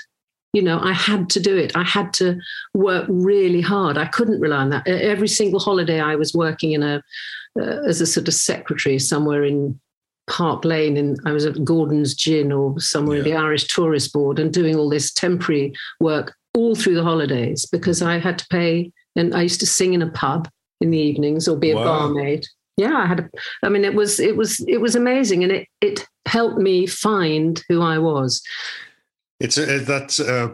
You 0.53 0.63
know, 0.63 0.79
I 0.81 0.93
had 0.93 1.31
to 1.31 1.41
do 1.41 1.57
it. 1.57 1.77
I 1.77 1.83
had 1.83 2.13
to 2.15 2.39
work 2.75 3.07
really 3.09 3.61
hard. 3.61 3.99
I 3.99 4.07
couldn't 4.07 4.41
rely 4.41 4.59
on 4.59 4.71
that. 4.71 4.87
Every 4.87 5.27
single 5.27 5.59
holiday, 5.59 6.01
I 6.01 6.15
was 6.15 6.33
working 6.33 6.71
in 6.71 6.85
a 6.85 7.03
uh, 7.61 7.83
as 7.89 8.01
a 8.01 8.07
sort 8.07 8.29
of 8.29 8.35
secretary 8.35 9.01
somewhere 9.01 9.43
in 9.43 9.81
Park 10.27 10.65
Lane 10.65 10.97
and 10.97 11.19
I 11.27 11.33
was 11.33 11.45
at 11.45 11.65
Gordon's 11.65 12.15
Gin 12.15 12.53
or 12.53 12.79
somewhere 12.81 13.19
yeah. 13.19 13.25
the 13.25 13.35
Irish 13.35 13.67
Tourist 13.69 14.13
Board 14.13 14.39
and 14.39 14.53
doing 14.53 14.77
all 14.77 14.89
this 14.89 15.13
temporary 15.13 15.73
work 16.01 16.35
all 16.55 16.75
through 16.75 16.95
the 16.95 17.03
holidays 17.03 17.67
because 17.67 18.01
I 18.01 18.19
had 18.19 18.39
to 18.39 18.47
pay 18.49 18.93
and 19.17 19.35
I 19.35 19.43
used 19.43 19.61
to 19.61 19.67
sing 19.67 19.93
in 19.95 20.03
a 20.03 20.11
pub 20.11 20.49
in 20.81 20.91
the 20.91 20.99
evenings 20.99 21.47
or 21.49 21.57
be 21.57 21.71
a 21.71 21.77
wow. 21.77 21.85
barmaid. 21.85 22.47
Yeah, 22.77 22.97
I 22.97 23.07
had 23.07 23.21
a, 23.21 23.31
I 23.63 23.69
mean 23.69 23.85
it 23.85 23.95
was 23.95 24.19
it 24.19 24.37
was 24.37 24.65
it 24.67 24.81
was 24.81 24.97
amazing 24.97 25.43
and 25.45 25.53
it 25.53 25.69
it 25.81 26.07
helped 26.27 26.59
me 26.59 26.87
find 26.87 27.63
who 27.69 27.83
I 27.83 27.99
was. 27.99 28.43
It's 29.41 29.59
a, 29.59 29.79
that's 29.81 30.21
uh, 30.21 30.49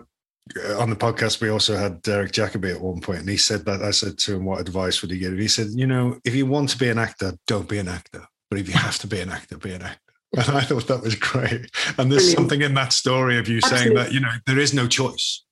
on 0.78 0.90
the 0.90 0.96
podcast 0.96 1.40
we 1.40 1.48
also 1.48 1.76
had 1.76 2.02
Derek 2.02 2.32
Jacobi 2.32 2.74
at 2.74 2.80
one 2.80 3.00
point 3.00 3.20
and 3.20 3.28
he 3.28 3.36
said 3.36 3.64
that 3.66 3.82
I 3.82 3.90
said 3.92 4.18
to 4.18 4.34
him 4.34 4.44
what 4.44 4.60
advice 4.60 5.00
would 5.00 5.10
he 5.10 5.18
give? 5.18 5.38
He 5.38 5.48
said, 5.48 5.68
you 5.70 5.86
know, 5.86 6.18
if 6.24 6.34
you 6.34 6.44
want 6.44 6.70
to 6.70 6.78
be 6.78 6.88
an 6.88 6.98
actor, 6.98 7.34
don't 7.46 7.68
be 7.68 7.78
an 7.78 7.88
actor 7.88 8.26
but 8.50 8.58
if 8.58 8.68
you 8.68 8.74
have 8.74 8.98
to 8.98 9.06
be 9.06 9.20
an 9.20 9.30
actor, 9.30 9.56
be 9.56 9.72
an 9.72 9.82
actor. 9.82 9.98
And 10.32 10.56
I 10.56 10.60
thought 10.60 10.86
that 10.86 11.02
was 11.02 11.16
great. 11.16 11.72
And 11.98 12.10
there's 12.12 12.22
Brilliant. 12.22 12.36
something 12.36 12.62
in 12.62 12.74
that 12.74 12.92
story 12.92 13.36
of 13.36 13.48
you 13.48 13.56
Absolutely. 13.56 13.78
saying 13.78 13.96
that, 13.96 14.12
you 14.12 14.20
know, 14.20 14.30
there 14.46 14.60
is 14.60 14.72
no 14.72 14.86
choice. 14.86 15.42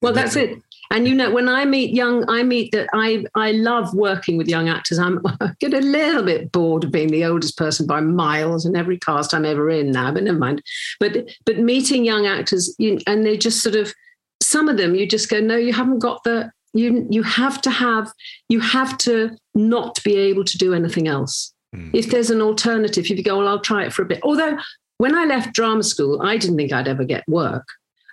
Well, 0.00 0.14
that's 0.14 0.36
it. 0.36 0.58
And 0.90 1.08
you 1.08 1.14
know, 1.14 1.30
when 1.30 1.48
I 1.48 1.64
meet 1.64 1.94
young, 1.94 2.28
I 2.28 2.42
meet 2.42 2.72
that 2.72 2.88
I 2.92 3.24
I 3.34 3.52
love 3.52 3.94
working 3.94 4.36
with 4.36 4.46
young 4.46 4.68
actors. 4.68 4.98
I'm 4.98 5.20
I 5.40 5.52
get 5.60 5.72
a 5.72 5.80
little 5.80 6.22
bit 6.22 6.52
bored 6.52 6.84
of 6.84 6.92
being 6.92 7.08
the 7.08 7.24
oldest 7.24 7.56
person 7.56 7.86
by 7.86 8.00
miles 8.00 8.66
in 8.66 8.76
every 8.76 8.98
cast 8.98 9.32
I'm 9.32 9.46
ever 9.46 9.70
in 9.70 9.90
now, 9.90 10.12
but 10.12 10.22
never 10.22 10.38
mind. 10.38 10.62
But 11.00 11.30
but 11.46 11.58
meeting 11.58 12.04
young 12.04 12.26
actors, 12.26 12.74
you, 12.78 12.98
and 13.06 13.24
they 13.24 13.38
just 13.38 13.62
sort 13.62 13.74
of 13.74 13.94
some 14.42 14.68
of 14.68 14.76
them, 14.76 14.94
you 14.94 15.06
just 15.06 15.30
go, 15.30 15.40
no, 15.40 15.56
you 15.56 15.72
haven't 15.72 16.00
got 16.00 16.24
the 16.24 16.52
you 16.74 17.06
you 17.10 17.22
have 17.22 17.62
to 17.62 17.70
have 17.70 18.12
you 18.48 18.60
have 18.60 18.98
to 18.98 19.36
not 19.54 20.02
be 20.04 20.16
able 20.16 20.44
to 20.44 20.58
do 20.58 20.74
anything 20.74 21.08
else. 21.08 21.51
Mm. 21.74 21.90
If 21.92 22.10
there's 22.10 22.30
an 22.30 22.42
alternative, 22.42 23.04
if 23.04 23.10
you 23.10 23.22
go, 23.22 23.38
well, 23.38 23.48
I'll 23.48 23.60
try 23.60 23.84
it 23.84 23.92
for 23.92 24.02
a 24.02 24.06
bit. 24.06 24.20
Although 24.22 24.58
when 24.98 25.14
I 25.14 25.24
left 25.24 25.54
drama 25.54 25.82
school, 25.82 26.22
I 26.22 26.36
didn't 26.36 26.56
think 26.56 26.72
I'd 26.72 26.88
ever 26.88 27.04
get 27.04 27.26
work. 27.28 27.66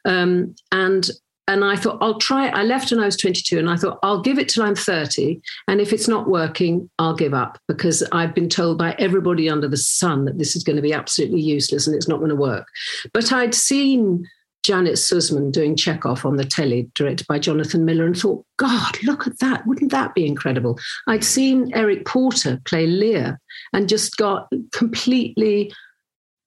Um, 0.05 0.55
and 0.71 1.09
and 1.47 1.65
I 1.65 1.75
thought 1.75 1.97
I'll 1.99 2.19
try 2.19 2.47
it. 2.47 2.53
I 2.53 2.61
left 2.61 2.91
when 2.91 2.99
I 2.99 3.05
was 3.05 3.17
22, 3.17 3.57
and 3.57 3.71
I 3.71 3.75
thought 3.75 3.97
I'll 4.03 4.21
give 4.21 4.37
it 4.37 4.49
till 4.49 4.61
I'm 4.61 4.75
30. 4.75 5.41
And 5.67 5.81
if 5.81 5.91
it's 5.91 6.07
not 6.07 6.29
working, 6.29 6.87
I'll 6.99 7.15
give 7.15 7.33
up 7.33 7.57
because 7.67 8.03
I've 8.11 8.35
been 8.35 8.49
told 8.49 8.77
by 8.77 8.95
everybody 8.99 9.49
under 9.49 9.67
the 9.67 9.75
sun 9.75 10.25
that 10.25 10.37
this 10.37 10.55
is 10.55 10.63
going 10.63 10.75
to 10.75 10.81
be 10.83 10.93
absolutely 10.93 11.41
useless 11.41 11.87
and 11.87 11.95
it's 11.95 12.07
not 12.07 12.19
going 12.19 12.29
to 12.29 12.35
work. 12.35 12.67
But 13.13 13.33
I'd 13.33 13.55
seen 13.55 14.27
Janet 14.63 14.97
Suzman 14.97 15.51
doing 15.51 15.75
Chekhov 15.75 16.25
on 16.25 16.35
the 16.35 16.43
telly, 16.43 16.89
directed 16.93 17.27
by 17.27 17.39
Jonathan 17.39 17.85
Miller, 17.85 18.05
and 18.05 18.17
thought, 18.17 18.45
God, 18.57 19.01
look 19.03 19.25
at 19.25 19.39
that. 19.39 19.65
Wouldn't 19.65 19.91
that 19.91 20.13
be 20.13 20.25
incredible? 20.25 20.79
I'd 21.07 21.23
seen 21.23 21.71
Eric 21.73 22.05
Porter 22.05 22.59
play 22.65 22.85
Lear 22.85 23.39
and 23.73 23.89
just 23.89 24.17
got 24.17 24.49
completely 24.71 25.71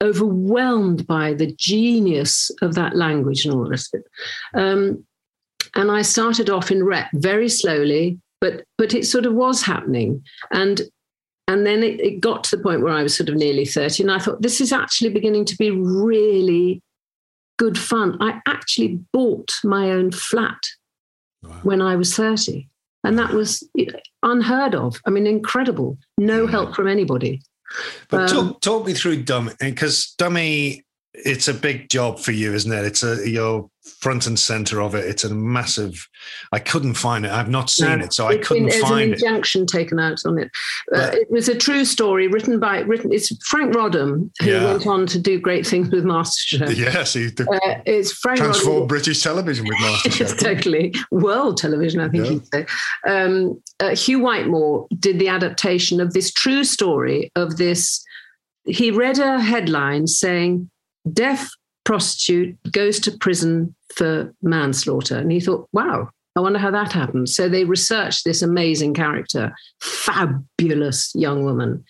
overwhelmed 0.02 1.06
by 1.06 1.32
the 1.32 1.52
genius 1.56 2.50
of 2.60 2.74
that 2.74 2.96
language 2.96 3.44
and 3.44 3.54
all 3.54 3.64
the 3.64 3.70
rest 3.70 3.94
of 3.94 4.00
it. 4.00 4.60
Um, 4.60 5.06
and 5.74 5.90
I 5.90 6.02
started 6.02 6.50
off 6.50 6.70
in 6.70 6.84
rep 6.84 7.08
very 7.14 7.48
slowly, 7.48 8.18
but 8.40 8.64
but 8.76 8.92
it 8.94 9.06
sort 9.06 9.24
of 9.24 9.34
was 9.34 9.62
happening. 9.62 10.22
And 10.50 10.82
and 11.48 11.66
then 11.66 11.82
it, 11.82 12.00
it 12.00 12.20
got 12.20 12.44
to 12.44 12.56
the 12.56 12.62
point 12.62 12.82
where 12.82 12.92
I 12.92 13.02
was 13.02 13.16
sort 13.16 13.28
of 13.28 13.36
nearly 13.36 13.64
30, 13.64 14.02
and 14.02 14.12
I 14.12 14.18
thought, 14.18 14.42
this 14.42 14.60
is 14.60 14.72
actually 14.72 15.10
beginning 15.10 15.44
to 15.46 15.56
be 15.56 15.70
really 15.70 16.82
good 17.62 17.78
fun. 17.78 18.16
I 18.20 18.40
actually 18.48 18.98
bought 19.12 19.52
my 19.62 19.92
own 19.92 20.10
flat 20.10 20.58
wow. 21.44 21.60
when 21.62 21.80
I 21.80 21.94
was 21.94 22.12
30. 22.16 22.68
And 23.04 23.16
that 23.20 23.30
was 23.30 23.62
unheard 24.24 24.74
of. 24.74 25.00
I 25.06 25.10
mean, 25.10 25.28
incredible. 25.28 25.96
No 26.18 26.48
help 26.48 26.74
from 26.74 26.88
anybody. 26.88 27.40
But 28.08 28.32
um, 28.32 28.48
talk, 28.48 28.60
talk 28.62 28.86
me 28.86 28.94
through 28.94 29.22
Dummy, 29.22 29.52
because 29.60 30.12
Dummy 30.18 30.84
it's 31.14 31.48
a 31.48 31.54
big 31.54 31.90
job 31.90 32.18
for 32.18 32.32
you, 32.32 32.54
isn't 32.54 32.72
it? 32.72 32.84
It's 32.84 33.02
a 33.02 33.28
you're 33.28 33.68
front 34.00 34.26
and 34.26 34.38
center 34.38 34.80
of 34.80 34.94
it. 34.94 35.04
It's 35.04 35.24
a 35.24 35.34
massive. 35.34 36.08
I 36.52 36.58
couldn't 36.58 36.94
find 36.94 37.26
it. 37.26 37.32
I've 37.32 37.50
not 37.50 37.68
seen 37.68 37.98
no, 37.98 38.04
it, 38.04 38.12
so 38.14 38.28
I 38.28 38.38
couldn't 38.38 38.66
been, 38.66 38.80
find 38.80 39.02
an 39.08 39.12
injunction 39.12 39.66
taken 39.66 39.98
out 39.98 40.20
on 40.24 40.38
it. 40.38 40.50
Uh, 40.94 41.10
it 41.12 41.30
was 41.30 41.48
a 41.48 41.56
true 41.56 41.84
story 41.84 42.28
written 42.28 42.58
by 42.58 42.78
written. 42.80 43.12
It's 43.12 43.34
Frank 43.44 43.74
Roddam 43.74 44.30
who 44.40 44.50
yeah. 44.50 44.64
went 44.64 44.86
on 44.86 45.06
to 45.06 45.18
do 45.18 45.38
great 45.38 45.66
things 45.66 45.90
with 45.90 46.04
MasterChef. 46.04 46.76
Yes, 46.82 47.12
he 47.12 47.26
uh, 47.26 47.80
it's 47.86 48.12
Frank 48.12 48.38
transformed 48.38 48.84
Roddam. 48.84 48.88
British 48.88 49.22
television 49.22 49.66
with 49.66 49.76
MasterChef. 49.80 50.38
totally 50.38 50.94
world 51.10 51.58
television. 51.58 52.00
I 52.00 52.08
think 52.08 52.24
yeah. 52.24 52.30
he'd 52.30 52.46
say. 52.46 52.66
Um, 53.06 53.62
uh, 53.80 53.94
Hugh 53.94 54.20
Whitemore 54.20 54.86
did 54.98 55.18
the 55.18 55.28
adaptation 55.28 56.00
of 56.00 56.14
this 56.14 56.32
true 56.32 56.64
story 56.64 57.30
of 57.36 57.58
this. 57.58 58.02
He 58.64 58.90
read 58.90 59.18
a 59.18 59.40
headline 59.40 60.06
saying 60.06 60.70
deaf 61.10 61.50
prostitute 61.84 62.56
goes 62.70 63.00
to 63.00 63.16
prison 63.18 63.74
for 63.94 64.32
manslaughter. 64.42 65.18
And 65.18 65.32
he 65.32 65.40
thought, 65.40 65.68
wow, 65.72 66.10
I 66.36 66.40
wonder 66.40 66.58
how 66.58 66.70
that 66.70 66.92
happened. 66.92 67.28
So 67.28 67.48
they 67.48 67.64
researched 67.64 68.24
this 68.24 68.42
amazing 68.42 68.94
character, 68.94 69.54
fabulous 69.80 71.12
young 71.14 71.44
woman 71.44 71.84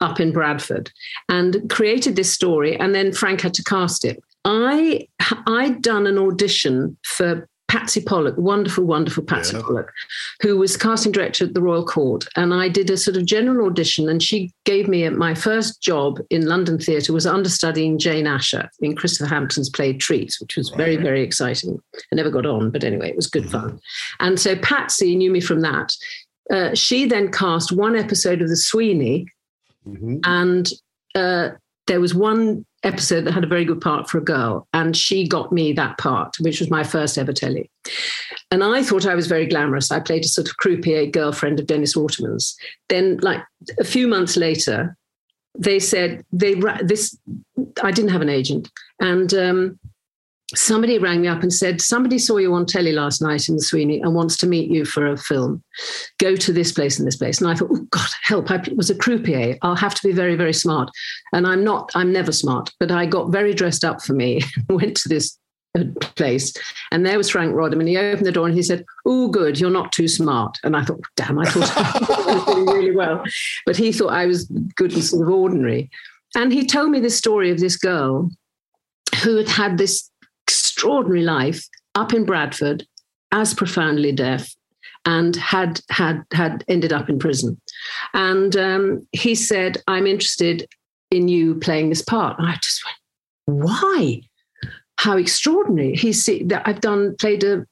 up 0.00 0.20
in 0.20 0.32
Bradford, 0.32 0.90
and 1.28 1.68
created 1.68 2.14
this 2.14 2.32
story. 2.32 2.78
And 2.78 2.94
then 2.94 3.12
Frank 3.12 3.40
had 3.40 3.54
to 3.54 3.64
cast 3.64 4.04
it. 4.04 4.22
I 4.44 5.08
I'd 5.46 5.82
done 5.82 6.06
an 6.06 6.18
audition 6.18 6.96
for 7.04 7.48
Patsy 7.68 8.00
Pollock, 8.00 8.34
wonderful, 8.38 8.84
wonderful 8.84 9.22
Patsy 9.22 9.56
yeah. 9.56 9.62
Pollock, 9.62 9.92
who 10.40 10.56
was 10.56 10.76
casting 10.76 11.12
director 11.12 11.44
at 11.44 11.52
the 11.52 11.60
Royal 11.60 11.84
Court. 11.84 12.26
And 12.34 12.54
I 12.54 12.68
did 12.68 12.88
a 12.88 12.96
sort 12.96 13.18
of 13.18 13.26
general 13.26 13.66
audition, 13.66 14.08
and 14.08 14.22
she 14.22 14.50
gave 14.64 14.88
me 14.88 15.04
a, 15.04 15.10
my 15.10 15.34
first 15.34 15.82
job 15.82 16.18
in 16.30 16.46
London 16.46 16.78
Theatre 16.78 17.12
was 17.12 17.26
understudying 17.26 17.98
Jane 17.98 18.26
Asher 18.26 18.70
in 18.80 18.96
Christopher 18.96 19.28
Hampton's 19.28 19.68
play 19.68 19.92
Treats, 19.92 20.40
which 20.40 20.56
was 20.56 20.70
very, 20.70 20.96
very 20.96 21.22
exciting. 21.22 21.78
I 21.94 22.16
never 22.16 22.30
got 22.30 22.46
on, 22.46 22.70
but 22.70 22.84
anyway, 22.84 23.10
it 23.10 23.16
was 23.16 23.26
good 23.26 23.44
mm-hmm. 23.44 23.68
fun. 23.68 23.80
And 24.20 24.40
so 24.40 24.56
Patsy 24.56 25.14
knew 25.14 25.30
me 25.30 25.40
from 25.40 25.60
that. 25.60 25.92
Uh, 26.50 26.74
she 26.74 27.04
then 27.04 27.30
cast 27.30 27.70
one 27.70 27.94
episode 27.94 28.40
of 28.40 28.48
The 28.48 28.56
Sweeney, 28.56 29.26
mm-hmm. 29.86 30.20
and 30.24 30.70
uh, 31.14 31.50
there 31.86 32.00
was 32.00 32.14
one 32.14 32.64
episode 32.84 33.22
that 33.22 33.32
had 33.32 33.44
a 33.44 33.48
very 33.48 33.64
good 33.64 33.80
part 33.80 34.08
for 34.08 34.18
a 34.18 34.24
girl, 34.24 34.66
and 34.72 34.96
she 34.96 35.26
got 35.26 35.52
me 35.52 35.72
that 35.72 35.98
part, 35.98 36.36
which 36.40 36.60
was 36.60 36.70
my 36.70 36.84
first 36.84 37.18
ever 37.18 37.32
telly. 37.32 37.70
And 38.50 38.62
I 38.62 38.82
thought 38.82 39.06
I 39.06 39.14
was 39.14 39.26
very 39.26 39.46
glamorous. 39.46 39.90
I 39.90 40.00
played 40.00 40.24
a 40.24 40.28
sort 40.28 40.48
of 40.48 40.56
croupier 40.58 41.06
girlfriend 41.06 41.60
of 41.60 41.66
Dennis 41.66 41.96
Waterman's. 41.96 42.56
Then, 42.88 43.18
like 43.18 43.42
a 43.78 43.84
few 43.84 44.06
months 44.06 44.36
later, 44.36 44.96
they 45.58 45.78
said 45.78 46.24
they 46.32 46.54
this. 46.82 47.16
I 47.82 47.90
didn't 47.90 48.10
have 48.10 48.22
an 48.22 48.28
agent, 48.28 48.70
and 49.00 49.32
um, 49.34 49.78
somebody 50.54 50.98
rang 50.98 51.20
me 51.20 51.28
up 51.28 51.42
and 51.42 51.52
said, 51.52 51.80
Somebody 51.80 52.18
saw 52.18 52.38
you 52.38 52.54
on 52.54 52.66
telly 52.66 52.92
last 52.92 53.20
night 53.20 53.48
in 53.48 53.56
the 53.56 53.62
Sweeney 53.62 54.00
and 54.00 54.14
wants 54.14 54.36
to 54.38 54.46
meet 54.46 54.70
you 54.70 54.84
for 54.84 55.06
a 55.06 55.16
film. 55.16 55.62
Go 56.18 56.36
to 56.36 56.52
this 56.52 56.72
place 56.72 56.98
and 56.98 57.06
this 57.06 57.16
place. 57.16 57.40
And 57.40 57.50
I 57.50 57.54
thought, 57.54 57.70
Oh, 57.70 57.86
God, 57.90 58.08
help. 58.22 58.50
I 58.50 58.62
was 58.74 58.90
a 58.90 58.94
croupier. 58.94 59.58
I'll 59.62 59.76
have 59.76 59.94
to 59.94 60.06
be 60.06 60.12
very, 60.12 60.36
very 60.36 60.54
smart. 60.54 60.90
And 61.32 61.46
I'm 61.46 61.64
not, 61.64 61.90
I'm 61.94 62.12
never 62.12 62.32
smart, 62.32 62.70
but 62.80 62.90
I 62.90 63.06
got 63.06 63.30
very 63.30 63.52
dressed 63.52 63.84
up 63.84 64.02
for 64.02 64.14
me, 64.14 64.40
went 64.68 64.96
to 64.98 65.08
this 65.08 65.38
uh, 65.78 65.84
place. 66.16 66.54
And 66.92 67.04
there 67.04 67.18
was 67.18 67.30
Frank 67.30 67.54
Roddam. 67.54 67.80
And 67.80 67.88
he 67.88 67.98
opened 67.98 68.26
the 68.26 68.32
door 68.32 68.46
and 68.46 68.56
he 68.56 68.62
said, 68.62 68.84
Oh, 69.04 69.28
good, 69.28 69.60
you're 69.60 69.70
not 69.70 69.92
too 69.92 70.08
smart. 70.08 70.58
And 70.64 70.76
I 70.76 70.82
thought, 70.82 71.00
Damn, 71.16 71.38
I 71.38 71.44
thought 71.44 71.76
I 71.76 72.34
was 72.34 72.44
doing 72.46 72.66
really 72.66 72.96
well. 72.96 73.22
But 73.66 73.76
he 73.76 73.92
thought 73.92 74.12
I 74.12 74.26
was 74.26 74.46
good 74.76 74.92
and 74.94 75.04
sort 75.04 75.28
of 75.28 75.34
ordinary. 75.34 75.90
And 76.34 76.52
he 76.52 76.66
told 76.66 76.90
me 76.90 77.00
this 77.00 77.16
story 77.16 77.50
of 77.50 77.58
this 77.58 77.76
girl 77.76 78.30
who 79.22 79.36
had 79.36 79.48
had 79.48 79.78
this 79.78 80.10
extraordinary 80.78 81.24
life 81.24 81.66
up 81.96 82.14
in 82.14 82.24
Bradford 82.24 82.86
as 83.32 83.52
profoundly 83.52 84.12
deaf 84.12 84.54
and 85.04 85.34
had 85.34 85.80
had 85.90 86.22
had 86.32 86.64
ended 86.68 86.92
up 86.92 87.08
in 87.08 87.18
prison. 87.18 87.60
And 88.14 88.56
um, 88.56 89.06
he 89.10 89.34
said, 89.34 89.78
"I'm 89.88 90.06
interested 90.06 90.68
in 91.10 91.26
you 91.26 91.56
playing 91.56 91.88
this 91.88 92.02
part." 92.02 92.38
And 92.38 92.46
I 92.46 92.54
just 92.62 92.80
went, 92.84 93.64
"Why? 93.64 94.20
How 94.98 95.16
extraordinary!" 95.16 95.96
He 95.96 96.12
said 96.12 96.48
that 96.50 96.62
I've 96.64 96.80
done 96.80 97.16
played 97.16 97.42
a 97.42 97.66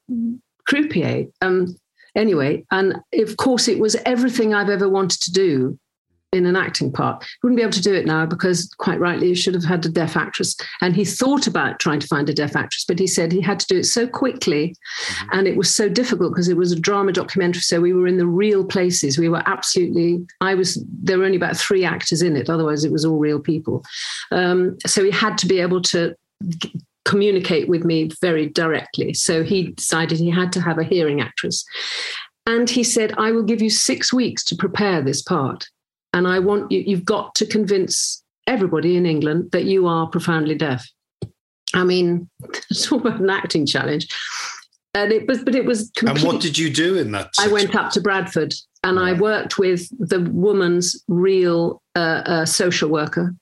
croupier. 0.69 1.27
Um, 1.43 1.77
anyway, 2.17 2.65
and 2.73 2.97
of 3.13 3.37
course, 3.37 3.69
it 3.69 3.79
was 3.79 3.95
everything 4.05 4.53
I've 4.53 4.71
ever 4.71 4.89
wanted 4.89 5.21
to 5.23 5.33
do 5.33 5.79
in 6.37 6.47
an 6.47 6.57
acting 6.57 6.93
part. 6.93 7.23
He 7.25 7.29
wouldn't 7.43 7.57
be 7.57 7.63
able 7.63 7.73
to 7.73 7.83
do 7.83 7.95
it 7.95 8.07
now 8.07 8.27
because, 8.27 8.73
quite 8.79 9.01
rightly, 9.01 9.29
you 9.29 9.35
should 9.35 9.55
have 9.55 9.65
had 9.65 9.85
a 9.85 9.89
deaf 9.89 10.17
actress. 10.17 10.57
And 10.81 10.95
he 10.95 11.05
thought 11.05 11.47
about 11.47 11.81
trying 11.81 12.01
to 12.01 12.07
find 12.07 12.29
a 12.29 12.35
deaf 12.35 12.55
actress, 12.55 12.85
but 12.87 12.99
he 12.99 13.07
said 13.07 13.33
he 13.33 13.41
had 13.41 13.59
to 13.61 13.67
do 13.67 13.79
it 13.79 13.85
so 13.85 14.07
quickly 14.07 14.75
mm-hmm. 14.75 15.29
and 15.33 15.49
it 15.49 15.57
was 15.57 15.75
so 15.75 15.89
difficult 15.89 16.33
because 16.33 16.49
it 16.49 16.57
was 16.57 16.73
a 16.73 16.81
drama 16.81 17.13
documentary. 17.13 17.63
So 17.63 17.81
we 17.81 17.93
were 17.93 18.07
in 18.07 18.19
the 18.19 18.27
real 18.27 18.65
places. 18.65 19.19
We 19.19 19.29
were 19.29 19.43
absolutely, 19.47 20.25
I 20.41 20.55
was, 20.55 20.83
there 21.03 21.19
were 21.19 21.25
only 21.25 21.37
about 21.37 21.57
three 21.57 21.85
actors 21.85 22.23
in 22.23 22.37
it. 22.37 22.51
Otherwise, 22.51 22.85
it 22.85 22.93
was 22.93 23.05
all 23.05 23.19
real 23.19 23.41
people. 23.41 23.85
Um, 24.31 24.77
so 24.87 25.03
he 25.03 25.11
had 25.11 25.39
to 25.39 25.47
be 25.47 25.61
able 25.61 25.83
to 25.83 26.15
communicate 27.05 27.69
with 27.69 27.85
me 27.85 28.11
very 28.21 28.49
directly. 28.49 29.15
So 29.15 29.43
he 29.43 29.69
decided 29.69 30.19
he 30.19 30.31
had 30.31 30.53
to 30.53 30.61
have 30.61 30.79
a 30.79 30.85
hearing 30.85 31.21
actress. 31.21 31.65
And 32.47 32.69
he 32.69 32.85
said, 32.85 33.13
I 33.17 33.33
will 33.33 33.43
give 33.43 33.63
you 33.63 33.71
six 33.71 34.13
weeks 34.13 34.45
to 34.45 34.57
prepare 34.57 35.03
this 35.03 35.23
part. 35.23 35.67
And 36.17 36.27
I 36.27 36.39
want 36.39 36.73
you, 36.73 36.79
you've 36.81 37.05
got 37.05 37.35
to 37.35 37.45
convince 37.45 38.25
everybody 38.47 38.97
in 38.97 39.05
England 39.05 39.51
that 39.53 39.67
you 39.67 39.87
are 39.87 40.07
profoundly 40.07 40.55
deaf. 40.55 40.89
I 41.75 41.85
mean, 41.85 42.31
talk 42.83 43.03
about 43.03 43.21
an 43.21 43.29
acting 43.29 43.67
challenge. 43.67 44.09
And 44.95 45.13
it 45.13 45.29
was, 45.29 45.45
but 45.45 45.55
it 45.55 45.67
was. 45.67 45.91
Complete. 45.95 46.23
And 46.23 46.27
what 46.27 46.41
did 46.41 46.57
you 46.57 46.71
do 46.71 46.97
in 46.97 47.13
that? 47.13 47.35
I 47.39 47.49
went 47.49 47.77
up 47.77 47.91
to 47.93 48.01
Bradford 48.01 48.55
and 48.83 48.97
right. 48.97 49.11
I 49.15 49.21
worked 49.21 49.59
with 49.59 49.91
the 49.99 50.23
woman's 50.23 51.05
real 51.07 51.83
uh, 51.95 52.23
uh, 52.25 52.47
social 52.47 52.89
worker. 52.89 53.35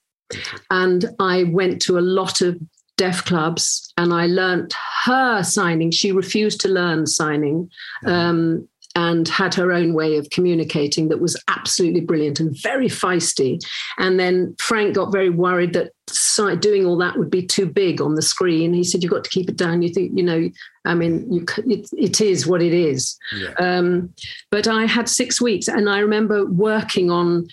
And 0.69 1.05
I 1.17 1.45
went 1.45 1.81
to 1.83 1.97
a 1.97 2.01
lot 2.01 2.41
of 2.41 2.59
deaf 2.97 3.23
clubs 3.23 3.93
and 3.95 4.13
I 4.13 4.25
learnt 4.25 4.73
her 5.05 5.43
signing. 5.43 5.91
She 5.91 6.11
refused 6.11 6.59
to 6.61 6.67
learn 6.67 7.07
signing. 7.07 7.69
Um, 8.05 8.67
and 8.95 9.27
had 9.27 9.53
her 9.53 9.71
own 9.71 9.93
way 9.93 10.17
of 10.17 10.29
communicating 10.29 11.09
that 11.09 11.19
was 11.19 11.41
absolutely 11.49 12.01
brilliant 12.01 12.39
and 12.39 12.57
very 12.61 12.87
feisty. 12.87 13.59
And 13.97 14.19
then 14.19 14.55
Frank 14.59 14.95
got 14.95 15.11
very 15.11 15.29
worried 15.29 15.73
that 15.73 15.91
doing 16.61 16.85
all 16.85 16.97
that 16.97 17.17
would 17.17 17.29
be 17.29 17.45
too 17.45 17.65
big 17.65 18.01
on 18.01 18.15
the 18.15 18.21
screen. 18.21 18.73
He 18.73 18.83
said, 18.83 19.03
"You've 19.03 19.11
got 19.11 19.23
to 19.23 19.29
keep 19.29 19.49
it 19.49 19.57
down. 19.57 19.81
You 19.81 19.93
think, 19.93 20.11
you 20.15 20.23
know, 20.23 20.49
I 20.85 20.93
mean, 20.93 21.31
you, 21.31 21.45
it, 21.65 21.89
it 21.93 22.21
is 22.21 22.47
what 22.47 22.61
it 22.61 22.73
is." 22.73 23.17
Yeah. 23.35 23.53
Um, 23.59 24.13
but 24.49 24.67
I 24.67 24.85
had 24.85 25.09
six 25.09 25.41
weeks, 25.41 25.67
and 25.67 25.89
I 25.89 25.99
remember 25.99 26.45
working 26.45 27.11
on 27.11 27.47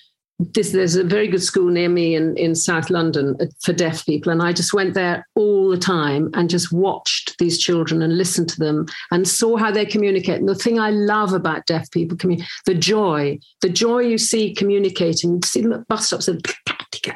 this, 0.55 0.72
there's 0.72 0.97
a 0.97 1.05
very 1.05 1.28
good 1.28 1.43
school 1.43 1.70
near 1.70 1.88
me 1.88 2.14
in, 2.14 2.36
in 2.36 2.55
South 2.55 2.90
London 2.90 3.36
uh, 3.40 3.47
for 3.61 3.72
deaf 3.72 4.05
people. 4.07 4.32
And 4.32 4.43
I 4.43 4.53
just 4.53 4.72
went 4.72 4.95
there 4.95 5.26
all 5.34 5.68
the 5.68 5.78
time 5.78 6.30
and 6.34 6.51
just 6.51 6.72
watched 6.72 7.36
these 7.38 7.59
children 7.59 8.03
and 8.03 8.16
listened 8.16 8.49
to 8.51 8.59
them 8.59 8.86
and 9.11 9.26
saw 9.26 9.57
how 9.57 9.70
they 9.70 9.84
communicate. 9.84 10.40
And 10.40 10.49
the 10.49 10.55
thing 10.55 10.78
I 10.78 10.90
love 10.90 11.32
about 11.32 11.66
deaf 11.66 11.90
people, 11.90 12.16
the 12.66 12.74
joy, 12.74 13.38
the 13.61 13.68
joy 13.68 14.01
you 14.01 14.18
see 14.18 14.55
communicating, 14.55 15.34
you 15.34 15.40
see 15.45 15.62
them 15.62 15.72
at 15.72 15.88
bus 15.88 16.07
stops 16.07 16.28
and, 16.28 16.45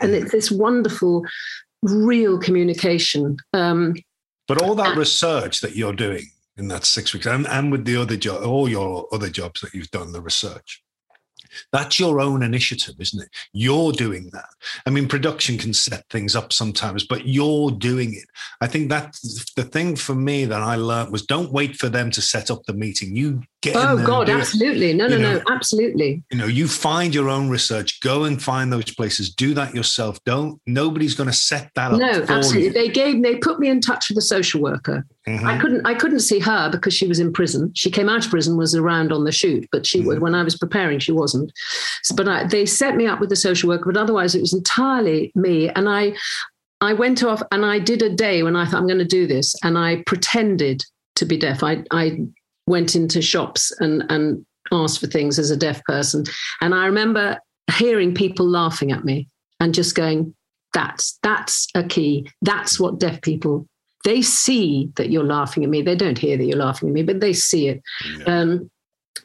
and 0.01 0.13
it's 0.13 0.33
this 0.33 0.51
wonderful, 0.51 1.25
real 1.83 2.39
communication. 2.39 3.37
Um, 3.53 3.95
but 4.49 4.63
all 4.63 4.75
that 4.77 4.97
research 4.97 5.61
that 5.61 5.75
you're 5.75 5.93
doing 5.93 6.27
in 6.57 6.69
that 6.69 6.85
six 6.85 7.13
weeks 7.13 7.27
and, 7.27 7.47
and 7.49 7.71
with 7.71 7.85
the 7.85 7.97
other 7.97 8.17
job, 8.17 8.45
all 8.45 8.69
your 8.69 9.07
other 9.13 9.29
jobs 9.29 9.61
that 9.61 9.75
you've 9.75 9.91
done, 9.91 10.13
the 10.13 10.21
research, 10.21 10.83
that's 11.73 11.99
your 11.99 12.21
own 12.21 12.43
initiative, 12.43 12.95
isn't 12.99 13.23
it? 13.23 13.29
You're 13.53 13.93
doing 13.93 14.31
that. 14.33 14.49
I 14.87 14.91
mean, 14.91 15.09
production 15.09 15.59
can 15.59 15.73
set 15.73 16.05
things 16.11 16.37
up 16.37 16.53
sometimes, 16.53 17.07
but 17.07 17.27
you're 17.27 17.71
doing 17.71 18.15
it. 18.15 18.27
I 18.61 18.67
think 18.67 18.89
that's 18.89 19.53
the 19.55 19.65
thing 19.65 19.97
for 19.97 20.15
me 20.15 20.45
that 20.45 20.63
I 20.63 20.77
learned 20.77 21.13
was 21.13 21.23
don't 21.23 21.53
wait 21.53 21.77
for 21.77 21.89
them 21.89 22.11
to 22.13 22.23
set 22.23 22.51
up 22.51 22.65
the 22.65 22.75
meeting. 22.75 23.17
You 23.17 23.43
get 23.73 23.77
oh 23.77 24.07
god 24.07 24.29
absolutely 24.29 24.93
no 24.93 25.09
no 25.09 25.17
know, 25.17 25.35
no 25.35 25.43
absolutely 25.51 26.23
you 26.31 26.39
know 26.39 26.47
you 26.47 26.69
find 26.69 27.15
your 27.15 27.29
own 27.29 27.49
research 27.49 28.01
go 28.01 28.25
and 28.25 28.43
find 28.43 28.73
those 28.73 28.95
places 28.95 29.35
do 29.35 29.55
that 29.55 29.75
yourself 29.75 30.23
don't 30.25 30.61
nobody's 30.67 31.15
going 31.15 31.29
to 31.29 31.35
set 31.35 31.71
that 31.75 31.93
up 31.93 31.99
no 31.99 32.25
absolutely 32.29 32.65
you. 32.65 32.73
they 32.73 32.89
gave 32.89 33.23
they 33.23 33.37
put 33.37 33.59
me 33.59 33.69
in 33.69 33.81
touch 33.81 34.09
with 34.09 34.19
a 34.19 34.23
social 34.23 34.61
worker 34.61 35.05
mm-hmm. 35.29 35.47
i 35.47 35.59
couldn't 35.59 35.87
i 35.87 35.95
couldn't 35.95 36.21
see 36.21 36.39
her 36.39 36.71
because 36.71 36.95
she 36.95 37.07
was 37.07 37.19
in 37.19 37.33
prison 37.33 37.73
she 37.75 37.91
came 37.91 38.09
out 38.09 38.25
of 38.25 38.31
prison 38.31 38.57
was 38.57 38.75
around 38.75 39.13
on 39.13 39.25
the 39.25 39.33
shoot 39.33 39.67
but 39.73 39.87
she 39.87 39.99
mm-hmm. 39.99 40.09
was 40.09 40.19
when 40.21 40.35
i 40.35 40.43
was 40.43 40.57
preparing 40.57 40.99
she 40.99 41.13
wasn't 41.13 41.53
but 42.15 42.29
I, 42.29 42.45
they 42.45 42.67
set 42.67 42.97
me 42.97 43.07
up 43.07 43.21
with 43.21 43.31
the 43.31 43.37
social 43.37 43.69
worker 43.69 43.93
but 43.93 44.01
otherwise 44.01 44.35
it 44.35 44.41
was 44.41 44.53
entirely 44.53 45.33
me 45.35 45.69
and 45.71 45.89
i 45.89 46.15
I 46.81 46.93
went 46.93 47.23
off 47.23 47.43
and 47.53 47.65
I 47.65 47.79
did 47.79 48.03
a 48.03 48.15
day 48.15 48.43
when 48.43 48.55
I 48.55 48.67
thought 48.67 48.81
I'm 48.81 48.87
going 48.87 48.99
to 48.99 49.05
do 49.05 49.27
this, 49.27 49.55
and 49.63 49.79
I 49.79 50.03
pretended 50.07 50.85
to 51.17 51.25
be 51.25 51.39
deaf. 51.39 51.63
I, 51.63 51.83
I 51.91 52.19
went 52.67 52.95
into 52.95 53.23
shops 53.23 53.73
and 53.81 54.05
and 54.11 54.45
asked 54.73 55.01
for 55.01 55.07
things 55.07 55.39
as 55.39 55.51
a 55.51 55.57
deaf 55.57 55.83
person. 55.85 56.25
And 56.61 56.75
I 56.75 56.87
remember 56.87 57.39
hearing 57.77 58.15
people 58.15 58.47
laughing 58.47 58.93
at 58.93 59.05
me 59.05 59.29
and 59.61 59.75
just 59.75 59.95
going, 59.95 60.35
that's 60.73 61.19
that's 61.23 61.69
a 61.75 61.85
key. 61.85 62.31
That's 62.43 62.79
what 62.79 62.99
deaf 62.99 63.23
people 63.23 63.67
they 64.07 64.23
see 64.23 64.89
that 64.95 65.11
you're 65.11 65.25
laughing 65.25 65.65
at 65.65 65.69
me. 65.69 65.83
They 65.83 65.97
don't 65.97 66.17
hear 66.17 66.37
that 66.37 66.45
you're 66.45 66.57
laughing 66.57 66.91
at 66.91 66.95
me, 66.95 67.03
but 67.03 67.19
they 67.19 67.33
see 67.33 67.67
it. 67.67 67.83
Yeah. 68.21 68.41
Um, 68.41 68.71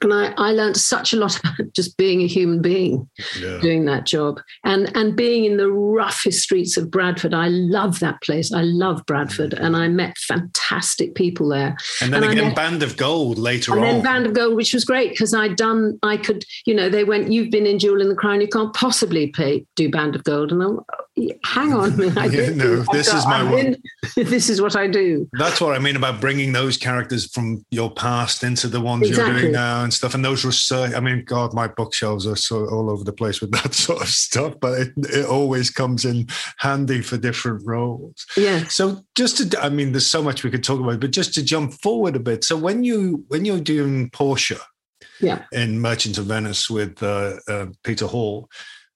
and 0.02 0.12
I, 0.12 0.34
I 0.38 0.52
learned 0.52 0.78
such 0.78 1.14
a 1.14 1.18
lot 1.18 1.40
about 1.40 1.54
just 1.76 1.96
being 1.98 2.22
a 2.22 2.28
human 2.28 2.64
being 2.64 3.08
yeah. 3.40 3.60
doing 3.60 3.86
that 3.86 4.08
job 4.08 4.40
and 4.64 4.92
and 4.98 5.16
being 5.16 5.46
in 5.46 5.58
the 5.58 5.70
roughest 5.70 6.42
streets 6.42 6.78
of 6.78 6.90
Bradford. 6.90 7.36
I 7.36 7.50
love 7.50 8.00
that 8.00 8.20
place. 8.24 8.52
I 8.52 8.62
love 8.64 9.06
Bradford, 9.06 9.54
and 9.54 9.76
I 9.78 9.88
met 9.88 10.18
fantastic 10.18 11.14
people 11.14 11.50
there. 11.50 11.78
And 12.02 12.12
then 12.12 12.24
and 12.24 12.32
again, 12.32 12.48
met, 12.48 12.56
Band 12.56 12.82
of 12.82 12.98
Gold 12.98 13.38
later 13.38 13.74
and 13.74 13.82
on. 13.82 13.88
And 13.88 13.98
then 13.98 14.04
Band 14.04 14.26
of 14.26 14.34
Gold, 14.34 14.56
which 14.56 14.74
was 14.74 14.84
great 14.84 15.12
because 15.12 15.36
I'd 15.36 15.56
done. 15.58 16.00
I 16.02 16.18
could, 16.18 16.44
you 16.66 16.74
know, 16.74 16.90
they 16.90 17.04
went. 17.04 17.32
You've 17.32 17.52
been 17.52 17.68
in 17.68 17.78
Jewel 17.78 18.02
in 18.02 18.10
the 18.10 18.16
Crown. 18.16 18.42
You 18.42 18.48
can't 18.48 18.74
possibly 18.74 19.28
play 19.28 19.66
do 19.76 19.92
Band 19.92 20.16
of 20.16 20.24
Gold. 20.24 20.52
And 20.52 20.64
I'm, 20.64 20.80
hang 21.44 21.74
on, 21.74 22.18
I 22.18 22.26
yeah, 22.26 22.50
no, 22.50 22.84
this 22.92 23.12
got, 23.12 23.18
is 23.18 23.26
my 23.26 23.76
this 24.16 24.50
is 24.50 24.62
what 24.62 24.76
I 24.76 24.88
do. 24.88 25.30
That's 25.34 25.62
what 25.62 25.76
I 25.76 25.80
mean 25.80 25.96
about 25.96 26.22
bringing 26.22 26.54
those 26.54 26.78
characters 26.78 27.32
from 27.32 27.66
your 27.72 27.92
past 27.92 28.44
into 28.44 28.68
the 28.68 28.80
ones 28.80 29.08
exactly. 29.08 29.34
you're 29.34 29.42
doing 29.42 29.54
now 29.54 29.84
and 29.84 29.94
stuff. 29.94 30.14
And 30.16 30.24
those 30.24 30.44
research, 30.46 30.94
I 30.96 31.00
mean, 31.00 31.24
God, 31.26 31.54
my 31.54 31.68
bookshelves 31.68 32.26
are 32.28 32.36
so 32.36 32.68
all 32.70 32.90
over 32.90 33.04
the 33.04 33.14
place 33.14 33.42
with 33.42 33.52
that 33.64 33.74
sort 33.74 34.02
of 34.02 34.08
stuff, 34.08 34.56
but 34.60 34.80
it, 34.80 34.94
it 34.98 35.26
always 35.26 35.70
comes 35.70 36.06
in 36.06 36.28
handy 36.58 37.02
for 37.02 37.18
different 37.18 37.66
roles. 37.66 38.26
Yeah. 38.38 38.68
So 38.68 39.04
just 39.16 39.52
to, 39.52 39.62
I 39.62 39.70
mean, 39.70 39.92
there's 39.92 40.08
so 40.08 40.24
much 40.24 40.44
we 40.44 40.52
could 40.52 40.64
talk 40.64 40.80
about, 40.80 41.00
but 41.00 41.12
just 41.12 41.34
to 41.36 41.44
jump 41.44 41.74
forward 41.74 42.16
a 42.16 42.20
bit. 42.20 42.44
So 42.44 42.58
when 42.58 42.84
you 42.84 43.24
when 43.28 43.46
you're 43.46 43.60
doing 43.60 44.10
Portia, 44.10 44.60
yeah, 45.20 45.44
in 45.52 45.80
Merchant 45.80 46.18
of 46.18 46.26
Venice 46.26 46.70
with 46.70 47.02
uh, 47.04 47.38
uh, 47.48 47.68
Peter 47.84 48.08
Hall, 48.08 48.50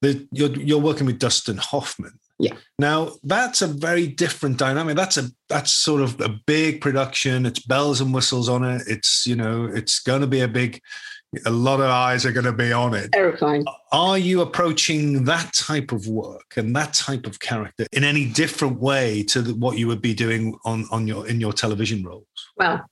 the, 0.05 0.27
you're 0.31 0.55
you're 0.59 0.79
working 0.79 1.07
with 1.07 1.19
Dustin 1.19 1.57
Hoffman. 1.57 2.19
Yeah. 2.37 2.53
Now 2.77 3.13
that's 3.23 3.61
a 3.61 3.67
very 3.67 4.07
different 4.07 4.57
dynamic. 4.57 4.95
That's 4.95 5.17
a 5.17 5.29
that's 5.49 5.71
sort 5.71 6.01
of 6.01 6.19
a 6.21 6.29
big 6.29 6.81
production. 6.81 7.45
It's 7.45 7.59
bells 7.59 8.01
and 8.01 8.13
whistles 8.13 8.49
on 8.49 8.63
it. 8.63 8.83
It's 8.87 9.25
you 9.25 9.35
know 9.35 9.65
it's 9.65 9.99
going 9.99 10.21
to 10.21 10.27
be 10.27 10.41
a 10.41 10.47
big. 10.47 10.81
A 11.45 11.51
lot 11.51 11.81
of 11.81 11.87
eyes 11.87 12.25
are 12.25 12.31
going 12.31 12.45
to 12.45 12.53
be 12.53 12.71
on 12.71 12.93
it. 12.93 13.11
Terrifying. 13.11 13.65
Are 13.91 14.17
you 14.17 14.39
approaching 14.39 15.25
that 15.25 15.53
type 15.53 15.91
of 15.91 16.07
work 16.07 16.53
and 16.55 16.73
that 16.77 16.93
type 16.93 17.25
of 17.25 17.41
character 17.41 17.85
in 17.91 18.05
any 18.05 18.25
different 18.25 18.79
way 18.79 19.21
to 19.23 19.41
the, 19.41 19.53
what 19.53 19.77
you 19.77 19.87
would 19.87 20.01
be 20.01 20.13
doing 20.13 20.57
on 20.63 20.85
on 20.91 21.07
your 21.07 21.27
in 21.27 21.41
your 21.41 21.51
television 21.51 22.03
roles? 22.03 22.27
Well, 22.57 22.85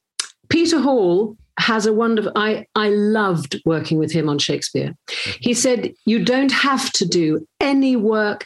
Peter 0.54 0.80
Hall 0.80 1.36
has 1.58 1.88
a 1.88 1.94
wonderful 1.94 2.32
I 2.36 2.68
I 2.76 2.90
loved 2.90 3.60
working 3.66 3.98
with 3.98 4.12
him 4.12 4.30
on 4.30 4.38
Shakespeare. 4.38 4.94
He 5.40 5.56
said 5.56 5.94
you 6.06 6.24
don't 6.24 6.52
have 6.52 6.92
to 6.94 7.08
do 7.08 7.48
any 7.60 7.96
work 7.96 8.46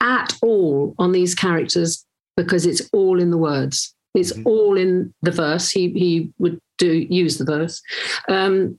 at 0.00 0.32
all 0.42 0.94
on 0.98 1.12
these 1.12 1.34
characters 1.34 2.06
because 2.38 2.64
it's 2.64 2.88
all 2.94 3.20
in 3.20 3.30
the 3.30 3.36
words. 3.36 3.94
It's 4.14 4.32
mm-hmm. 4.32 4.46
all 4.46 4.78
in 4.78 5.12
the 5.20 5.30
verse. 5.30 5.70
He 5.70 5.90
he 5.90 6.30
would 6.38 6.58
do 6.78 7.06
use 7.10 7.36
the 7.36 7.44
verse. 7.44 7.82
Um, 8.30 8.78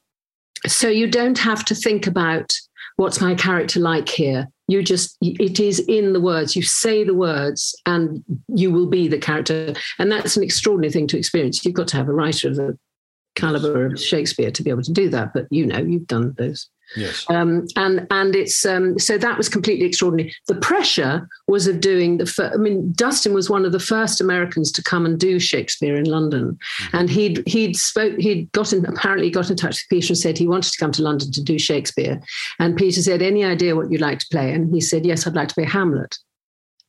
so 0.65 0.87
you 0.87 1.07
don't 1.07 1.37
have 1.37 1.63
to 1.65 1.75
think 1.75 2.07
about 2.07 2.51
what's 2.95 3.21
my 3.21 3.35
character 3.35 3.79
like 3.79 4.09
here. 4.09 4.47
You 4.67 4.81
just 4.81 5.17
it 5.21 5.59
is 5.59 5.79
in 5.79 6.13
the 6.13 6.21
words. 6.21 6.55
You 6.55 6.61
say 6.61 7.03
the 7.03 7.13
words, 7.13 7.75
and 7.85 8.23
you 8.47 8.71
will 8.71 8.87
be 8.87 9.07
the 9.07 9.17
character. 9.17 9.73
And 9.99 10.11
that's 10.11 10.37
an 10.37 10.43
extraordinary 10.43 10.91
thing 10.91 11.07
to 11.07 11.17
experience. 11.17 11.65
You've 11.65 11.73
got 11.73 11.87
to 11.89 11.97
have 11.97 12.07
a 12.07 12.13
writer 12.13 12.47
of 12.47 12.55
the 12.55 12.77
caliber 13.35 13.87
of 13.87 13.99
Shakespeare 13.99 14.51
to 14.51 14.63
be 14.63 14.69
able 14.69 14.83
to 14.83 14.93
do 14.93 15.09
that. 15.09 15.33
But 15.33 15.47
you 15.49 15.65
know, 15.65 15.79
you've 15.79 16.07
done 16.07 16.33
those. 16.37 16.69
Yes. 16.95 17.25
Um, 17.29 17.67
and 17.75 18.07
and 18.11 18.35
it's 18.35 18.65
um, 18.65 18.97
so 18.99 19.17
that 19.17 19.37
was 19.37 19.49
completely 19.49 19.85
extraordinary. 19.85 20.33
The 20.47 20.55
pressure 20.55 21.27
was 21.47 21.67
of 21.67 21.81
doing 21.81 22.17
the. 22.17 22.25
Fir- 22.25 22.51
I 22.53 22.57
mean, 22.57 22.93
Dustin 22.95 23.33
was 23.33 23.49
one 23.49 23.65
of 23.65 23.71
the 23.71 23.79
first 23.79 24.21
Americans 24.21 24.71
to 24.73 24.83
come 24.83 25.05
and 25.05 25.19
do 25.19 25.39
Shakespeare 25.39 25.95
in 25.95 26.05
London, 26.05 26.57
mm-hmm. 26.57 26.97
and 26.97 27.09
he'd 27.09 27.43
he'd 27.47 27.75
spoke 27.75 28.17
he'd 28.17 28.51
gotten 28.51 28.85
apparently 28.85 29.29
got 29.29 29.49
in 29.49 29.57
touch 29.57 29.75
with 29.75 29.89
Peter 29.89 30.11
and 30.11 30.17
said 30.17 30.37
he 30.37 30.47
wanted 30.47 30.71
to 30.71 30.79
come 30.79 30.91
to 30.91 31.03
London 31.03 31.31
to 31.31 31.43
do 31.43 31.57
Shakespeare, 31.57 32.21
and 32.59 32.77
Peter 32.77 33.01
said, 33.01 33.21
"Any 33.21 33.43
idea 33.43 33.75
what 33.75 33.91
you'd 33.91 34.01
like 34.01 34.19
to 34.19 34.27
play?" 34.31 34.53
And 34.53 34.73
he 34.73 34.81
said, 34.81 35.05
"Yes, 35.05 35.25
I'd 35.25 35.35
like 35.35 35.49
to 35.49 35.55
play 35.55 35.65
Hamlet." 35.65 36.17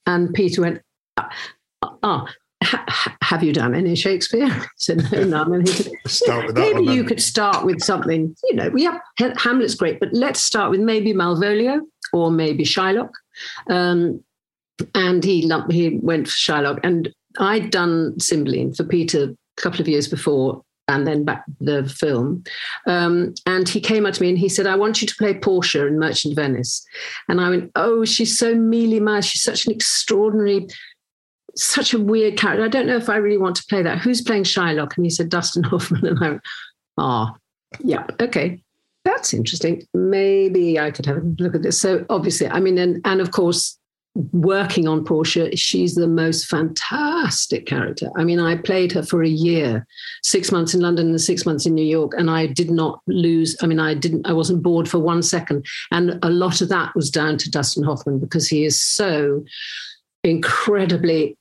And 0.07 0.35
Peter 0.35 0.61
went, 0.61 0.83
"Ah." 1.17 1.31
ah 2.03 2.27
have 3.23 3.43
you 3.43 3.53
done 3.53 3.75
any 3.75 3.95
Shakespeare? 3.95 4.49
Said, 4.77 5.11
no, 5.13 5.25
none. 5.25 5.53
And 5.53 5.69
he 5.69 5.97
said, 6.07 6.55
maybe 6.55 6.85
you 6.85 7.05
could 7.05 7.23
start 7.23 7.65
with 7.65 7.83
something, 7.83 8.35
you 8.45 8.55
know, 8.55 8.71
yeah, 8.77 8.99
Hamlet's 9.19 9.75
great, 9.75 10.01
but 10.01 10.11
let's 10.13 10.41
start 10.41 10.71
with 10.71 10.81
maybe 10.81 11.13
Malvolio 11.13 11.81
or 12.13 12.31
maybe 12.31 12.65
Shylock. 12.65 13.11
Um, 13.69 14.23
and 14.95 15.23
he 15.23 15.51
he 15.71 15.99
went 16.03 16.29
for 16.29 16.33
Shylock. 16.33 16.81
And 16.83 17.13
I'd 17.39 17.71
done 17.71 18.19
Cymbeline 18.19 18.75
for 18.75 18.85
Peter 18.85 19.35
a 19.59 19.61
couple 19.61 19.81
of 19.81 19.89
years 19.89 20.09
before, 20.09 20.63
and 20.89 21.07
then 21.07 21.25
back 21.25 21.45
the 21.61 21.89
film. 21.89 22.45
Um, 22.87 23.35
and 23.47 23.69
he 23.69 23.81
came 23.81 24.07
up 24.07 24.15
to 24.15 24.23
me 24.23 24.29
and 24.29 24.39
he 24.39 24.49
said, 24.49 24.67
I 24.67 24.77
want 24.77 25.01
you 25.01 25.09
to 25.09 25.17
play 25.17 25.35
Portia 25.35 25.87
in 25.87 25.99
Merchant 25.99 26.33
of 26.33 26.37
Venice. 26.37 26.85
And 27.29 27.41
I 27.41 27.51
went, 27.51 27.71
Oh, 27.75 28.05
she's 28.05 28.39
so 28.39 28.55
mealy 28.55 29.01
mouthed. 29.01 29.27
She's 29.27 29.43
such 29.43 29.67
an 29.67 29.73
extraordinary, 29.73 30.67
such 31.57 31.95
a 31.95 31.99
weird 31.99 32.37
character. 32.37 32.65
I 32.65 32.69
don't 32.69 32.87
know 32.87 32.97
if 32.97 33.09
I 33.09 33.17
really 33.17 33.39
want 33.39 33.57
to 33.57 33.65
play 33.69 33.83
that. 33.83 33.99
Who's 33.99 34.23
playing 34.23 34.45
Shylock? 34.45 34.97
And 34.97 35.07
he 35.07 35.11
said, 35.11 35.29
Dustin 35.29 35.63
Hoffman. 35.65 36.07
And 36.07 36.19
I 36.19 36.29
went, 36.31 36.43
Ah, 36.99 37.35
yeah, 37.81 38.07
okay. 38.21 38.63
That's 39.05 39.35
interesting. 39.35 39.83
Maybe 39.93 40.79
I 40.79 40.91
could 40.91 41.07
have 41.07 41.19
a 41.19 41.35
look 41.39 41.55
at 41.55 41.63
this. 41.63 41.81
So 41.81 42.07
obviously, 42.09 42.49
I 42.49 42.61
mean, 42.61 42.79
and 42.79 43.01
and 43.05 43.21
of 43.21 43.33
course, 43.33 43.79
working 44.33 44.89
on 44.89 45.05
Portia, 45.05 45.55
she's 45.57 45.95
the 45.95 46.07
most 46.07 46.47
fantastic 46.47 47.67
character. 47.67 48.09
I 48.17 48.25
mean, 48.25 48.41
I 48.41 48.57
played 48.57 48.93
her 48.93 49.03
for 49.03 49.23
a 49.23 49.29
year, 49.29 49.87
six 50.23 50.51
months 50.51 50.73
in 50.73 50.81
London 50.81 51.11
and 51.11 51.21
six 51.21 51.45
months 51.45 51.67
in 51.67 51.75
New 51.75 51.85
York, 51.85 52.13
and 52.17 52.31
I 52.31 52.47
did 52.47 52.71
not 52.71 53.01
lose. 53.07 53.57
I 53.61 53.67
mean, 53.67 53.81
I 53.81 53.93
didn't, 53.93 54.27
I 54.27 54.33
wasn't 54.33 54.63
bored 54.63 54.89
for 54.89 54.99
one 54.99 55.23
second. 55.23 55.67
And 55.91 56.19
a 56.23 56.31
lot 56.31 56.63
of 56.63 56.71
that 56.71 56.95
was 56.95 57.11
down 57.11 57.37
to 57.39 57.51
Dustin 57.51 57.85
Hoffman 57.85 58.21
because 58.21 58.49
he 58.49 58.65
is 58.65 58.81
so 58.81 59.45
incredibly 60.23 61.37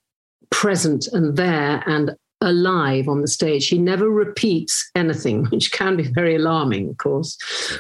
present 0.54 1.08
and 1.12 1.36
there 1.36 1.84
and 1.88 2.16
alive 2.42 3.08
on 3.10 3.22
the 3.22 3.28
stage. 3.28 3.68
He 3.68 3.80
never 3.80 4.10
repeats 4.10 4.90
anything, 4.96 5.46
which 5.52 5.72
can 5.72 5.98
be 5.98 6.04
very 6.04 6.36
alarming, 6.36 6.90
of 6.90 6.98
course. 6.98 7.38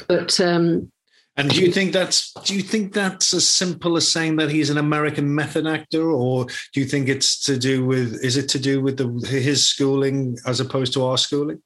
But 0.07 0.39
um, 0.41 0.91
and 1.35 1.49
do 1.49 1.61
you 1.61 1.71
think 1.71 1.93
that's 1.93 2.33
do 2.45 2.55
you 2.55 2.61
think 2.61 2.93
that's 2.93 3.33
as 3.33 3.47
simple 3.47 3.95
as 3.95 4.07
saying 4.07 4.35
that 4.37 4.51
he's 4.51 4.69
an 4.69 4.77
American 4.77 5.33
method 5.33 5.65
actor, 5.67 6.11
or 6.11 6.45
do 6.73 6.79
you 6.79 6.85
think 6.85 7.09
it's 7.09 7.39
to 7.45 7.57
do 7.57 7.85
with 7.85 8.23
is 8.23 8.37
it 8.37 8.49
to 8.49 8.59
do 8.59 8.81
with 8.81 8.97
the, 8.97 9.07
his 9.27 9.65
schooling 9.65 10.37
as 10.45 10.59
opposed 10.59 10.93
to 10.93 11.05
our 11.05 11.17
schooling? 11.17 11.61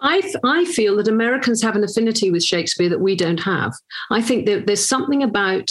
I, 0.00 0.32
I 0.44 0.64
feel 0.64 0.96
that 0.96 1.08
Americans 1.08 1.62
have 1.62 1.76
an 1.76 1.84
affinity 1.84 2.30
with 2.30 2.44
Shakespeare 2.44 2.88
that 2.88 3.00
we 3.00 3.14
don't 3.14 3.40
have. 3.40 3.72
I 4.10 4.20
think 4.20 4.46
that 4.46 4.66
there's 4.66 4.86
something 4.86 5.22
about 5.22 5.70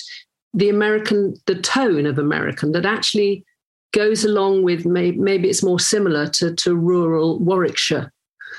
the 0.54 0.70
American, 0.70 1.36
the 1.46 1.56
tone 1.56 2.06
of 2.06 2.18
American 2.18 2.72
that 2.72 2.86
actually 2.86 3.46
goes 3.92 4.24
along 4.24 4.64
with 4.64 4.86
maybe, 4.86 5.18
maybe 5.18 5.50
it's 5.50 5.64
more 5.64 5.80
similar 5.80 6.28
to, 6.28 6.54
to 6.56 6.76
rural 6.76 7.40
Warwickshire 7.40 8.12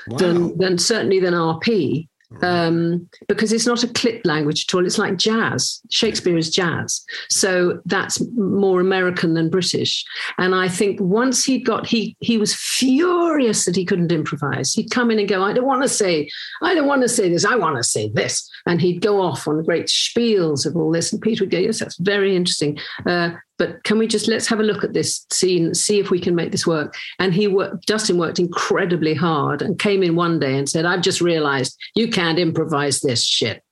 wow. 0.07 0.17
than, 0.17 0.57
than 0.57 0.77
certainly 0.77 1.19
than 1.19 1.33
RP 1.33 2.07
um, 2.41 3.07
because 3.27 3.53
it's 3.53 3.65
not 3.65 3.83
a 3.83 3.87
clip 3.87 4.25
language 4.25 4.65
at 4.67 4.73
all. 4.73 4.85
It's 4.85 4.97
like 4.97 5.17
jazz. 5.17 5.81
Shakespeare 5.89 6.37
is 6.37 6.49
jazz, 6.49 7.03
so 7.29 7.81
that's 7.85 8.21
more 8.35 8.79
American 8.79 9.33
than 9.33 9.49
British. 9.49 10.03
And 10.37 10.55
I 10.55 10.67
think 10.67 10.99
once 10.99 11.43
he 11.43 11.59
got 11.59 11.85
he 11.85 12.15
he 12.21 12.37
was 12.37 12.55
furious 12.55 13.65
that 13.65 13.75
he 13.75 13.85
couldn't 13.85 14.11
improvise. 14.11 14.73
He'd 14.73 14.91
come 14.91 15.11
in 15.11 15.19
and 15.19 15.27
go, 15.27 15.43
"I 15.43 15.53
don't 15.53 15.65
want 15.65 15.83
to 15.83 15.89
say, 15.89 16.29
I 16.61 16.73
don't 16.73 16.87
want 16.87 17.01
to 17.03 17.09
say 17.09 17.29
this. 17.29 17.45
I 17.45 17.55
want 17.55 17.77
to 17.77 17.83
say 17.83 18.09
this," 18.09 18.49
and 18.65 18.81
he'd 18.81 19.01
go 19.01 19.21
off 19.21 19.47
on 19.47 19.63
great 19.63 19.87
spiels 19.87 20.65
of 20.65 20.75
all 20.75 20.91
this. 20.91 21.11
And 21.11 21.21
Peter 21.21 21.43
would 21.43 21.51
go, 21.51 21.59
"Yes, 21.59 21.79
that's 21.79 21.97
very 21.97 22.35
interesting." 22.35 22.77
Uh, 23.05 23.31
but 23.57 23.83
can 23.83 23.97
we 23.97 24.07
just 24.07 24.27
let's 24.27 24.47
have 24.47 24.59
a 24.59 24.63
look 24.63 24.83
at 24.83 24.93
this 24.93 25.25
scene, 25.31 25.73
see 25.73 25.99
if 25.99 26.09
we 26.09 26.19
can 26.19 26.35
make 26.35 26.51
this 26.51 26.65
work? 26.65 26.95
And 27.19 27.33
he 27.33 27.47
worked, 27.47 27.85
Dustin 27.85 28.17
worked 28.17 28.39
incredibly 28.39 29.13
hard 29.13 29.61
and 29.61 29.77
came 29.79 30.03
in 30.03 30.15
one 30.15 30.39
day 30.39 30.57
and 30.57 30.67
said, 30.67 30.85
I've 30.85 31.01
just 31.01 31.21
realized 31.21 31.77
you 31.95 32.09
can't 32.09 32.39
improvise 32.39 33.01
this 33.01 33.23
shit. 33.23 33.63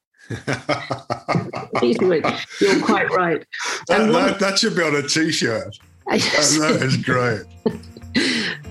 You're 2.62 2.82
quite 2.82 3.10
right. 3.10 3.46
That, 3.88 4.12
that, 4.12 4.40
that, 4.40 4.60
should 4.60 4.76
be 4.76 4.84
on 4.84 4.96
a 4.96 5.02
t 5.02 5.32
shirt. 5.32 5.78
that 6.08 6.80
is 6.82 6.98
great. 6.98 7.44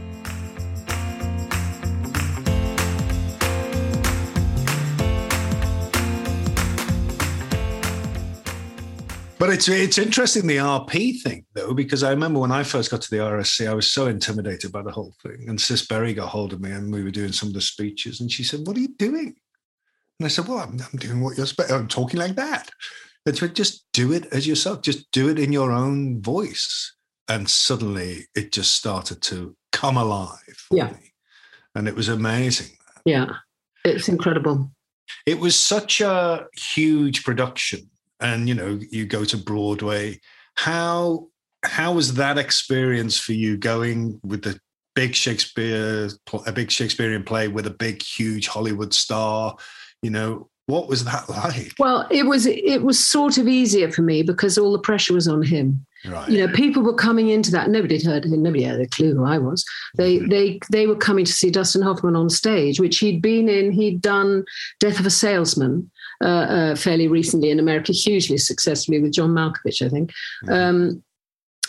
But 9.41 9.49
it's 9.49 9.69
it's 9.71 9.97
interesting 9.97 10.47
the 10.47 10.59
RP 10.59 11.23
thing 11.23 11.47
though, 11.55 11.73
because 11.73 12.03
I 12.03 12.11
remember 12.11 12.41
when 12.41 12.53
I 12.53 12.63
first 12.63 12.91
got 12.91 13.01
to 13.01 13.11
the 13.11 13.23
RSC, 13.23 13.67
I 13.67 13.73
was 13.73 13.91
so 13.91 14.07
intimidated 14.07 14.71
by 14.71 14.83
the 14.83 14.91
whole 14.91 15.15
thing. 15.23 15.47
And 15.49 15.59
Cis 15.59 15.87
Berry 15.87 16.13
got 16.13 16.29
hold 16.29 16.53
of 16.53 16.61
me, 16.61 16.71
and 16.73 16.93
we 16.93 17.03
were 17.03 17.11
doing 17.11 17.33
some 17.33 17.49
of 17.49 17.55
the 17.55 17.63
speeches, 17.63 18.21
and 18.21 18.31
she 18.31 18.45
said, 18.45 18.67
"What 18.67 18.77
are 18.77 18.81
you 18.81 18.95
doing?" 18.99 19.35
And 20.19 20.27
I 20.27 20.29
said, 20.29 20.47
"Well, 20.47 20.59
I'm, 20.59 20.79
I'm 20.79 20.99
doing 20.99 21.23
what 21.23 21.39
you're. 21.39 21.47
Spe- 21.47 21.71
I'm 21.71 21.89
talking 21.89 22.21
like 22.21 22.37
that." 22.37 22.71
And 23.25 23.35
she 23.35 23.41
said, 23.41 23.57
"Just 23.57 23.87
do 23.95 24.13
it 24.13 24.27
as 24.27 24.47
yourself. 24.47 24.83
Just 24.83 25.11
do 25.11 25.31
it 25.31 25.39
in 25.39 25.55
your 25.55 25.73
own 25.73 26.21
voice." 26.21 26.95
And 27.27 27.49
suddenly, 27.49 28.27
it 28.35 28.53
just 28.53 28.73
started 28.73 29.23
to 29.23 29.57
come 29.73 29.97
alive. 29.97 30.67
yeah, 30.71 30.91
me. 30.91 31.15
and 31.75 31.89
it 31.89 31.95
was 31.95 32.11
amazing. 32.11 32.77
Yeah, 33.07 33.37
it's 33.87 34.07
incredible. 34.07 34.71
It 35.25 35.41
was 35.41 35.59
such 35.59 36.03
a 36.03 36.47
huge 36.55 37.25
production 37.25 37.89
and 38.21 38.49
you 38.49 38.55
know 38.55 38.79
you 38.91 39.07
go 39.07 39.25
to 39.25 39.37
broadway. 39.37 40.21
How 40.55 41.29
how 41.63 41.93
was 41.93 42.15
that 42.15 42.39
experience 42.39 43.19
for 43.19 43.33
you 43.33 43.57
going 43.57 44.21
with 44.23 44.43
the 44.43 44.59
big 44.95 45.15
shakespeare 45.15 46.09
a 46.47 46.53
big 46.53 46.71
shakespearean 46.71 47.23
play 47.23 47.49
with 47.49 47.67
a 47.67 47.71
big 47.71 48.03
huge 48.03 48.49
hollywood 48.49 48.95
star? 48.95 49.57
You 50.03 50.11
know 50.11 50.49
what 50.67 50.89
was 50.89 51.05
that 51.05 51.29
like? 51.29 51.73
Well 51.79 52.07
it 52.11 52.25
was 52.25 52.47
it 52.47 52.83
was 52.83 52.99
sort 52.99 53.39
of 53.39 53.49
easier 53.49 53.91
for 53.91 54.03
me 54.03 54.23
because 54.23 54.59
all 54.59 54.73
the 54.73 54.79
pressure 54.79 55.15
was 55.15 55.29
on 55.29 55.43
him. 55.43 55.87
Right. 56.07 56.31
you 56.31 56.39
know 56.39 56.51
people 56.55 56.83
were 56.83 56.95
coming 56.95 57.29
into 57.29 57.51
that 57.51 57.69
nobody 57.69 57.97
had 57.97 58.07
heard 58.07 58.25
him 58.25 58.43
nobody 58.43 58.63
had 58.63 58.81
a 58.81 58.87
clue 58.87 59.15
who 59.15 59.25
i 59.27 59.37
was. 59.37 59.67
They 59.99 60.17
mm-hmm. 60.17 60.31
they 60.31 60.59
they 60.73 60.87
were 60.87 60.97
coming 60.97 61.27
to 61.27 61.33
see 61.33 61.51
dustin 61.51 61.83
hoffman 61.83 62.17
on 62.17 62.31
stage 62.31 62.81
which 62.81 62.99
he'd 63.01 63.21
been 63.21 63.51
in 63.51 63.71
he'd 63.71 64.01
done 64.01 64.45
death 64.79 64.99
of 64.99 65.05
a 65.05 65.11
salesman 65.11 65.91
uh, 66.23 66.27
uh, 66.29 66.75
fairly 66.77 67.09
recently 67.09 67.51
in 67.51 67.59
America, 67.59 67.93
hugely 67.93 68.39
successfully 68.39 69.01
with 69.01 69.13
John 69.13 69.31
Malkovich, 69.31 69.85
I 69.85 69.89
think. 69.89 70.13
Mm-hmm. 70.45 70.53
Um, 70.53 71.03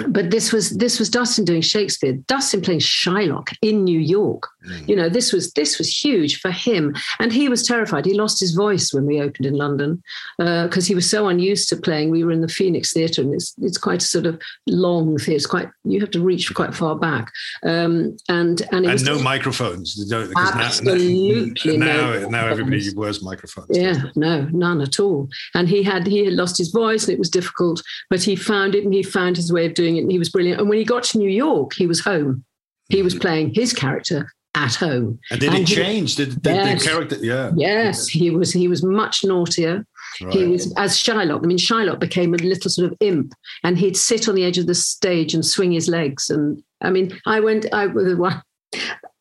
but 0.08 0.32
this 0.32 0.52
was 0.52 0.72
this 0.72 1.00
was 1.00 1.10
Dustin 1.10 1.46
doing 1.46 1.62
Shakespeare, 1.62 2.14
Dustin 2.28 2.62
playing 2.62 2.80
Shylock 2.82 3.54
in 3.62 3.84
New 3.84 4.00
York. 4.00 4.48
Mm. 4.68 4.90
You 4.90 4.96
know, 4.96 5.10
this 5.10 5.32
was 5.32 5.54
this 5.54 5.78
was 5.78 5.90
huge 6.04 6.40
for 6.40 6.52
him, 6.52 6.96
and 7.20 7.32
he 7.32 7.48
was 7.48 7.66
terrified. 7.66 8.06
He 8.06 8.14
lost 8.14 8.40
his 8.40 8.54
voice 8.54 8.94
when 8.94 9.06
we 9.06 9.22
opened 9.22 9.46
in 9.46 9.54
London 9.54 10.04
because 10.38 10.86
uh, 10.86 10.88
he 10.88 10.96
was 10.96 11.10
so 11.10 11.28
unused 11.28 11.70
to 11.70 11.78
playing. 11.78 12.10
We 12.10 12.24
were 12.24 12.32
in 12.32 12.42
the 12.42 12.48
Phoenix 12.48 12.94
Theatre, 12.94 13.22
and 13.22 13.34
it's 13.34 13.54
it's 13.62 13.78
quite 13.78 14.02
a 14.02 14.06
sort 14.06 14.26
of 14.26 14.42
long 14.68 15.18
theatre. 15.18 15.36
It's 15.36 15.46
quite 15.46 15.70
you 15.84 16.00
have 16.00 16.12
to 16.12 16.22
reach 16.22 16.54
quite 16.54 16.74
far 16.76 16.96
back, 16.96 17.32
um, 17.64 18.18
and 18.28 18.62
and, 18.72 18.86
and 18.86 19.06
no 19.06 19.20
microphones. 19.22 20.12
Absolutely, 20.12 21.78
now 21.78 21.92
now, 21.92 22.20
no 22.20 22.30
now 22.30 22.48
everybody 22.48 22.94
wears 22.96 23.24
microphones. 23.24 23.78
Yeah, 23.78 24.04
no, 24.16 24.48
none 24.52 24.82
at 24.82 25.00
all. 25.00 25.30
And 25.54 25.68
he 25.68 25.84
had 25.84 26.08
he 26.08 26.26
had 26.26 26.34
lost 26.34 26.58
his 26.58 26.70
voice, 26.70 27.04
and 27.04 27.14
it 27.14 27.20
was 27.20 27.30
difficult, 27.30 27.82
but 28.10 28.24
he 28.24 28.36
found 28.36 28.76
it, 28.76 28.84
and 28.84 28.94
he 28.94 29.04
found 29.04 29.38
his 29.38 29.52
way 29.52 29.66
of 29.66 29.74
doing 29.74 29.91
doing 29.92 29.98
it 29.98 30.04
and 30.04 30.12
he 30.12 30.20
was 30.20 30.30
brilliant. 30.30 30.60
And 30.60 30.70
when 30.70 30.78
he 30.78 30.86
got 30.86 31.04
to 31.04 31.18
New 31.18 31.30
York, 31.30 31.74
he 31.74 31.88
was 31.88 32.00
home. 32.00 32.44
He 32.90 33.02
was 33.02 33.16
mm. 33.16 33.22
playing 33.22 33.54
his 33.54 33.74
character 33.74 34.32
at 34.56 34.76
home. 34.76 35.20
And 35.30 35.40
did 35.40 35.50
and 35.50 35.60
it 35.60 35.70
he, 35.70 35.76
change? 35.76 36.16
Did, 36.16 36.42
did 36.42 36.56
yes, 36.56 36.84
the 36.84 36.90
character? 36.90 37.18
Yeah. 37.22 37.52
Yes, 37.56 38.08
he 38.08 38.30
was. 38.30 38.52
He 38.52 38.68
was 38.68 38.84
much 38.84 39.24
naughtier. 39.24 39.86
Right. 40.22 40.34
He 40.34 40.46
was 40.46 40.74
as 40.78 40.98
Shylock. 40.98 41.44
I 41.44 41.48
mean, 41.48 41.58
Shylock 41.58 42.00
became 42.00 42.34
a 42.34 42.38
little 42.38 42.70
sort 42.70 42.92
of 42.92 42.98
imp, 43.00 43.34
and 43.64 43.78
he'd 43.78 43.96
sit 43.96 44.28
on 44.28 44.36
the 44.36 44.44
edge 44.44 44.58
of 44.58 44.68
the 44.68 44.76
stage 44.76 45.34
and 45.34 45.46
swing 45.46 45.72
his 45.72 45.88
legs. 45.88 46.30
And 46.30 46.62
I 46.82 46.90
mean, 46.90 47.18
I 47.26 47.40
went. 47.40 47.66
I 47.74 47.88
one. 47.88 48.42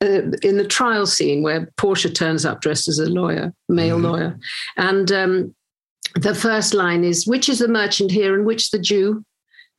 Uh, 0.02 0.30
in 0.42 0.56
the 0.56 0.66
trial 0.66 1.06
scene 1.06 1.42
where 1.42 1.70
Portia 1.76 2.08
turns 2.08 2.46
up 2.46 2.62
dressed 2.62 2.88
as 2.88 2.98
a 2.98 3.10
lawyer, 3.10 3.52
male 3.68 3.96
mm-hmm. 3.96 4.06
lawyer, 4.06 4.38
and 4.76 5.12
um, 5.12 5.54
the 6.14 6.34
first 6.34 6.72
line 6.72 7.04
is, 7.04 7.26
"Which 7.26 7.48
is 7.48 7.58
the 7.58 7.68
merchant 7.68 8.10
here, 8.10 8.34
and 8.34 8.46
which 8.46 8.70
the 8.70 8.78
Jew?" 8.78 9.24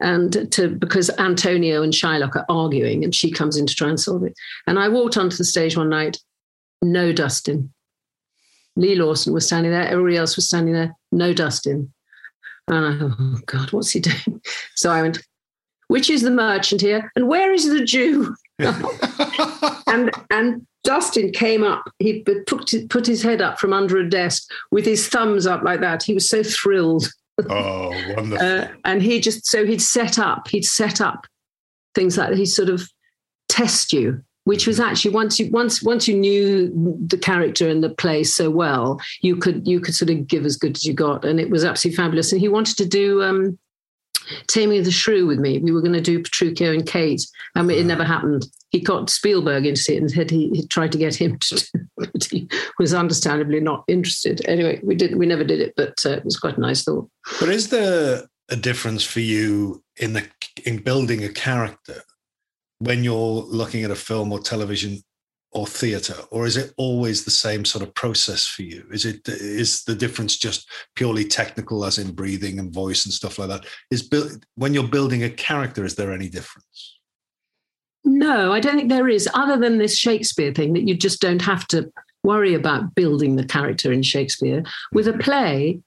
And 0.02 0.52
to 0.52 0.70
because 0.70 1.10
Antonio 1.20 1.84
and 1.84 1.94
Shylock 1.94 2.36
are 2.36 2.46
arguing, 2.50 3.04
and 3.04 3.14
she 3.14 3.32
comes 3.32 3.56
in 3.56 3.68
to 3.68 3.76
try 3.76 3.90
and 3.90 4.00
solve 4.00 4.24
it. 4.24 4.34
And 4.68 4.80
I 4.80 4.90
walked 4.90 5.18
onto 5.18 5.38
the 5.38 5.44
stage 5.44 5.78
one 5.78 5.90
night, 5.90 6.18
no 6.82 7.12
Dustin. 7.12 7.72
Leigh 8.76 8.96
Lawson 8.96 9.34
was 9.34 9.46
standing 9.46 9.72
there, 9.72 9.88
everybody 9.88 10.18
else 10.18 10.36
was 10.36 10.48
standing 10.48 10.74
there, 10.74 10.96
no 11.12 11.34
Dustin. 11.34 11.94
And 12.68 12.86
I 12.86 12.98
thought, 12.98 13.18
oh 13.20 13.40
God, 13.46 13.72
what's 13.72 13.92
he 13.92 14.00
doing? 14.00 14.42
So 14.76 14.90
I 14.90 15.04
went, 15.04 15.20
which 15.90 16.10
is 16.10 16.24
the 16.24 16.32
merchant 16.32 16.82
here, 16.82 17.12
and 17.16 17.28
where 17.28 17.54
is 17.54 17.70
the 17.70 17.84
Jew? 17.84 18.36
and 19.88 20.10
and 20.32 20.66
Dustin 20.84 21.32
came 21.32 21.64
up. 21.64 21.84
He 22.00 22.24
put 22.24 22.48
put 22.90 23.06
his 23.06 23.22
head 23.22 23.42
up 23.42 23.60
from 23.60 23.74
under 23.74 23.98
a 23.98 24.10
desk 24.10 24.50
with 24.72 24.86
his 24.86 25.08
thumbs 25.08 25.46
up 25.46 25.64
like 25.64 25.82
that. 25.82 26.02
He 26.02 26.14
was 26.14 26.28
so 26.28 26.42
thrilled. 26.42 27.12
Oh, 27.50 27.90
wonderful. 28.16 28.48
Uh, 28.48 28.68
and 28.86 29.02
he 29.02 29.20
just, 29.20 29.46
so 29.46 29.66
he'd 29.66 29.82
set 29.82 30.20
up, 30.20 30.48
he'd 30.48 30.66
set 30.66 31.02
up 31.02 31.26
things 31.96 32.18
like 32.18 32.30
that. 32.30 32.38
He'd 32.38 32.46
sort 32.46 32.70
of 32.70 32.88
test 33.50 33.92
you. 33.94 34.24
which 34.46 34.66
was 34.66 34.80
actually 34.80 35.12
once 35.12 35.40
you 35.40 35.50
once 35.52 35.84
once 35.84 36.08
you 36.08 36.16
knew 36.18 36.98
the 37.08 37.18
character 37.18 37.70
and 37.70 37.84
the 37.84 37.90
play 37.90 38.24
so 38.24 38.50
well, 38.50 39.00
you 39.22 39.36
could 39.36 39.68
you 39.68 39.80
could 39.80 39.94
sort 39.94 40.10
of 40.10 40.28
give 40.28 40.46
as 40.46 40.58
good 40.58 40.76
as 40.76 40.86
you 40.86 40.94
got, 40.94 41.24
and 41.24 41.40
it 41.40 41.50
was 41.50 41.64
absolutely 41.64 41.96
fabulous. 41.96 42.32
And 42.32 42.42
he 42.42 42.48
wanted 42.48 42.78
to 42.78 42.86
do 42.86 43.22
um, 43.24 43.58
Taming 44.48 44.80
of 44.80 44.86
the 44.86 44.92
Shrew 44.92 45.26
with 45.26 45.40
me. 45.40 45.60
We 45.60 45.72
were 45.72 45.82
going 45.82 45.94
to 45.94 46.02
do 46.02 46.22
Petruchio 46.22 46.74
and 46.74 46.86
Kate, 46.86 47.26
and 47.56 47.70
it 47.72 47.86
never 47.86 48.04
happened. 48.04 48.46
He 48.70 48.80
got 48.80 49.10
Spielberg 49.10 49.66
into 49.66 49.94
it 49.94 49.98
and 49.98 50.10
said 50.10 50.32
he, 50.32 50.50
he 50.50 50.66
tried 50.68 50.92
to 50.94 50.98
get 50.98 51.16
him 51.16 51.38
to 51.40 51.56
do 51.56 51.80
but 51.98 52.24
he 52.24 52.48
was 52.80 52.94
understandably 52.94 53.60
not 53.60 53.84
interested. 53.88 54.42
Anyway, 54.48 54.80
we 54.84 54.96
did 54.96 55.16
we 55.16 55.26
never 55.26 55.44
did 55.44 55.60
it, 55.60 55.74
but 55.76 55.96
uh, 56.06 56.12
it 56.12 56.26
was 56.26 56.38
quite 56.38 56.58
a 56.58 56.62
nice 56.62 56.84
thought. 56.84 57.10
But 57.40 57.50
is 57.50 57.70
there 57.70 58.24
a 58.50 58.56
difference 58.56 59.04
for 59.04 59.20
you 59.20 59.84
in 59.98 60.14
the 60.14 60.28
in 60.66 60.78
building 60.78 61.24
a 61.24 61.30
character 61.30 62.02
when 62.80 63.04
you're 63.04 63.44
looking 63.44 63.84
at 63.84 63.92
a 63.92 63.96
film 63.96 64.32
or 64.32 64.40
television 64.40 65.02
or 65.54 65.68
theater 65.68 66.16
or 66.30 66.46
is 66.46 66.56
it 66.56 66.74
always 66.78 67.26
the 67.26 67.32
same 67.32 67.66
sort 67.66 67.84
of 67.84 67.94
process 67.94 68.48
for 68.48 68.64
you? 68.64 68.86
Is 68.92 69.06
it 69.06 69.28
is 69.28 69.84
the 69.84 69.96
difference 69.96 70.38
just 70.38 70.70
purely 70.96 71.26
technical 71.26 71.84
as 71.84 71.98
in 71.98 72.14
breathing 72.14 72.60
and 72.60 72.74
voice 72.74 73.06
and 73.06 73.14
stuff 73.14 73.38
like 73.38 73.50
that? 73.50 73.66
Is 73.90 74.10
when 74.56 74.74
you're 74.74 74.88
building 74.88 75.24
a 75.24 75.30
character 75.30 75.84
is 75.84 75.96
there 75.96 76.14
any 76.14 76.30
difference? 76.30 77.00
No 78.04 78.52
i 78.54 78.60
don't 78.60 78.76
think 78.76 78.90
there 78.90 79.10
is 79.10 79.28
other 79.34 79.58
than 79.58 79.78
this 79.78 79.98
shakespeare 79.98 80.54
thing 80.54 80.74
that 80.74 80.88
you 80.88 80.96
just 80.96 81.22
don't 81.22 81.42
have 81.42 81.68
to 81.68 81.92
worry 82.24 82.54
about 82.54 82.96
building 82.96 83.36
the 83.36 83.46
character 83.46 83.92
in 83.92 84.04
shakespeare. 84.04 84.64
With 84.94 85.08
a 85.08 85.18
play 85.18 85.82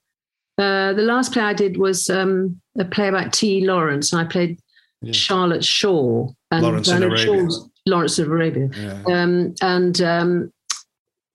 uh, 0.59 0.93
the 0.93 1.03
last 1.03 1.33
play 1.33 1.43
i 1.43 1.55
did 1.55 1.79
was 1.79 2.11
um, 2.11 2.61
a 2.79 2.85
play 2.85 3.09
about 3.09 3.33
t. 3.33 3.65
Lawrence 3.65 4.13
and 4.13 4.21
i 4.21 4.25
played 4.25 4.59
yeah. 5.01 5.13
charlotte 5.13 5.65
shaw 5.65 6.29
and 6.51 6.63
lawrence 6.63 6.89
Bernard 6.89 7.19
Shaw's 7.19 7.69
Lawrence 7.87 8.19
of 8.19 8.29
Arabia. 8.29 8.69
Yeah. 8.77 9.03
Um, 9.07 9.55
and 9.61 10.01
um, 10.01 10.53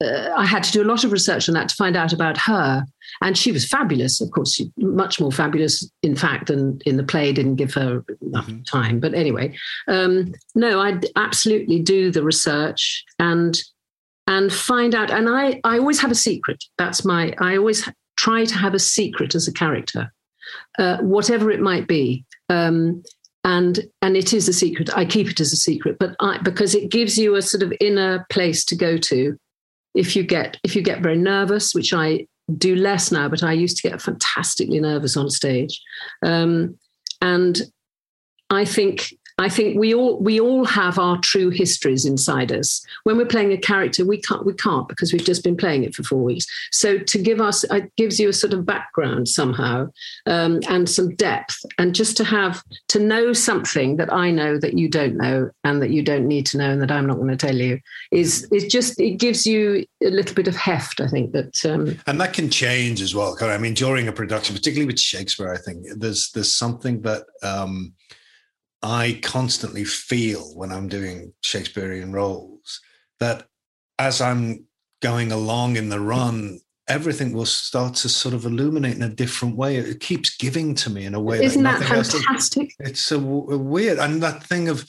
uh, 0.03 0.29
I 0.35 0.45
had 0.45 0.63
to 0.63 0.71
do 0.71 0.81
a 0.81 0.85
lot 0.85 1.03
of 1.03 1.11
research 1.11 1.49
on 1.49 1.55
that 1.55 1.69
to 1.69 1.75
find 1.75 1.95
out 1.95 2.13
about 2.13 2.37
her. 2.37 2.85
And 3.21 3.37
she 3.37 3.51
was 3.51 3.67
fabulous, 3.67 4.21
of 4.21 4.31
course, 4.31 4.53
she, 4.53 4.71
much 4.77 5.19
more 5.19 5.31
fabulous, 5.31 5.89
in 6.03 6.15
fact, 6.15 6.47
than 6.47 6.79
in 6.85 6.97
the 6.97 7.03
play, 7.03 7.33
didn't 7.33 7.55
give 7.55 7.73
her 7.73 8.03
enough 8.21 8.47
mm-hmm. 8.47 8.61
time. 8.63 8.99
But 8.99 9.13
anyway, 9.13 9.55
um, 9.87 10.33
no, 10.55 10.79
I'd 10.79 11.05
absolutely 11.15 11.79
do 11.79 12.11
the 12.11 12.23
research 12.23 13.03
and 13.19 13.61
and 14.27 14.53
find 14.53 14.93
out. 14.93 15.09
And 15.09 15.27
I, 15.27 15.59
I 15.63 15.79
always 15.79 15.99
have 16.01 16.11
a 16.11 16.15
secret. 16.15 16.63
That's 16.77 17.03
my, 17.03 17.33
I 17.39 17.57
always 17.57 17.89
try 18.15 18.45
to 18.45 18.55
have 18.55 18.75
a 18.75 18.79
secret 18.79 19.33
as 19.33 19.47
a 19.47 19.51
character, 19.51 20.13
uh, 20.77 20.97
whatever 20.97 21.49
it 21.49 21.61
might 21.61 21.87
be. 21.87 22.25
Um, 22.47 23.01
and 23.49 23.79
and 24.03 24.15
it 24.15 24.31
is 24.31 24.47
a 24.47 24.53
secret. 24.53 24.95
I 24.95 25.05
keep 25.05 25.31
it 25.31 25.39
as 25.39 25.51
a 25.51 25.57
secret, 25.57 25.97
but 25.99 26.15
I, 26.19 26.37
because 26.37 26.75
it 26.75 26.91
gives 26.91 27.17
you 27.17 27.35
a 27.35 27.41
sort 27.41 27.63
of 27.63 27.73
inner 27.81 28.25
place 28.29 28.63
to 28.65 28.75
go 28.75 28.97
to. 28.97 29.37
If 29.95 30.15
you 30.15 30.23
get 30.23 30.57
if 30.63 30.75
you 30.75 30.83
get 30.83 31.01
very 31.01 31.17
nervous, 31.17 31.73
which 31.73 31.91
I 31.91 32.27
do 32.57 32.75
less 32.75 33.11
now, 33.11 33.27
but 33.27 33.41
I 33.41 33.53
used 33.53 33.77
to 33.77 33.89
get 33.89 34.01
fantastically 34.01 34.79
nervous 34.79 35.17
on 35.17 35.31
stage, 35.31 35.81
um, 36.23 36.77
and 37.21 37.59
I 38.51 38.65
think 38.65 39.13
I 39.39 39.47
think 39.47 39.79
we 39.79 39.95
all 39.95 40.19
we 40.19 40.39
all 40.41 40.65
have 40.65 40.99
our 40.99 41.17
true 41.19 41.49
histories 41.49 42.05
inside 42.05 42.51
us. 42.51 42.85
When 43.03 43.15
we're 43.15 43.25
playing 43.25 43.53
a 43.53 43.57
character, 43.57 44.05
we 44.05 44.21
can't 44.21 44.45
we 44.45 44.53
can't 44.53 44.87
because 44.89 45.13
we've 45.13 45.23
just 45.23 45.45
been 45.45 45.55
playing 45.55 45.85
it 45.85 45.95
for 45.95 46.03
four 46.03 46.21
weeks. 46.21 46.45
So 46.71 46.99
to 46.99 47.17
give 47.17 47.39
us 47.39 47.63
it 47.63 47.95
gives 47.95 48.19
you 48.19 48.27
a 48.27 48.33
sort 48.33 48.53
of 48.53 48.65
background 48.65 49.29
somehow 49.29 49.87
um, 50.25 50.59
and 50.67 50.89
some 50.89 51.15
depth, 51.15 51.65
and 51.77 51.95
just 51.95 52.17
to 52.17 52.25
have 52.25 52.61
to 52.89 52.99
know 52.99 53.31
something 53.31 53.95
that 53.95 54.11
I 54.11 54.29
know 54.29 54.57
that 54.59 54.73
you 54.73 54.89
don't 54.89 55.15
know 55.15 55.49
and 55.63 55.81
that 55.81 55.91
you 55.91 56.03
don't 56.03 56.27
need 56.27 56.45
to 56.47 56.57
know 56.57 56.71
and 56.71 56.81
that 56.81 56.91
I'm 56.91 57.07
not 57.07 57.15
going 57.15 57.29
to 57.29 57.37
tell 57.37 57.55
you 57.55 57.79
is 58.11 58.45
is 58.51 58.65
just 58.65 58.99
it 58.99 59.17
gives 59.17 59.47
you 59.47 59.85
a 60.03 60.09
little 60.09 60.35
bit 60.35 60.49
of 60.49 60.57
heft. 60.57 60.99
I 60.99 61.07
think 61.07 61.31
that 61.31 61.65
um, 61.65 61.97
and 62.07 62.19
that 62.19 62.33
can 62.33 62.49
change 62.49 63.01
as 63.01 63.15
well. 63.15 63.37
I 63.39 63.57
mean, 63.57 63.73
during 63.73 64.09
a 64.09 64.11
production, 64.11 64.53
particularly 64.53 64.87
with 64.87 64.99
Shakespeare, 64.99 65.53
I 65.53 65.57
think 65.57 65.85
there's 65.95 66.29
there's 66.31 66.51
something 66.51 67.01
that. 67.03 67.23
Um, 67.41 67.93
I 68.81 69.19
constantly 69.21 69.83
feel 69.83 70.55
when 70.55 70.71
I'm 70.71 70.87
doing 70.87 71.33
Shakespearean 71.41 72.13
roles 72.13 72.79
that 73.19 73.45
as 73.97 74.21
I'm 74.21 74.65
going 75.01 75.31
along 75.31 75.75
in 75.75 75.89
the 75.89 75.99
run, 75.99 76.59
everything 76.87 77.33
will 77.33 77.45
start 77.45 77.95
to 77.95 78.09
sort 78.09 78.33
of 78.33 78.45
illuminate 78.45 78.95
in 78.95 79.03
a 79.03 79.09
different 79.09 79.57
way. 79.57 79.75
It 79.75 79.99
keeps 79.99 80.35
giving 80.37 80.75
to 80.75 80.89
me 80.89 81.05
in 81.05 81.13
a 81.13 81.19
way. 81.19 81.43
Isn't 81.43 81.63
that, 81.63 81.79
that 81.79 82.05
fantastic? 82.05 82.73
It's 82.79 83.11
a, 83.11 83.17
a, 83.17 83.19
weird, 83.19 83.99
and 83.99 84.23
that 84.23 84.43
thing 84.43 84.69
of 84.69 84.85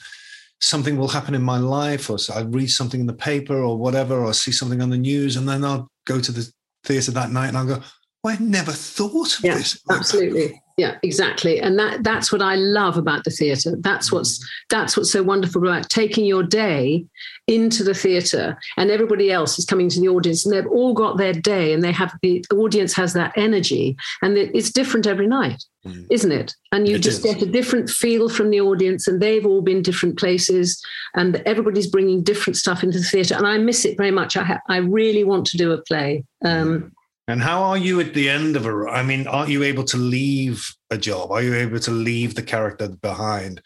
something 0.61 0.97
will 0.97 1.09
happen 1.09 1.35
in 1.35 1.43
my 1.43 1.57
life, 1.57 2.09
or 2.09 2.17
I 2.33 2.41
read 2.41 2.69
something 2.69 3.01
in 3.01 3.07
the 3.07 3.13
paper 3.13 3.57
or 3.57 3.77
whatever, 3.77 4.23
or 4.23 4.33
see 4.33 4.51
something 4.51 4.81
on 4.81 4.89
the 4.89 4.97
news, 4.97 5.35
and 5.35 5.47
then 5.47 5.65
I'll 5.65 5.89
go 6.05 6.21
to 6.21 6.31
the 6.31 6.49
theatre 6.85 7.11
that 7.11 7.31
night 7.31 7.49
and 7.49 7.57
I'll 7.57 7.65
go, 7.65 7.81
well, 8.23 8.37
I 8.39 8.41
never 8.41 8.71
thought 8.71 9.37
of 9.37 9.43
yeah, 9.43 9.55
this. 9.55 9.81
Absolutely 9.89 10.60
yeah 10.77 10.97
exactly. 11.03 11.59
And 11.59 11.77
that 11.79 12.03
that's 12.03 12.31
what 12.31 12.41
i 12.41 12.55
love 12.55 12.97
about 12.97 13.23
the 13.23 13.31
theatre. 13.31 13.75
That's 13.79 14.11
what's 14.11 14.39
that's 14.69 14.95
what's 14.95 15.11
so 15.11 15.23
wonderful 15.23 15.67
about 15.67 15.89
taking 15.89 16.25
your 16.25 16.43
day 16.43 17.05
into 17.47 17.83
the 17.83 17.93
theatre 17.93 18.57
and 18.77 18.91
everybody 18.91 19.31
else 19.31 19.59
is 19.59 19.65
coming 19.65 19.89
to 19.89 19.99
the 19.99 20.07
audience 20.07 20.45
and 20.45 20.53
they've 20.53 20.71
all 20.71 20.93
got 20.93 21.17
their 21.17 21.33
day 21.33 21.73
and 21.73 21.83
they 21.83 21.91
have 21.91 22.13
the 22.21 22.43
audience 22.53 22.93
has 22.93 23.13
that 23.13 23.33
energy 23.35 23.97
and 24.21 24.37
it's 24.37 24.71
different 24.71 25.07
every 25.07 25.27
night 25.27 25.63
mm. 25.85 26.05
isn't 26.09 26.31
it? 26.31 26.55
And 26.71 26.87
you 26.87 26.95
it 26.95 27.01
just 27.01 27.25
is. 27.25 27.33
get 27.33 27.41
a 27.41 27.51
different 27.51 27.89
feel 27.89 28.29
from 28.29 28.49
the 28.49 28.61
audience 28.61 29.07
and 29.07 29.21
they've 29.21 29.45
all 29.45 29.61
been 29.61 29.81
different 29.81 30.17
places 30.17 30.81
and 31.15 31.37
everybody's 31.45 31.87
bringing 31.87 32.23
different 32.23 32.57
stuff 32.57 32.83
into 32.83 32.99
the 32.99 33.05
theatre. 33.05 33.35
And 33.35 33.47
i 33.47 33.57
miss 33.57 33.85
it 33.85 33.97
very 33.97 34.11
much. 34.11 34.37
I, 34.37 34.43
ha- 34.43 34.61
I 34.69 34.77
really 34.77 35.23
want 35.23 35.45
to 35.47 35.57
do 35.57 35.71
a 35.71 35.81
play. 35.81 36.23
Um, 36.43 36.91
and 37.31 37.41
how 37.41 37.63
are 37.63 37.77
you 37.77 37.99
at 37.99 38.13
the 38.13 38.29
end 38.29 38.55
of 38.55 38.65
a? 38.65 38.89
I 38.89 39.03
mean, 39.03 39.27
aren't 39.27 39.49
you 39.49 39.63
able 39.63 39.83
to 39.85 39.97
leave 39.97 40.75
a 40.89 40.97
job? 40.97 41.31
Are 41.31 41.41
you 41.41 41.55
able 41.55 41.79
to 41.79 41.91
leave 41.91 42.35
the 42.35 42.43
character 42.43 42.89
behind? 42.89 43.61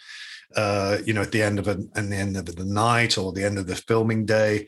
Uh, 0.55 0.99
you 1.05 1.13
know, 1.13 1.21
at 1.21 1.31
the 1.31 1.41
end 1.41 1.59
of 1.59 1.67
an, 1.67 1.89
at 1.95 2.09
the 2.09 2.15
end 2.15 2.37
of 2.37 2.45
the 2.45 2.63
night 2.63 3.17
or 3.17 3.33
the 3.33 3.43
end 3.43 3.57
of 3.57 3.67
the 3.67 3.75
filming 3.75 4.25
day, 4.25 4.67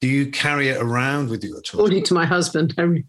do 0.00 0.08
you 0.08 0.30
carry 0.30 0.68
it 0.68 0.80
around 0.80 1.30
with 1.30 1.42
you 1.42 1.56
at 1.56 1.74
all? 1.74 1.80
According 1.80 2.04
to 2.04 2.14
my 2.14 2.26
husband, 2.26 2.74
I 2.76 2.82
really, 2.82 3.04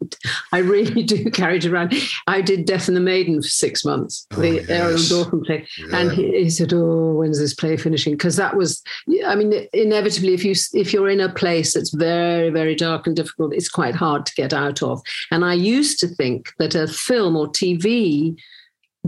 I 0.53 0.59
really 0.59 1.03
do 1.03 1.29
carry 1.31 1.57
it 1.57 1.65
around. 1.65 1.93
I 2.27 2.41
did 2.41 2.65
Death 2.65 2.87
and 2.87 2.95
the 2.95 3.01
Maiden 3.01 3.41
for 3.41 3.47
six 3.47 3.83
months, 3.83 4.25
oh, 4.31 4.41
the 4.41 4.55
yes. 4.55 5.11
Aaron 5.11 5.43
play, 5.43 5.67
yeah. 5.77 5.97
and 5.97 6.11
he, 6.11 6.43
he, 6.43 6.49
said, 6.49 6.73
"Oh, 6.73 7.15
when's 7.15 7.39
this 7.39 7.53
play 7.53 7.75
finishing?" 7.75 8.13
Because 8.13 8.37
that 8.37 8.55
was, 8.55 8.81
I 9.25 9.35
mean, 9.35 9.67
inevitably, 9.73 10.33
if 10.33 10.45
you 10.45 10.55
if 10.73 10.93
you're 10.93 11.09
in 11.09 11.19
a 11.19 11.29
place 11.29 11.73
that's 11.73 11.93
very 11.93 12.49
very 12.49 12.75
dark 12.75 13.05
and 13.05 13.15
difficult, 13.15 13.53
it's 13.53 13.69
quite 13.69 13.95
hard 13.95 14.25
to 14.25 14.35
get 14.35 14.53
out 14.53 14.81
of. 14.81 15.01
And 15.31 15.43
I 15.43 15.53
used 15.53 15.99
to 15.99 16.07
think 16.07 16.53
that 16.57 16.73
a 16.73 16.87
film 16.87 17.35
or 17.35 17.47
TV 17.47 18.37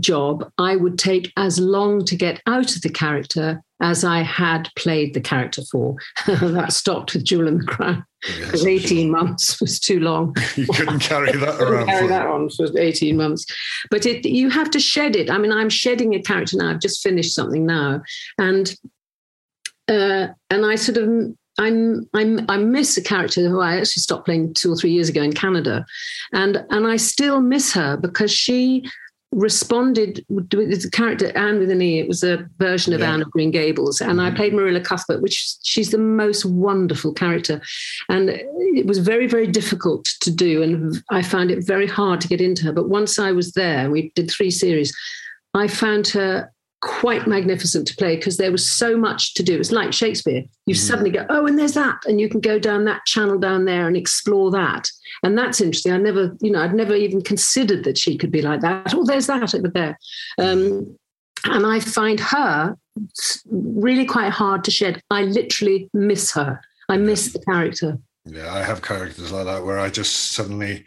job, 0.00 0.50
I 0.58 0.76
would 0.76 0.98
take 0.98 1.32
as 1.36 1.58
long 1.58 2.04
to 2.06 2.16
get 2.16 2.40
out 2.46 2.74
of 2.74 2.82
the 2.82 2.90
character 2.90 3.62
as 3.82 4.04
I 4.04 4.20
had 4.20 4.68
played 4.76 5.14
the 5.14 5.20
character 5.20 5.62
for. 5.70 5.96
that 6.26 6.72
stopped 6.72 7.14
with 7.14 7.24
Jewel 7.24 7.48
and 7.48 7.60
the 7.60 7.66
Crown 7.66 8.04
because 8.20 8.64
yes, 8.64 8.84
18 8.84 9.06
sure. 9.06 9.16
months 9.16 9.60
was 9.60 9.80
too 9.80 10.00
long. 10.00 10.36
you 10.56 10.66
couldn't 10.66 11.00
carry 11.00 11.32
that 11.32 11.60
around. 11.60 11.86
carry 11.86 12.08
that 12.08 12.26
on 12.26 12.50
for 12.50 12.66
18 12.78 13.16
months. 13.16 13.46
But 13.90 14.06
it, 14.06 14.24
you 14.26 14.50
have 14.50 14.70
to 14.72 14.80
shed 14.80 15.16
it. 15.16 15.30
I 15.30 15.38
mean, 15.38 15.52
I'm 15.52 15.70
shedding 15.70 16.14
a 16.14 16.22
character 16.22 16.56
now. 16.58 16.70
I've 16.70 16.80
just 16.80 17.02
finished 17.02 17.34
something 17.34 17.66
now. 17.66 18.02
And 18.38 18.74
uh, 19.88 20.28
and 20.50 20.64
I 20.64 20.76
sort 20.76 20.98
of 20.98 21.34
I'm, 21.58 22.08
I'm, 22.14 22.46
I 22.48 22.56
miss 22.56 22.96
a 22.96 23.02
character 23.02 23.46
who 23.46 23.60
I 23.60 23.76
actually 23.76 24.00
stopped 24.00 24.24
playing 24.24 24.54
two 24.54 24.72
or 24.72 24.76
three 24.76 24.92
years 24.92 25.08
ago 25.08 25.20
in 25.20 25.32
Canada, 25.32 25.84
and 26.32 26.64
and 26.70 26.86
I 26.86 26.96
still 26.96 27.40
miss 27.40 27.72
her 27.74 27.96
because 27.96 28.30
she 28.30 28.84
responded 29.32 30.24
with 30.28 30.50
the 30.50 30.90
character 30.90 31.30
Anne 31.36 31.58
with 31.58 31.70
an 31.70 31.82
E. 31.82 32.00
It 32.00 32.08
was 32.08 32.22
a 32.22 32.48
version 32.58 32.92
of 32.92 33.00
yeah. 33.00 33.12
Anne 33.12 33.22
of 33.22 33.30
Green 33.30 33.50
Gables, 33.50 34.00
and 34.00 34.12
mm-hmm. 34.12 34.20
I 34.20 34.30
played 34.32 34.54
Marilla 34.54 34.80
Cuthbert, 34.80 35.22
which 35.22 35.54
she's 35.62 35.90
the 35.90 35.98
most 35.98 36.44
wonderful 36.44 37.12
character, 37.12 37.60
and 38.08 38.30
it 38.30 38.86
was 38.86 38.98
very 38.98 39.26
very 39.26 39.46
difficult 39.46 40.04
to 40.20 40.30
do, 40.30 40.62
and 40.62 41.02
I 41.10 41.22
found 41.22 41.50
it 41.50 41.64
very 41.64 41.86
hard 41.86 42.20
to 42.22 42.28
get 42.28 42.40
into 42.40 42.64
her. 42.64 42.72
But 42.72 42.88
once 42.88 43.18
I 43.18 43.32
was 43.32 43.52
there, 43.52 43.90
we 43.90 44.10
did 44.14 44.30
three 44.30 44.50
series. 44.50 44.94
I 45.54 45.68
found 45.68 46.08
her 46.08 46.52
quite 46.80 47.26
magnificent 47.26 47.86
to 47.86 47.96
play 47.96 48.16
because 48.16 48.36
there 48.36 48.52
was 48.52 48.68
so 48.68 48.96
much 48.96 49.34
to 49.34 49.42
do. 49.42 49.58
It's 49.58 49.72
like 49.72 49.92
Shakespeare. 49.92 50.44
You 50.66 50.74
mm-hmm. 50.74 50.86
suddenly 50.86 51.10
go, 51.10 51.26
oh, 51.28 51.46
and 51.46 51.58
there's 51.58 51.74
that, 51.74 51.98
and 52.06 52.20
you 52.20 52.28
can 52.28 52.40
go 52.40 52.58
down 52.58 52.84
that 52.86 53.04
channel 53.06 53.38
down 53.38 53.66
there 53.66 53.86
and 53.86 53.96
explore 53.96 54.50
that. 54.52 54.88
And 55.22 55.36
that's 55.36 55.60
interesting. 55.60 55.92
I 55.92 55.98
never, 55.98 56.36
you 56.40 56.50
know, 56.50 56.62
I'd 56.62 56.74
never 56.74 56.94
even 56.94 57.22
considered 57.22 57.84
that 57.84 57.98
she 57.98 58.16
could 58.16 58.30
be 58.30 58.42
like 58.42 58.60
that. 58.60 58.94
Oh, 58.94 59.04
there's 59.04 59.26
that 59.26 59.54
over 59.54 59.68
there. 59.68 59.98
Um, 60.38 60.96
and 61.44 61.66
I 61.66 61.80
find 61.80 62.20
her 62.20 62.76
really 63.50 64.04
quite 64.04 64.30
hard 64.30 64.64
to 64.64 64.70
shed. 64.70 65.02
I 65.10 65.22
literally 65.22 65.88
miss 65.92 66.32
her. 66.32 66.60
I 66.88 66.96
miss 66.96 67.32
the 67.32 67.40
character. 67.40 67.98
Yeah, 68.24 68.52
I 68.52 68.62
have 68.62 68.82
characters 68.82 69.32
like 69.32 69.46
that 69.46 69.64
where 69.64 69.78
I 69.78 69.90
just 69.90 70.32
suddenly, 70.32 70.84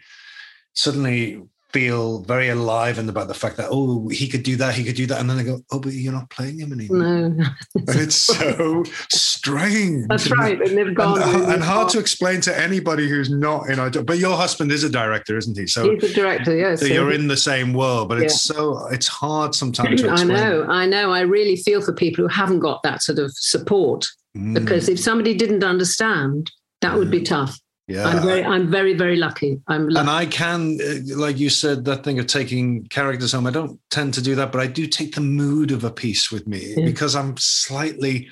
suddenly 0.74 1.42
feel 1.74 2.20
very 2.20 2.50
alive 2.50 3.00
and 3.00 3.08
about 3.10 3.26
the 3.26 3.34
fact 3.34 3.56
that 3.56 3.66
oh 3.68 4.06
he 4.08 4.28
could 4.28 4.44
do 4.44 4.54
that 4.54 4.76
he 4.76 4.84
could 4.84 4.94
do 4.94 5.06
that 5.06 5.18
and 5.18 5.28
then 5.28 5.36
they 5.36 5.42
go 5.42 5.60
oh 5.72 5.80
but 5.80 5.92
you're 5.92 6.12
not 6.12 6.30
playing 6.30 6.60
him 6.60 6.72
anymore. 6.72 7.28
No. 7.30 7.44
And 7.74 8.00
it's 8.00 8.14
so 8.14 8.84
strange. 9.10 10.06
That's 10.08 10.30
right 10.30 10.60
and 10.60 10.78
they've 10.78 10.94
gone 10.94 11.20
and, 11.20 11.52
and 11.52 11.62
hard 11.64 11.88
to 11.90 11.98
explain 11.98 12.40
to 12.42 12.56
anybody 12.56 13.08
who's 13.08 13.28
not 13.28 13.68
in 13.68 13.80
our 13.80 13.90
but 13.90 14.18
your 14.18 14.36
husband 14.36 14.70
is 14.70 14.84
a 14.84 14.88
director 14.88 15.36
isn't 15.36 15.58
he? 15.58 15.66
So 15.66 15.90
he's 15.90 16.12
a 16.12 16.14
director 16.14 16.56
yes 16.56 16.78
so, 16.78 16.86
you're 16.86 17.12
in 17.12 17.26
the 17.26 17.36
same 17.36 17.74
world 17.74 18.08
but 18.08 18.18
yeah. 18.18 18.26
it's 18.26 18.40
so 18.40 18.86
it's 18.86 19.08
hard 19.08 19.56
sometimes 19.56 20.00
to 20.02 20.12
explain. 20.12 20.30
I 20.30 20.40
know 20.40 20.66
I 20.68 20.86
know 20.86 21.10
I 21.10 21.22
really 21.22 21.56
feel 21.56 21.82
for 21.82 21.92
people 21.92 22.22
who 22.22 22.28
haven't 22.28 22.60
got 22.60 22.84
that 22.84 23.02
sort 23.02 23.18
of 23.18 23.32
support 23.34 24.06
mm. 24.36 24.54
because 24.54 24.88
if 24.88 25.00
somebody 25.00 25.34
didn't 25.34 25.64
understand 25.64 26.52
that 26.82 26.96
would 26.96 27.10
be 27.10 27.22
tough 27.22 27.58
yeah, 27.86 28.06
I'm 28.06 28.22
very, 28.22 28.44
I'm 28.44 28.70
very, 28.70 28.94
very 28.94 29.16
lucky. 29.16 29.60
I'm 29.68 29.88
lucky. 29.88 30.00
and 30.00 30.10
I 30.10 30.26
can, 30.26 30.78
uh, 30.80 31.16
like 31.16 31.38
you 31.38 31.50
said, 31.50 31.84
that 31.84 32.02
thing 32.02 32.18
of 32.18 32.26
taking 32.26 32.84
characters 32.86 33.32
home. 33.32 33.46
I 33.46 33.50
don't 33.50 33.78
tend 33.90 34.14
to 34.14 34.22
do 34.22 34.34
that, 34.36 34.52
but 34.52 34.60
I 34.62 34.66
do 34.66 34.86
take 34.86 35.14
the 35.14 35.20
mood 35.20 35.70
of 35.70 35.84
a 35.84 35.90
piece 35.90 36.32
with 36.32 36.46
me 36.46 36.74
yeah. 36.76 36.84
because 36.86 37.14
I'm 37.14 37.36
slightly 37.36 38.28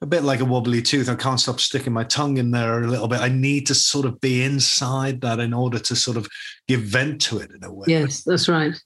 a 0.00 0.06
bit 0.06 0.22
like 0.22 0.40
a 0.40 0.44
wobbly 0.44 0.80
tooth. 0.80 1.10
I 1.10 1.16
can't 1.16 1.40
stop 1.40 1.60
sticking 1.60 1.92
my 1.92 2.04
tongue 2.04 2.38
in 2.38 2.50
there 2.50 2.82
a 2.82 2.86
little 2.86 3.08
bit. 3.08 3.20
I 3.20 3.28
need 3.28 3.66
to 3.66 3.74
sort 3.74 4.06
of 4.06 4.20
be 4.20 4.42
inside 4.42 5.20
that 5.20 5.38
in 5.38 5.52
order 5.52 5.78
to 5.80 5.96
sort 5.96 6.16
of 6.16 6.26
give 6.66 6.80
vent 6.80 7.20
to 7.22 7.38
it 7.38 7.50
in 7.50 7.64
a 7.64 7.72
way. 7.72 7.86
Yes, 7.88 8.22
that's 8.22 8.48
right. 8.48 8.80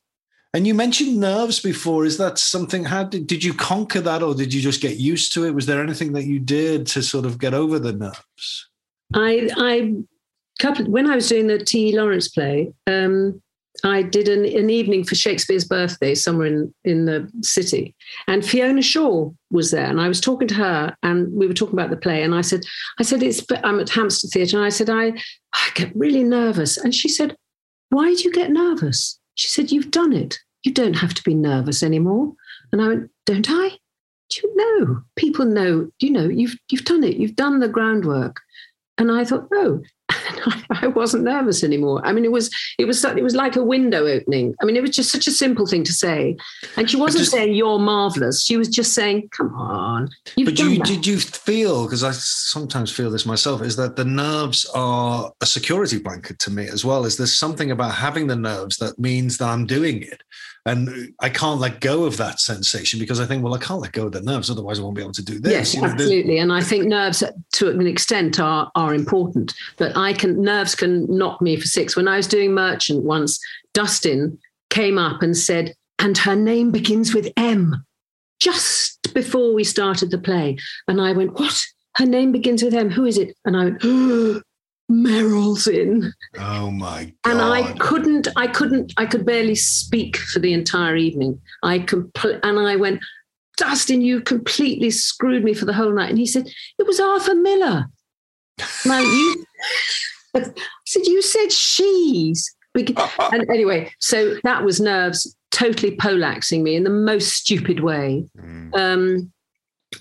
And 0.55 0.67
you 0.67 0.75
mentioned 0.75 1.19
nerves 1.19 1.61
before. 1.61 2.05
Is 2.05 2.19
that 2.19 2.39
something? 2.39 2.85
How 2.85 3.05
did, 3.05 3.27
did 3.27 3.45
you 3.45 3.55
conquer 3.55 4.01
that, 4.01 4.23
or 4.23 4.35
did 4.35 4.53
you 4.53 4.61
just 4.61 4.83
get 4.83 4.97
used 4.97 5.33
to 5.35 5.47
it? 5.47 5.55
Was 5.55 5.67
there 5.67 5.83
anything 5.83 6.13
that 6.13 6.25
you 6.25 6.41
did 6.41 6.87
to 6.89 7.03
sort 7.03 7.25
of 7.25 7.39
get 7.39 7.55
over 7.55 7.79
the 7.79 7.93
nerves? 7.93 8.69
I, 9.15 9.51
I, 9.57 9.95
couple 10.61 10.87
when 10.87 11.11
I 11.11 11.17
was 11.17 11.29
doing 11.29 11.47
the 11.47 11.59
T. 11.59 11.97
Lawrence 11.97 12.29
play, 12.29 12.73
um, 12.87 13.41
I 13.85 14.03
did 14.03 14.29
an, 14.29 14.45
an, 14.45 14.71
evening 14.71 15.03
for 15.03 15.15
Shakespeare's 15.15 15.65
birthday 15.65 16.15
somewhere 16.15 16.47
in, 16.47 16.75
in 16.85 17.05
the 17.07 17.29
city. 17.43 17.95
And 18.29 18.45
Fiona 18.45 18.83
Shaw 18.83 19.31
was 19.51 19.71
there. 19.71 19.87
And 19.87 20.01
I 20.01 20.09
was 20.09 20.21
talking 20.21 20.47
to 20.49 20.55
her 20.55 20.97
and 21.03 21.33
we 21.33 21.47
were 21.47 21.55
talking 21.55 21.75
about 21.75 21.91
the 21.91 21.97
play. 21.97 22.23
And 22.23 22.35
I 22.35 22.43
said, 22.43 22.61
I 23.01 23.03
said, 23.03 23.23
it's 23.23 23.45
I'm 23.65 23.81
at 23.81 23.89
Hampstead 23.89 24.31
Theatre. 24.31 24.59
And 24.59 24.67
I 24.67 24.69
said, 24.69 24.91
I, 24.91 25.13
I 25.55 25.71
get 25.75 25.95
really 25.97 26.23
nervous. 26.23 26.77
And 26.77 26.95
she 26.95 27.09
said, 27.09 27.35
Why 27.89 28.15
do 28.15 28.23
you 28.23 28.33
get 28.33 28.51
nervous? 28.51 29.19
She 29.35 29.49
said, 29.49 29.73
You've 29.73 29.91
done 29.91 30.13
it. 30.13 30.39
You 30.65 30.73
don't 30.73 30.95
have 30.95 31.15
to 31.15 31.23
be 31.23 31.35
nervous 31.35 31.83
anymore. 31.83 32.35
And 32.73 32.83
I 32.83 32.89
went, 32.89 33.11
Don't 33.27 33.51
I? 33.51 33.71
Do 34.31 34.41
you 34.43 34.57
know? 34.57 35.03
People 35.17 35.45
know, 35.45 35.91
you 35.99 36.11
know, 36.11 36.29
you've 36.29 36.57
you've 36.71 36.85
done 36.85 37.05
it, 37.05 37.17
you've 37.17 37.37
done 37.37 37.59
the 37.59 37.69
groundwork. 37.69 38.41
And 38.99 39.11
I 39.11 39.25
thought, 39.25 39.49
oh, 39.53 39.81
I 40.71 40.89
wasn't 40.89 41.25
nervous 41.25 41.65
anymore. 41.65 42.01
I 42.05 42.13
mean, 42.13 42.25
it 42.25 42.33
was 42.33 42.51
it 42.79 42.85
was 42.85 43.05
it 43.05 43.23
was 43.23 43.35
like 43.35 43.57
a 43.57 43.65
window 43.65 44.07
opening. 44.07 44.55
I 44.61 44.65
mean, 44.65 44.77
it 44.77 44.83
was 44.83 44.91
just 44.91 45.11
such 45.11 45.27
a 45.27 45.31
simple 45.31 45.67
thing 45.67 45.85
to 45.85 45.93
say, 45.93 46.37
and 46.77 46.91
she 46.91 46.97
wasn't 46.97 47.23
just, 47.23 47.33
saying 47.33 47.55
you're 47.55 47.79
marvelous. 47.79 48.43
She 48.43 48.57
was 48.57 48.69
just 48.69 48.93
saying, 48.93 49.29
"Come 49.31 49.55
on." 49.55 50.11
but 50.37 50.59
you 50.59 50.79
that. 50.79 50.87
did 50.87 51.07
you 51.07 51.19
feel 51.19 51.85
because 51.85 52.05
I 52.05 52.13
sometimes 52.13 52.91
feel 52.91 53.11
this 53.11 53.27
myself 53.27 53.63
is 53.63 53.77
that 53.77 53.97
the 53.97 54.05
nerves 54.05 54.67
are 54.75 55.33
a 55.41 55.47
security 55.47 55.99
blanket 55.99 56.39
to 56.41 56.51
me 56.51 56.67
as 56.69 56.85
well. 56.85 57.05
Is 57.05 57.17
there's 57.17 57.35
something 57.35 57.71
about 57.71 57.95
having 57.95 58.27
the 58.27 58.37
nerves 58.37 58.77
that 58.79 58.99
means 58.99 59.39
that 59.39 59.49
I'm 59.49 59.67
doing 59.67 60.03
it. 60.03 60.23
And 60.65 61.13
I 61.19 61.29
can't 61.29 61.59
let 61.59 61.81
go 61.81 62.05
of 62.05 62.17
that 62.19 62.39
sensation 62.39 63.01
because 63.01 63.19
I 63.19 63.27
think, 63.27 63.43
well, 63.43 63.55
I 63.55 63.59
can't 63.59 63.81
let 63.81 63.93
go 63.93 64.07
of 64.07 64.13
the 64.13 64.21
nerves, 64.21 64.49
otherwise 64.49 64.79
I 64.79 64.83
won't 64.83 64.95
be 64.95 65.03
able 65.03 65.13
to 65.13 65.25
do 65.25 65.41
this. 65.41 65.51
Yes, 65.51 65.75
you 65.75 65.83
know, 65.83 65.89
absolutely. 65.89 66.39
And 66.39 66.53
I 66.53 66.61
think 66.61 66.87
nerves, 66.87 67.23
to 67.55 67.69
an 67.69 67.87
extent, 67.87 68.39
are 68.39 68.71
are 68.77 68.95
important. 68.95 69.55
But 69.77 69.97
I 69.97 70.13
can 70.13 70.41
nerves 70.41 70.77
can 70.77 71.07
knock 71.09 71.43
me 71.43 71.57
for 71.57 71.67
six. 71.67 71.97
When 71.97 72.07
I 72.07 72.17
was 72.17 72.29
doing 72.29 72.53
Merchant 72.55 73.03
once, 73.03 73.41
Dustin 73.75 74.39
came 74.71 74.99
up 74.99 75.21
and 75.21 75.37
said, 75.37 75.75
"And 75.99 76.17
her 76.19 76.37
name 76.37 76.71
begins 76.71 77.13
with 77.13 77.33
M." 77.37 77.85
Just 78.39 79.13
before 79.15 79.55
we 79.55 79.65
started 79.65 80.13
the 80.13 80.19
play, 80.19 80.59
and 80.87 81.01
I 81.01 81.13
went, 81.13 81.41
"What?" 81.41 81.61
Her 81.97 82.07
name 82.07 82.33
begins 82.33 82.63
with 82.63 82.75
M. 82.75 82.91
Who 82.91 83.05
is 83.05 83.19
it? 83.19 83.37
And 83.45 83.57
I 83.57 83.65
went, 83.65 83.81
oh, 83.85 84.41
Meryl's 84.93 85.67
in. 85.67 86.13
Oh 86.39 86.71
my 86.71 87.13
god. 87.23 87.33
And 87.33 87.41
I 87.41 87.73
couldn't, 87.79 88.29
I 88.37 88.47
couldn't, 88.47 88.93
I 88.97 89.07
could 89.07 89.25
barely 89.25 89.55
speak 89.55 90.17
for 90.17 90.39
the 90.39 90.53
entire 90.53 90.97
evening. 90.97 91.41
I 91.63 91.81
compl- 91.81 92.41
and 92.43 92.59
I 92.59 92.77
went, 92.77 93.01
Dustin, 93.57 94.01
you 94.01 94.21
completely 94.21 94.91
screwed 94.91 95.45
me 95.45 95.55
for 95.55 95.65
the 95.65 95.73
whole 95.73 95.93
night. 95.93 96.11
And 96.11 96.19
he 96.19 96.27
said, 96.27 96.49
It 96.79 96.87
was 96.87 97.01
Arthur 97.01 97.35
Miller. 97.35 97.87
now 98.85 99.01
you 99.01 99.45
I 100.35 100.45
said, 100.87 101.07
You 101.07 101.23
said 101.23 101.53
she's. 101.53 102.55
and 102.75 103.51
anyway, 103.51 103.93
so 103.99 104.37
that 104.45 104.65
was 104.65 104.81
nerves 104.81 105.37
totally 105.51 105.95
polaxing 105.95 106.63
me 106.63 106.75
in 106.75 106.85
the 106.85 106.91
most 106.91 107.29
stupid 107.35 107.81
way. 107.81 108.25
Mm. 108.39 108.75
Um, 108.75 109.33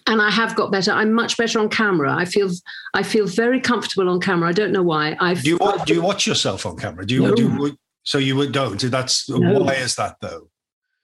and 0.07 0.21
I 0.21 0.29
have 0.29 0.55
got 0.55 0.71
better. 0.71 0.91
I'm 0.91 1.13
much 1.13 1.37
better 1.37 1.59
on 1.59 1.69
camera. 1.69 2.13
I 2.13 2.25
feel 2.25 2.49
I 2.93 3.03
feel 3.03 3.27
very 3.27 3.59
comfortable 3.59 4.09
on 4.09 4.19
camera. 4.19 4.49
I 4.49 4.53
don't 4.53 4.71
know 4.71 4.83
why. 4.83 5.15
I 5.19 5.33
do 5.33 5.49
you 5.49 5.57
watch, 5.57 5.87
do 5.87 5.93
you 5.93 6.01
watch 6.01 6.27
yourself 6.27 6.65
on 6.65 6.77
camera? 6.77 7.05
Do 7.05 7.13
you, 7.13 7.21
no. 7.21 7.35
do 7.35 7.43
you 7.43 7.77
so 8.03 8.17
you 8.17 8.49
don't? 8.49 8.79
That's 8.79 9.29
no. 9.29 9.59
why 9.59 9.73
is 9.73 9.95
that 9.95 10.17
though? 10.21 10.47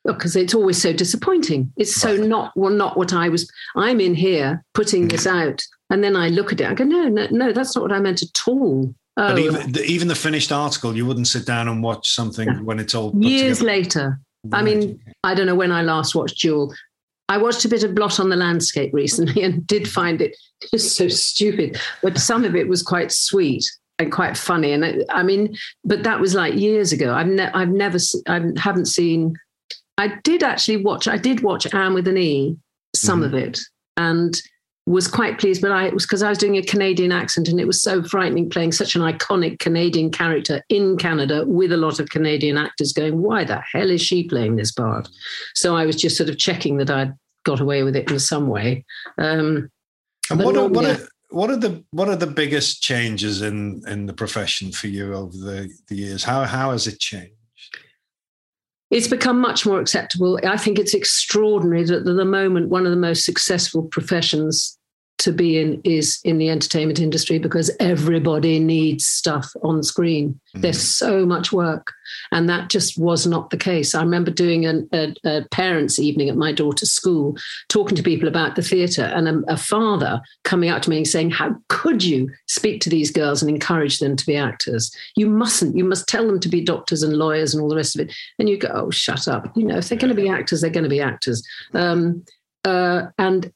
Because 0.05 0.35
it's 0.35 0.53
always 0.53 0.81
so 0.81 0.93
disappointing. 0.93 1.71
It's 1.75 2.03
right. 2.03 2.17
so 2.17 2.23
not 2.23 2.53
well, 2.55 2.71
not 2.71 2.97
what 2.97 3.13
I 3.13 3.29
was. 3.29 3.49
I'm 3.75 3.99
in 3.99 4.15
here 4.15 4.63
putting 4.73 5.07
this 5.07 5.27
mm-hmm. 5.27 5.49
out, 5.49 5.63
and 5.89 6.03
then 6.03 6.15
I 6.15 6.29
look 6.29 6.53
at 6.53 6.61
it. 6.61 6.67
I 6.67 6.73
go, 6.73 6.85
no, 6.85 7.09
no, 7.09 7.27
no, 7.29 7.51
that's 7.51 7.75
not 7.75 7.81
what 7.81 7.91
I 7.91 7.99
meant 7.99 8.21
at 8.21 8.47
all. 8.47 8.93
Oh. 9.17 9.29
But 9.29 9.39
even 9.39 9.71
the, 9.71 9.83
even 9.83 10.07
the 10.07 10.15
finished 10.15 10.51
article, 10.51 10.95
you 10.95 11.05
wouldn't 11.05 11.27
sit 11.27 11.45
down 11.45 11.67
and 11.67 11.83
watch 11.83 12.13
something 12.13 12.63
when 12.63 12.79
it's 12.79 12.95
all 12.95 13.11
years 13.17 13.59
together. 13.59 13.77
later. 13.77 14.19
I 14.53 14.61
mean, 14.61 15.01
I 15.23 15.33
don't 15.33 15.47
know 15.47 15.55
when 15.55 15.71
I 15.71 15.81
last 15.81 16.15
watched 16.15 16.39
Duel. 16.39 16.73
I 17.29 17.37
watched 17.37 17.65
a 17.65 17.69
bit 17.69 17.83
of 17.83 17.93
Blott 17.93 18.19
on 18.19 18.29
the 18.29 18.35
Landscape 18.35 18.93
recently 18.93 19.43
and 19.43 19.65
did 19.67 19.87
find 19.87 20.21
it 20.21 20.35
just 20.71 20.95
so 20.95 21.07
stupid, 21.07 21.79
but 22.01 22.17
some 22.17 22.45
of 22.45 22.55
it 22.55 22.67
was 22.67 22.81
quite 22.81 23.11
sweet 23.11 23.65
and 23.99 24.11
quite 24.11 24.37
funny. 24.37 24.71
And 24.71 24.85
I, 24.85 24.99
I 25.09 25.23
mean, 25.23 25.57
but 25.83 26.03
that 26.03 26.19
was 26.19 26.35
like 26.35 26.55
years 26.55 26.91
ago. 26.91 27.13
I've, 27.13 27.27
ne- 27.27 27.51
I've 27.53 27.69
never, 27.69 27.97
I 28.27 28.41
haven't 28.57 28.85
seen. 28.85 29.35
I 29.97 30.19
did 30.23 30.43
actually 30.43 30.77
watch. 30.77 31.07
I 31.07 31.17
did 31.17 31.41
watch 31.41 31.73
Anne 31.73 31.93
with 31.93 32.07
an 32.07 32.17
E, 32.17 32.55
some 32.95 33.21
mm-hmm. 33.21 33.33
of 33.35 33.41
it, 33.41 33.59
and 33.97 34.39
was 34.87 35.05
quite 35.05 35.37
pleased, 35.37 35.61
but 35.61 35.71
I 35.71 35.85
it 35.85 35.93
was 35.93 36.05
because 36.05 36.23
I 36.23 36.29
was 36.29 36.37
doing 36.37 36.55
a 36.55 36.63
Canadian 36.63 37.11
accent 37.11 37.49
and 37.49 37.59
it 37.59 37.67
was 37.67 37.81
so 37.81 38.01
frightening 38.01 38.49
playing 38.49 38.71
such 38.71 38.95
an 38.95 39.01
iconic 39.01 39.59
Canadian 39.59 40.11
character 40.11 40.63
in 40.69 40.97
Canada 40.97 41.43
with 41.45 41.73
a 41.73 41.77
lot 41.77 41.99
of 41.99 42.09
Canadian 42.09 42.57
actors 42.57 42.93
going, 42.93 43.21
why 43.21 43.43
the 43.43 43.61
hell 43.73 43.91
is 43.91 44.01
she 44.01 44.23
playing 44.23 44.55
this 44.55 44.71
part? 44.71 45.09
So 45.55 45.75
I 45.75 45.85
was 45.85 45.97
just 45.97 46.15
sort 46.15 46.29
of 46.29 46.37
checking 46.37 46.77
that 46.77 46.89
I'd 46.89 47.13
got 47.43 47.59
away 47.59 47.83
with 47.83 47.97
it 47.97 48.09
in 48.09 48.19
some 48.19 48.47
way. 48.47 48.85
Um, 49.17 49.69
and 50.29 50.43
what 50.43 50.55
are, 50.55 50.67
what, 50.67 50.85
are, 50.85 51.07
what 51.31 51.49
are 51.49 51.57
the 51.57 51.83
what 51.91 52.07
are 52.07 52.15
the 52.15 52.27
biggest 52.27 52.81
changes 52.81 53.41
in 53.41 53.81
in 53.87 54.05
the 54.05 54.13
profession 54.13 54.71
for 54.71 54.87
you 54.87 55.13
over 55.13 55.35
the, 55.35 55.69
the 55.89 55.95
years? 55.95 56.23
How 56.23 56.45
how 56.45 56.71
has 56.71 56.87
it 56.87 56.99
changed? 56.99 57.33
It's 58.89 59.09
become 59.09 59.41
much 59.41 59.65
more 59.65 59.81
acceptable. 59.81 60.39
I 60.45 60.55
think 60.55 60.79
it's 60.79 60.93
extraordinary 60.93 61.83
that 61.83 61.97
at 61.97 62.05
the 62.05 62.23
moment 62.23 62.69
one 62.69 62.85
of 62.85 62.91
the 62.91 62.97
most 62.97 63.25
successful 63.25 63.83
professions 63.83 64.76
to 65.19 65.31
be 65.31 65.59
in 65.59 65.81
is 65.83 66.19
in 66.23 66.37
the 66.37 66.49
entertainment 66.49 66.99
industry 66.99 67.39
because 67.39 67.71
everybody 67.79 68.59
needs 68.59 69.05
stuff 69.05 69.51
on 69.63 69.81
screen. 69.81 70.29
Mm-hmm. 70.29 70.61
There's 70.61 70.81
so 70.81 71.25
much 71.25 71.51
work. 71.51 71.93
And 72.31 72.47
that 72.49 72.69
just 72.69 72.97
was 72.97 73.25
not 73.25 73.49
the 73.49 73.57
case. 73.57 73.95
I 73.95 74.01
remember 74.01 74.31
doing 74.31 74.65
an, 74.65 74.87
a, 74.93 75.13
a, 75.25 75.45
parents' 75.51 75.99
evening 75.99 76.29
at 76.29 76.35
my 76.35 76.51
daughter's 76.51 76.91
school, 76.91 77.35
talking 77.67 77.95
to 77.97 78.03
people 78.03 78.27
about 78.27 78.55
the 78.55 78.61
theatre, 78.61 79.03
and 79.03 79.27
a, 79.27 79.53
a 79.53 79.57
father 79.57 80.21
coming 80.43 80.69
up 80.69 80.81
to 80.83 80.89
me 80.89 80.97
and 80.97 81.07
saying, 81.07 81.31
How 81.31 81.55
could 81.69 82.03
you 82.03 82.29
speak 82.47 82.81
to 82.81 82.89
these 82.89 83.11
girls 83.11 83.41
and 83.41 83.49
encourage 83.49 83.99
them 83.99 84.15
to 84.15 84.25
be 84.25 84.35
actors? 84.35 84.95
You 85.15 85.27
mustn't. 85.27 85.75
You 85.75 85.83
must 85.83 86.07
tell 86.07 86.27
them 86.27 86.39
to 86.39 86.49
be 86.49 86.61
doctors 86.61 87.03
and 87.03 87.13
lawyers 87.13 87.53
and 87.53 87.61
all 87.61 87.69
the 87.69 87.75
rest 87.75 87.95
of 87.95 88.07
it. 88.07 88.15
And 88.39 88.47
you 88.47 88.57
go, 88.57 88.69
Oh, 88.73 88.91
shut 88.91 89.27
up. 89.27 89.51
You 89.55 89.65
know, 89.65 89.77
if 89.77 89.89
they're 89.89 89.97
going 89.97 90.15
to 90.15 90.21
be 90.21 90.29
actors, 90.29 90.61
they're 90.61 90.69
going 90.69 90.83
to 90.83 90.89
be 90.89 91.01
actors. 91.01 91.45
Um, 91.73 92.23
uh, 92.63 93.07
and 93.17 93.51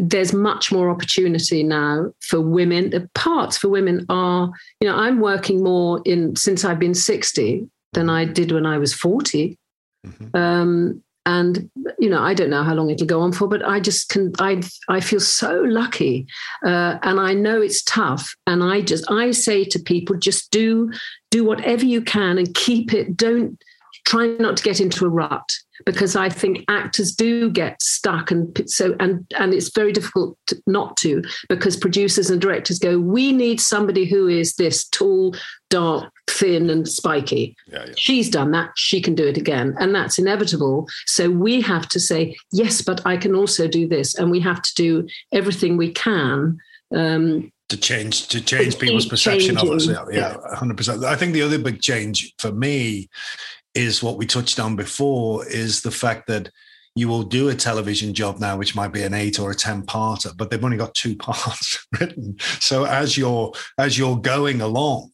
there's 0.00 0.32
much 0.32 0.72
more 0.72 0.90
opportunity 0.90 1.62
now 1.62 2.12
for 2.20 2.40
women. 2.40 2.90
The 2.90 3.08
parts 3.14 3.56
for 3.56 3.68
women 3.68 4.04
are, 4.08 4.50
you 4.80 4.88
know, 4.88 4.96
I'm 4.96 5.20
working 5.20 5.62
more 5.62 6.02
in 6.04 6.36
since 6.36 6.64
I've 6.64 6.78
been 6.78 6.94
60 6.94 7.68
than 7.92 8.10
I 8.10 8.24
did 8.24 8.52
when 8.52 8.66
I 8.66 8.78
was 8.78 8.94
40. 8.94 9.58
Mm-hmm. 10.06 10.36
Um, 10.36 11.02
and 11.24 11.70
you 12.00 12.10
know, 12.10 12.20
I 12.20 12.34
don't 12.34 12.50
know 12.50 12.64
how 12.64 12.74
long 12.74 12.90
it'll 12.90 13.06
go 13.06 13.20
on 13.20 13.32
for, 13.32 13.46
but 13.46 13.64
I 13.64 13.78
just 13.78 14.08
can. 14.08 14.32
I 14.40 14.60
I 14.88 14.98
feel 14.98 15.20
so 15.20 15.60
lucky, 15.60 16.26
uh, 16.64 16.98
and 17.02 17.20
I 17.20 17.32
know 17.32 17.60
it's 17.60 17.82
tough. 17.84 18.34
And 18.48 18.60
I 18.64 18.80
just 18.80 19.08
I 19.08 19.30
say 19.30 19.64
to 19.66 19.78
people, 19.78 20.16
just 20.16 20.50
do 20.50 20.90
do 21.30 21.44
whatever 21.44 21.84
you 21.84 22.02
can 22.02 22.38
and 22.38 22.52
keep 22.54 22.92
it. 22.92 23.16
Don't 23.16 23.62
try 24.04 24.26
not 24.38 24.56
to 24.56 24.62
get 24.62 24.80
into 24.80 25.04
a 25.04 25.08
rut 25.08 25.52
because 25.86 26.14
I 26.16 26.28
think 26.28 26.64
actors 26.68 27.12
do 27.12 27.50
get 27.50 27.80
stuck 27.82 28.30
and 28.30 28.60
so 28.70 28.94
and 29.00 29.26
and 29.36 29.52
it's 29.52 29.74
very 29.74 29.92
difficult 29.92 30.36
to, 30.46 30.62
not 30.66 30.96
to 30.98 31.22
because 31.48 31.76
producers 31.76 32.30
and 32.30 32.40
directors 32.40 32.78
go 32.78 32.98
we 32.98 33.32
need 33.32 33.60
somebody 33.60 34.04
who 34.04 34.28
is 34.28 34.54
this 34.54 34.86
tall 34.88 35.34
dark 35.70 36.12
thin 36.28 36.70
and 36.70 36.88
spiky. 36.88 37.56
Yeah, 37.66 37.84
yeah. 37.86 37.92
She's 37.96 38.28
done 38.28 38.50
that. 38.52 38.70
She 38.76 39.00
can 39.00 39.14
do 39.14 39.26
it 39.26 39.36
again. 39.36 39.74
And 39.78 39.94
that's 39.94 40.18
inevitable. 40.18 40.86
So 41.06 41.30
we 41.30 41.60
have 41.62 41.88
to 41.88 42.00
say, 42.00 42.36
yes, 42.52 42.82
but 42.82 43.04
I 43.06 43.16
can 43.16 43.34
also 43.34 43.68
do 43.68 43.88
this. 43.88 44.14
And 44.14 44.30
we 44.30 44.40
have 44.40 44.62
to 44.62 44.74
do 44.74 45.08
everything 45.32 45.76
we 45.76 45.90
can. 45.90 46.58
Um, 46.94 47.52
to 47.68 47.76
change 47.78 48.28
to 48.28 48.40
change 48.42 48.78
people's 48.78 49.06
perception 49.06 49.56
of 49.56 49.68
us. 49.70 49.86
changing. 49.86 50.14
Yeah, 50.14 50.36
yeah, 50.44 50.54
hundred 50.54 50.76
percent. 50.76 51.04
I 51.04 51.16
think 51.16 51.32
the 51.32 51.40
other 51.40 51.58
big 51.58 51.80
change 51.80 52.34
for 52.38 52.52
me 52.52 53.08
is 53.74 54.02
what 54.02 54.16
we 54.16 54.26
touched 54.26 54.60
on 54.60 54.76
before 54.76 55.46
is 55.46 55.82
the 55.82 55.90
fact 55.90 56.26
that 56.28 56.50
you 56.94 57.08
will 57.08 57.22
do 57.22 57.48
a 57.48 57.54
television 57.54 58.12
job 58.12 58.38
now, 58.38 58.56
which 58.56 58.76
might 58.76 58.92
be 58.92 59.02
an 59.02 59.14
eight 59.14 59.40
or 59.40 59.50
a 59.50 59.54
ten 59.54 59.82
parter, 59.82 60.36
but 60.36 60.50
they've 60.50 60.64
only 60.64 60.76
got 60.76 60.94
two 60.94 61.16
parts 61.28 61.86
written. 61.98 62.36
So 62.60 62.84
as 62.84 63.16
you're 63.16 63.52
as 63.78 63.96
you're 63.96 64.18
going 64.18 64.60
along, 64.60 65.10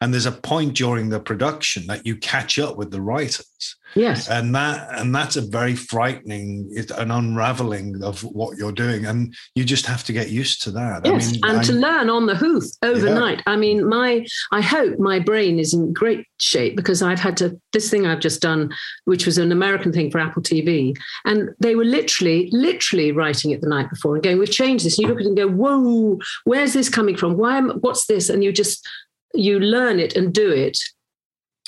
and 0.00 0.12
there's 0.12 0.26
a 0.26 0.32
point 0.32 0.74
during 0.74 1.08
the 1.08 1.20
production 1.20 1.86
that 1.86 2.04
you 2.04 2.16
catch 2.16 2.58
up 2.58 2.76
with 2.76 2.90
the 2.90 3.00
writers 3.00 3.76
yes. 3.94 4.28
and 4.28 4.54
that 4.54 4.88
and 4.98 5.14
that's 5.14 5.36
a 5.36 5.40
very 5.40 5.74
frightening 5.74 6.68
it's 6.72 6.90
an 6.92 7.10
unraveling 7.10 8.02
of 8.02 8.22
what 8.22 8.56
you're 8.56 8.72
doing 8.72 9.06
and 9.06 9.34
you 9.54 9.64
just 9.64 9.86
have 9.86 10.04
to 10.04 10.12
get 10.12 10.30
used 10.30 10.62
to 10.62 10.70
that 10.70 11.04
Yes, 11.04 11.28
i 11.42 11.48
mean 11.48 11.56
and 11.56 11.66
to 11.66 11.72
I'm- 11.72 11.80
learn 11.80 12.10
on 12.10 12.26
the 12.26 12.34
hoof 12.34 12.64
overnight. 12.82 13.42
I 13.46 13.56
mean, 13.56 13.88
my 13.88 14.24
I 14.50 14.60
hope 14.60 14.98
my 14.98 15.18
brain 15.18 15.58
is 15.58 15.74
in 15.74 15.92
great 15.92 16.26
shape 16.38 16.76
because 16.76 17.02
I've 17.02 17.20
had 17.20 17.36
to 17.38 17.60
this 17.72 17.90
thing 17.90 18.06
I've 18.06 18.20
just 18.20 18.40
done, 18.40 18.70
which 19.04 19.26
was 19.26 19.38
an 19.38 19.52
American 19.52 19.92
thing 19.92 20.10
for 20.10 20.18
Apple 20.18 20.42
TV, 20.42 20.94
and 21.24 21.50
they 21.60 21.74
were 21.74 21.84
literally, 21.84 22.48
literally 22.52 23.12
writing 23.12 23.50
it 23.50 23.60
the 23.60 23.68
night 23.68 23.90
before 23.90 24.14
and 24.14 24.22
going, 24.22 24.38
"We've 24.38 24.50
changed 24.50 24.84
this." 24.84 24.98
And 24.98 25.02
you 25.02 25.08
look 25.08 25.20
at 25.20 25.26
it 25.26 25.28
and 25.28 25.36
go, 25.36 25.48
"Whoa, 25.48 26.18
where's 26.44 26.72
this 26.72 26.88
coming 26.88 27.16
from? 27.16 27.36
Why 27.36 27.58
am 27.58 27.70
what's 27.80 28.06
this?" 28.06 28.28
And 28.28 28.42
you 28.44 28.52
just 28.52 28.86
you 29.34 29.58
learn 29.60 29.98
it 29.98 30.14
and 30.16 30.32
do 30.32 30.50
it 30.50 30.78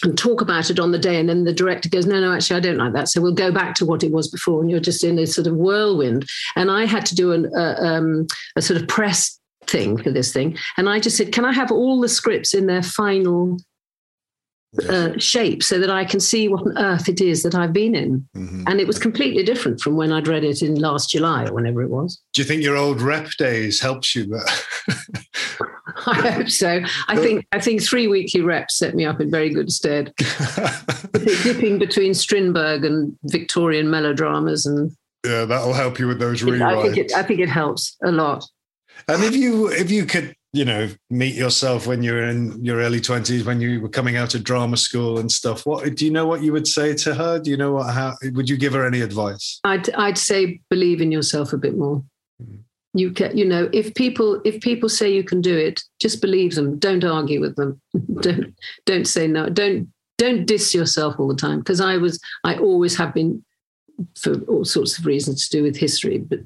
and 0.03 0.19
talk 0.19 0.41
about 0.41 0.71
it 0.71 0.81
on 0.81 0.91
the 0.91 0.99
day 0.99 1.21
and 1.21 1.29
then 1.29 1.45
the 1.45 1.53
director 1.53 1.89
goes 1.89 2.05
no 2.07 2.21
no 2.21 2.33
actually 2.33 2.57
i 2.57 2.61
don't 2.61 2.79
like 2.79 2.93
that. 2.93 3.09
So 3.09 3.21
we'll 3.21 3.33
go 3.33 3.53
back 3.53 3.75
to 3.77 3.87
what 3.87 4.03
it 4.03 4.11
was 4.11 4.29
before 4.29 4.61
and 4.61 4.71
you're 4.71 4.81
just 4.81 5.05
in 5.05 5.17
this 5.17 5.35
sort 5.35 5.47
of 5.47 5.55
whirlwind. 5.55 6.29
And 6.57 6.71
i 6.71 6.85
had 6.85 7.07
to 7.07 7.15
do 7.15 7.33
an, 7.33 7.51
a, 7.57 7.75
um, 7.81 8.27
a 8.57 8.63
sort 8.63 8.81
of 8.81 8.89
press 8.89 9.39
thing 9.67 9.97
for 9.97 10.11
this 10.11 10.31
thing 10.31 10.59
and 10.77 10.91
i 10.91 11.01
just 11.01 11.17
said 11.17 11.33
can 11.33 11.45
i 11.47 11.53
have 11.53 11.71
all 11.73 11.99
the 12.01 12.09
scripts 12.09 12.53
in 12.53 12.67
their 12.67 12.83
final 12.83 13.57
uh, 14.91 15.17
shape 15.17 15.63
so 15.63 15.79
that 15.79 15.89
i 15.89 16.05
can 16.05 16.21
see 16.21 16.49
what 16.49 16.67
on 16.67 16.77
earth 16.77 17.09
it 17.09 17.21
is 17.21 17.43
that 17.45 17.55
i've 17.55 17.73
been 17.73 17.95
in? 17.95 18.29
Mhm. 18.37 18.65
and 18.67 18.79
it 18.79 18.87
was 18.87 18.99
completely 18.99 19.43
different 19.43 19.81
from 19.81 19.97
when 19.97 20.13
i'd 20.13 20.29
read 20.29 20.45
it 20.45 20.61
in 20.61 20.75
last 20.75 21.09
july 21.09 21.47
or 21.47 21.55
whenever 21.55 21.81
it 21.81 21.89
was. 21.89 22.21
Do 22.35 22.43
you 22.43 22.47
think 22.47 22.63
your 22.63 22.77
old 22.77 23.01
rep 23.01 23.31
days 23.39 23.81
helps 23.81 24.15
you 24.15 24.27
there 24.27 24.45
i 26.07 26.15
hope 26.31 26.49
so 26.49 26.81
i 27.09 27.17
think 27.17 27.47
i 27.53 27.61
think 27.61 27.83
three 27.83 28.07
weekly 28.07 28.41
reps 28.41 28.77
set 28.77 28.95
me 28.95 29.05
up 29.05 29.21
in 29.21 29.31
very 29.31 29.51
good 29.51 29.71
stead 29.71 30.13
dipping 31.43 31.79
between 31.79 32.15
strindberg 32.15 32.85
and 32.85 33.17
victorian 33.25 33.91
melodramas 33.91 34.67
and 34.67 34.93
yeah 35.25 35.45
that'll 35.45 35.73
help 35.73 35.99
you 35.99 36.07
with 36.07 36.19
those 36.19 36.43
I 36.43 36.83
think 36.83 36.97
it 36.97 37.13
I 37.15 37.23
think 37.23 37.41
it 37.41 37.49
helps 37.49 37.97
a 38.05 38.13
lot. 38.13 38.45
and 39.09 39.25
if 39.25 39.35
you 39.35 39.69
if 39.69 39.91
you 39.91 40.05
could 40.05 40.35
you 40.53 40.65
know 40.65 40.89
meet 41.11 41.35
yourself 41.35 41.87
when 41.87 42.03
you 42.03 42.13
were 42.13 42.23
in 42.23 42.65
your 42.65 42.79
early 42.79 43.01
20s 43.01 43.45
when 43.45 43.61
you 43.61 43.81
were 43.81 43.89
coming 43.89 44.17
out 44.17 44.35
of 44.35 44.45
drama 44.45 44.77
school 44.77 45.19
and 45.19 45.31
stuff 45.31 45.67
what 45.67 45.97
do 45.97 46.05
you 46.05 46.11
know 46.13 46.27
what 46.27 46.43
you 46.43 46.53
would 46.53 46.67
say 46.67 46.95
to 46.95 47.13
her 47.15 47.41
do 47.41 47.51
you 47.51 47.57
know 47.57 47.73
what 47.73 47.93
how 47.93 48.15
would 48.33 48.49
you 48.49 48.57
give 48.57 48.73
her 48.73 48.87
any 48.87 49.01
advice 49.01 49.61
I'd 49.65 49.91
I'd 49.95 50.19
say 50.19 50.61
believe 50.71 51.01
in 51.01 51.11
yourself 51.11 51.53
a 51.53 51.59
bit 51.59 51.77
more. 51.77 52.05
You 52.95 53.11
can, 53.11 53.37
you 53.37 53.45
know, 53.45 53.69
if 53.73 53.93
people 53.95 54.41
if 54.45 54.61
people 54.61 54.89
say 54.89 55.13
you 55.13 55.25
can 55.25 55.41
do 55.41 55.57
it, 55.57 55.83
just 56.01 56.21
believe 56.21 56.55
them. 56.55 56.79
Don't 56.79 57.05
argue 57.05 57.41
with 57.41 57.57
them. 57.57 57.81
don't 58.21 58.55
don't 58.87 59.07
say 59.07 59.27
no. 59.27 59.49
Don't 59.49 59.93
don't 60.17 60.47
diss 60.47 60.75
yourself 60.75 61.19
all 61.19 61.29
the 61.29 61.35
time. 61.35 61.59
Because 61.59 61.81
I 61.81 61.97
was 61.97 62.21
I 62.45 62.57
always 62.57 62.97
have 62.97 63.13
been 63.13 63.45
for 64.17 64.41
all 64.49 64.65
sorts 64.65 64.99
of 64.99 65.07
reasons 65.07 65.49
to 65.49 65.59
do 65.59 65.63
with 65.63 65.77
history, 65.77 66.19
but 66.19 66.41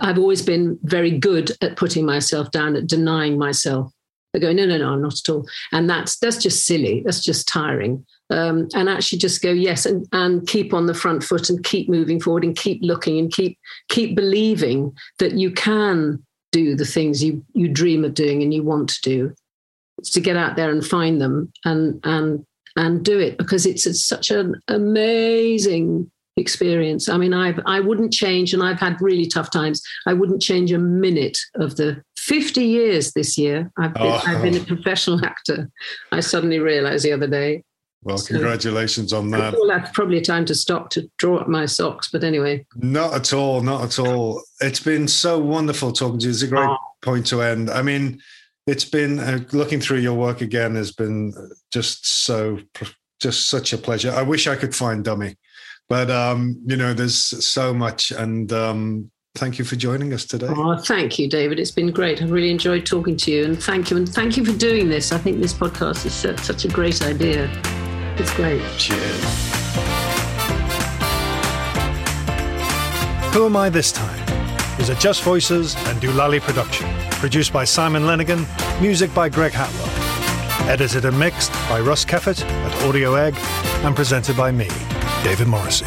I've 0.00 0.18
always 0.18 0.42
been 0.42 0.78
very 0.82 1.16
good 1.18 1.52
at 1.60 1.76
putting 1.76 2.04
myself 2.04 2.50
down, 2.50 2.76
at 2.76 2.86
denying 2.86 3.38
myself. 3.38 3.92
I 4.34 4.38
go, 4.38 4.52
no, 4.52 4.66
no, 4.66 4.78
no, 4.78 4.92
I'm 4.92 5.02
not 5.02 5.18
at 5.18 5.28
all. 5.30 5.46
And 5.72 5.88
that's 5.88 6.18
that's 6.18 6.38
just 6.38 6.66
silly. 6.66 7.02
That's 7.04 7.22
just 7.22 7.48
tiring. 7.48 8.04
Um, 8.30 8.68
and 8.74 8.90
actually 8.90 9.18
just 9.18 9.40
go, 9.40 9.50
yes, 9.50 9.86
and, 9.86 10.06
and 10.12 10.46
keep 10.46 10.74
on 10.74 10.84
the 10.86 10.92
front 10.92 11.24
foot 11.24 11.48
and 11.48 11.64
keep 11.64 11.88
moving 11.88 12.20
forward 12.20 12.44
and 12.44 12.54
keep 12.54 12.78
looking 12.82 13.18
and 13.18 13.32
keep 13.32 13.58
keep 13.88 14.14
believing 14.14 14.92
that 15.18 15.32
you 15.32 15.50
can 15.50 16.22
do 16.52 16.74
the 16.74 16.84
things 16.84 17.24
you 17.24 17.42
you 17.54 17.68
dream 17.68 18.04
of 18.04 18.14
doing 18.14 18.42
and 18.42 18.52
you 18.52 18.62
want 18.62 18.90
to 18.90 19.00
do. 19.02 19.34
It's 19.98 20.10
to 20.10 20.20
get 20.20 20.36
out 20.36 20.56
there 20.56 20.70
and 20.70 20.84
find 20.84 21.20
them 21.20 21.50
and 21.64 22.00
and 22.04 22.44
and 22.76 23.04
do 23.04 23.18
it 23.18 23.38
because 23.38 23.66
it's, 23.66 23.86
it's 23.86 24.04
such 24.04 24.30
an 24.30 24.54
amazing 24.68 26.10
experience. 26.36 27.08
I 27.08 27.16
mean, 27.16 27.34
I 27.34 27.54
I 27.66 27.80
wouldn't 27.80 28.12
change, 28.12 28.54
and 28.54 28.62
I've 28.62 28.78
had 28.78 29.00
really 29.00 29.26
tough 29.26 29.50
times. 29.50 29.82
I 30.06 30.12
wouldn't 30.12 30.42
change 30.42 30.70
a 30.72 30.78
minute 30.78 31.38
of 31.56 31.76
the 31.76 32.02
50 32.18 32.62
years 32.62 33.12
this 33.12 33.38
year. 33.38 33.70
I've 33.78 33.94
been, 33.94 34.02
Oh. 34.02 34.22
I've 34.26 34.42
been 34.42 34.56
a 34.56 34.60
professional 34.60 35.24
actor. 35.24 35.68
I 36.12 36.20
suddenly 36.20 36.58
realized 36.58 37.04
the 37.04 37.12
other 37.12 37.26
day. 37.26 37.64
Well 38.02 38.18
So- 38.18 38.34
congratulations 38.34 39.12
on 39.12 39.30
that 39.30 39.54
that's 39.66 39.90
probably 39.92 40.20
time 40.20 40.44
to 40.46 40.54
stop 40.54 40.90
to 40.90 41.10
draw 41.18 41.38
up 41.38 41.48
my 41.48 41.66
socks. 41.66 42.08
But 42.10 42.24
anyway, 42.24 42.64
Not 42.76 43.14
at 43.14 43.32
all. 43.32 43.60
Not 43.60 43.82
at 43.84 43.98
all. 43.98 44.42
It's 44.60 44.80
been 44.80 45.08
so 45.08 45.38
wonderful 45.38 45.92
talking 45.92 46.18
to 46.20 46.24
you. 46.26 46.30
It's 46.30 46.42
a 46.42 46.46
great 46.46 46.68
Oh. 46.68 46.76
point 47.02 47.26
to 47.26 47.42
end. 47.42 47.70
I 47.70 47.82
mean, 47.82 48.20
it's 48.66 48.84
been 48.84 49.18
uh, 49.18 49.40
looking 49.52 49.80
through 49.80 49.98
your 49.98 50.14
work 50.14 50.40
again 50.42 50.74
has 50.74 50.92
been 50.92 51.32
just 51.72 52.06
so, 52.24 52.58
just 53.20 53.48
such 53.48 53.72
a 53.72 53.78
pleasure. 53.78 54.10
I 54.12 54.22
wish 54.22 54.46
I 54.46 54.56
could 54.56 54.74
find 54.76 55.02
Dummy, 55.04 55.36
but 55.88 56.10
um, 56.10 56.60
you 56.66 56.76
know, 56.76 56.92
there's 56.94 57.16
so 57.16 57.72
much. 57.72 58.10
And 58.10 58.52
um, 58.52 59.10
thank 59.36 59.58
you 59.58 59.64
for 59.64 59.76
joining 59.76 60.12
us 60.12 60.26
today. 60.26 60.48
oh, 60.50 60.76
thank 60.78 61.18
you, 61.18 61.28
David. 61.30 61.58
It's 61.58 61.70
been 61.70 61.90
great. 61.90 62.20
I've 62.20 62.30
really 62.30 62.50
enjoyed 62.50 62.84
talking 62.84 63.16
to 63.16 63.30
you, 63.30 63.44
and 63.46 63.62
thank 63.62 63.90
you, 63.90 63.96
and 63.96 64.06
thank 64.08 64.36
you 64.36 64.44
for 64.44 64.52
doing 64.52 64.88
this. 64.90 65.12
I 65.12 65.18
think 65.18 65.40
this 65.40 65.54
podcast 65.54 66.04
is 66.04 66.12
such 66.44 66.64
a 66.66 66.68
great 66.68 67.02
idea. 67.02 67.48
It's 68.20 68.34
great. 68.34 68.60
Cheers. 68.76 69.24
Who 73.32 73.46
Am 73.46 73.56
I 73.56 73.68
This 73.70 73.92
Time? 73.92 74.18
is 74.80 74.88
a 74.88 74.94
Just 74.96 75.22
Voices 75.22 75.74
and 75.86 76.00
Doolally 76.00 76.40
production. 76.40 76.88
Produced 77.12 77.52
by 77.52 77.64
Simon 77.64 78.04
Lenigan, 78.04 78.46
music 78.80 79.12
by 79.14 79.28
Greg 79.28 79.52
Hatwell. 79.52 80.68
Edited 80.68 81.04
and 81.04 81.18
mixed 81.18 81.52
by 81.68 81.80
Russ 81.80 82.04
Keffett 82.04 82.42
at 82.44 82.84
Audio 82.84 83.14
Egg, 83.14 83.34
and 83.84 83.94
presented 83.94 84.36
by 84.36 84.50
me, 84.50 84.68
David 85.22 85.46
Morrissey. 85.48 85.86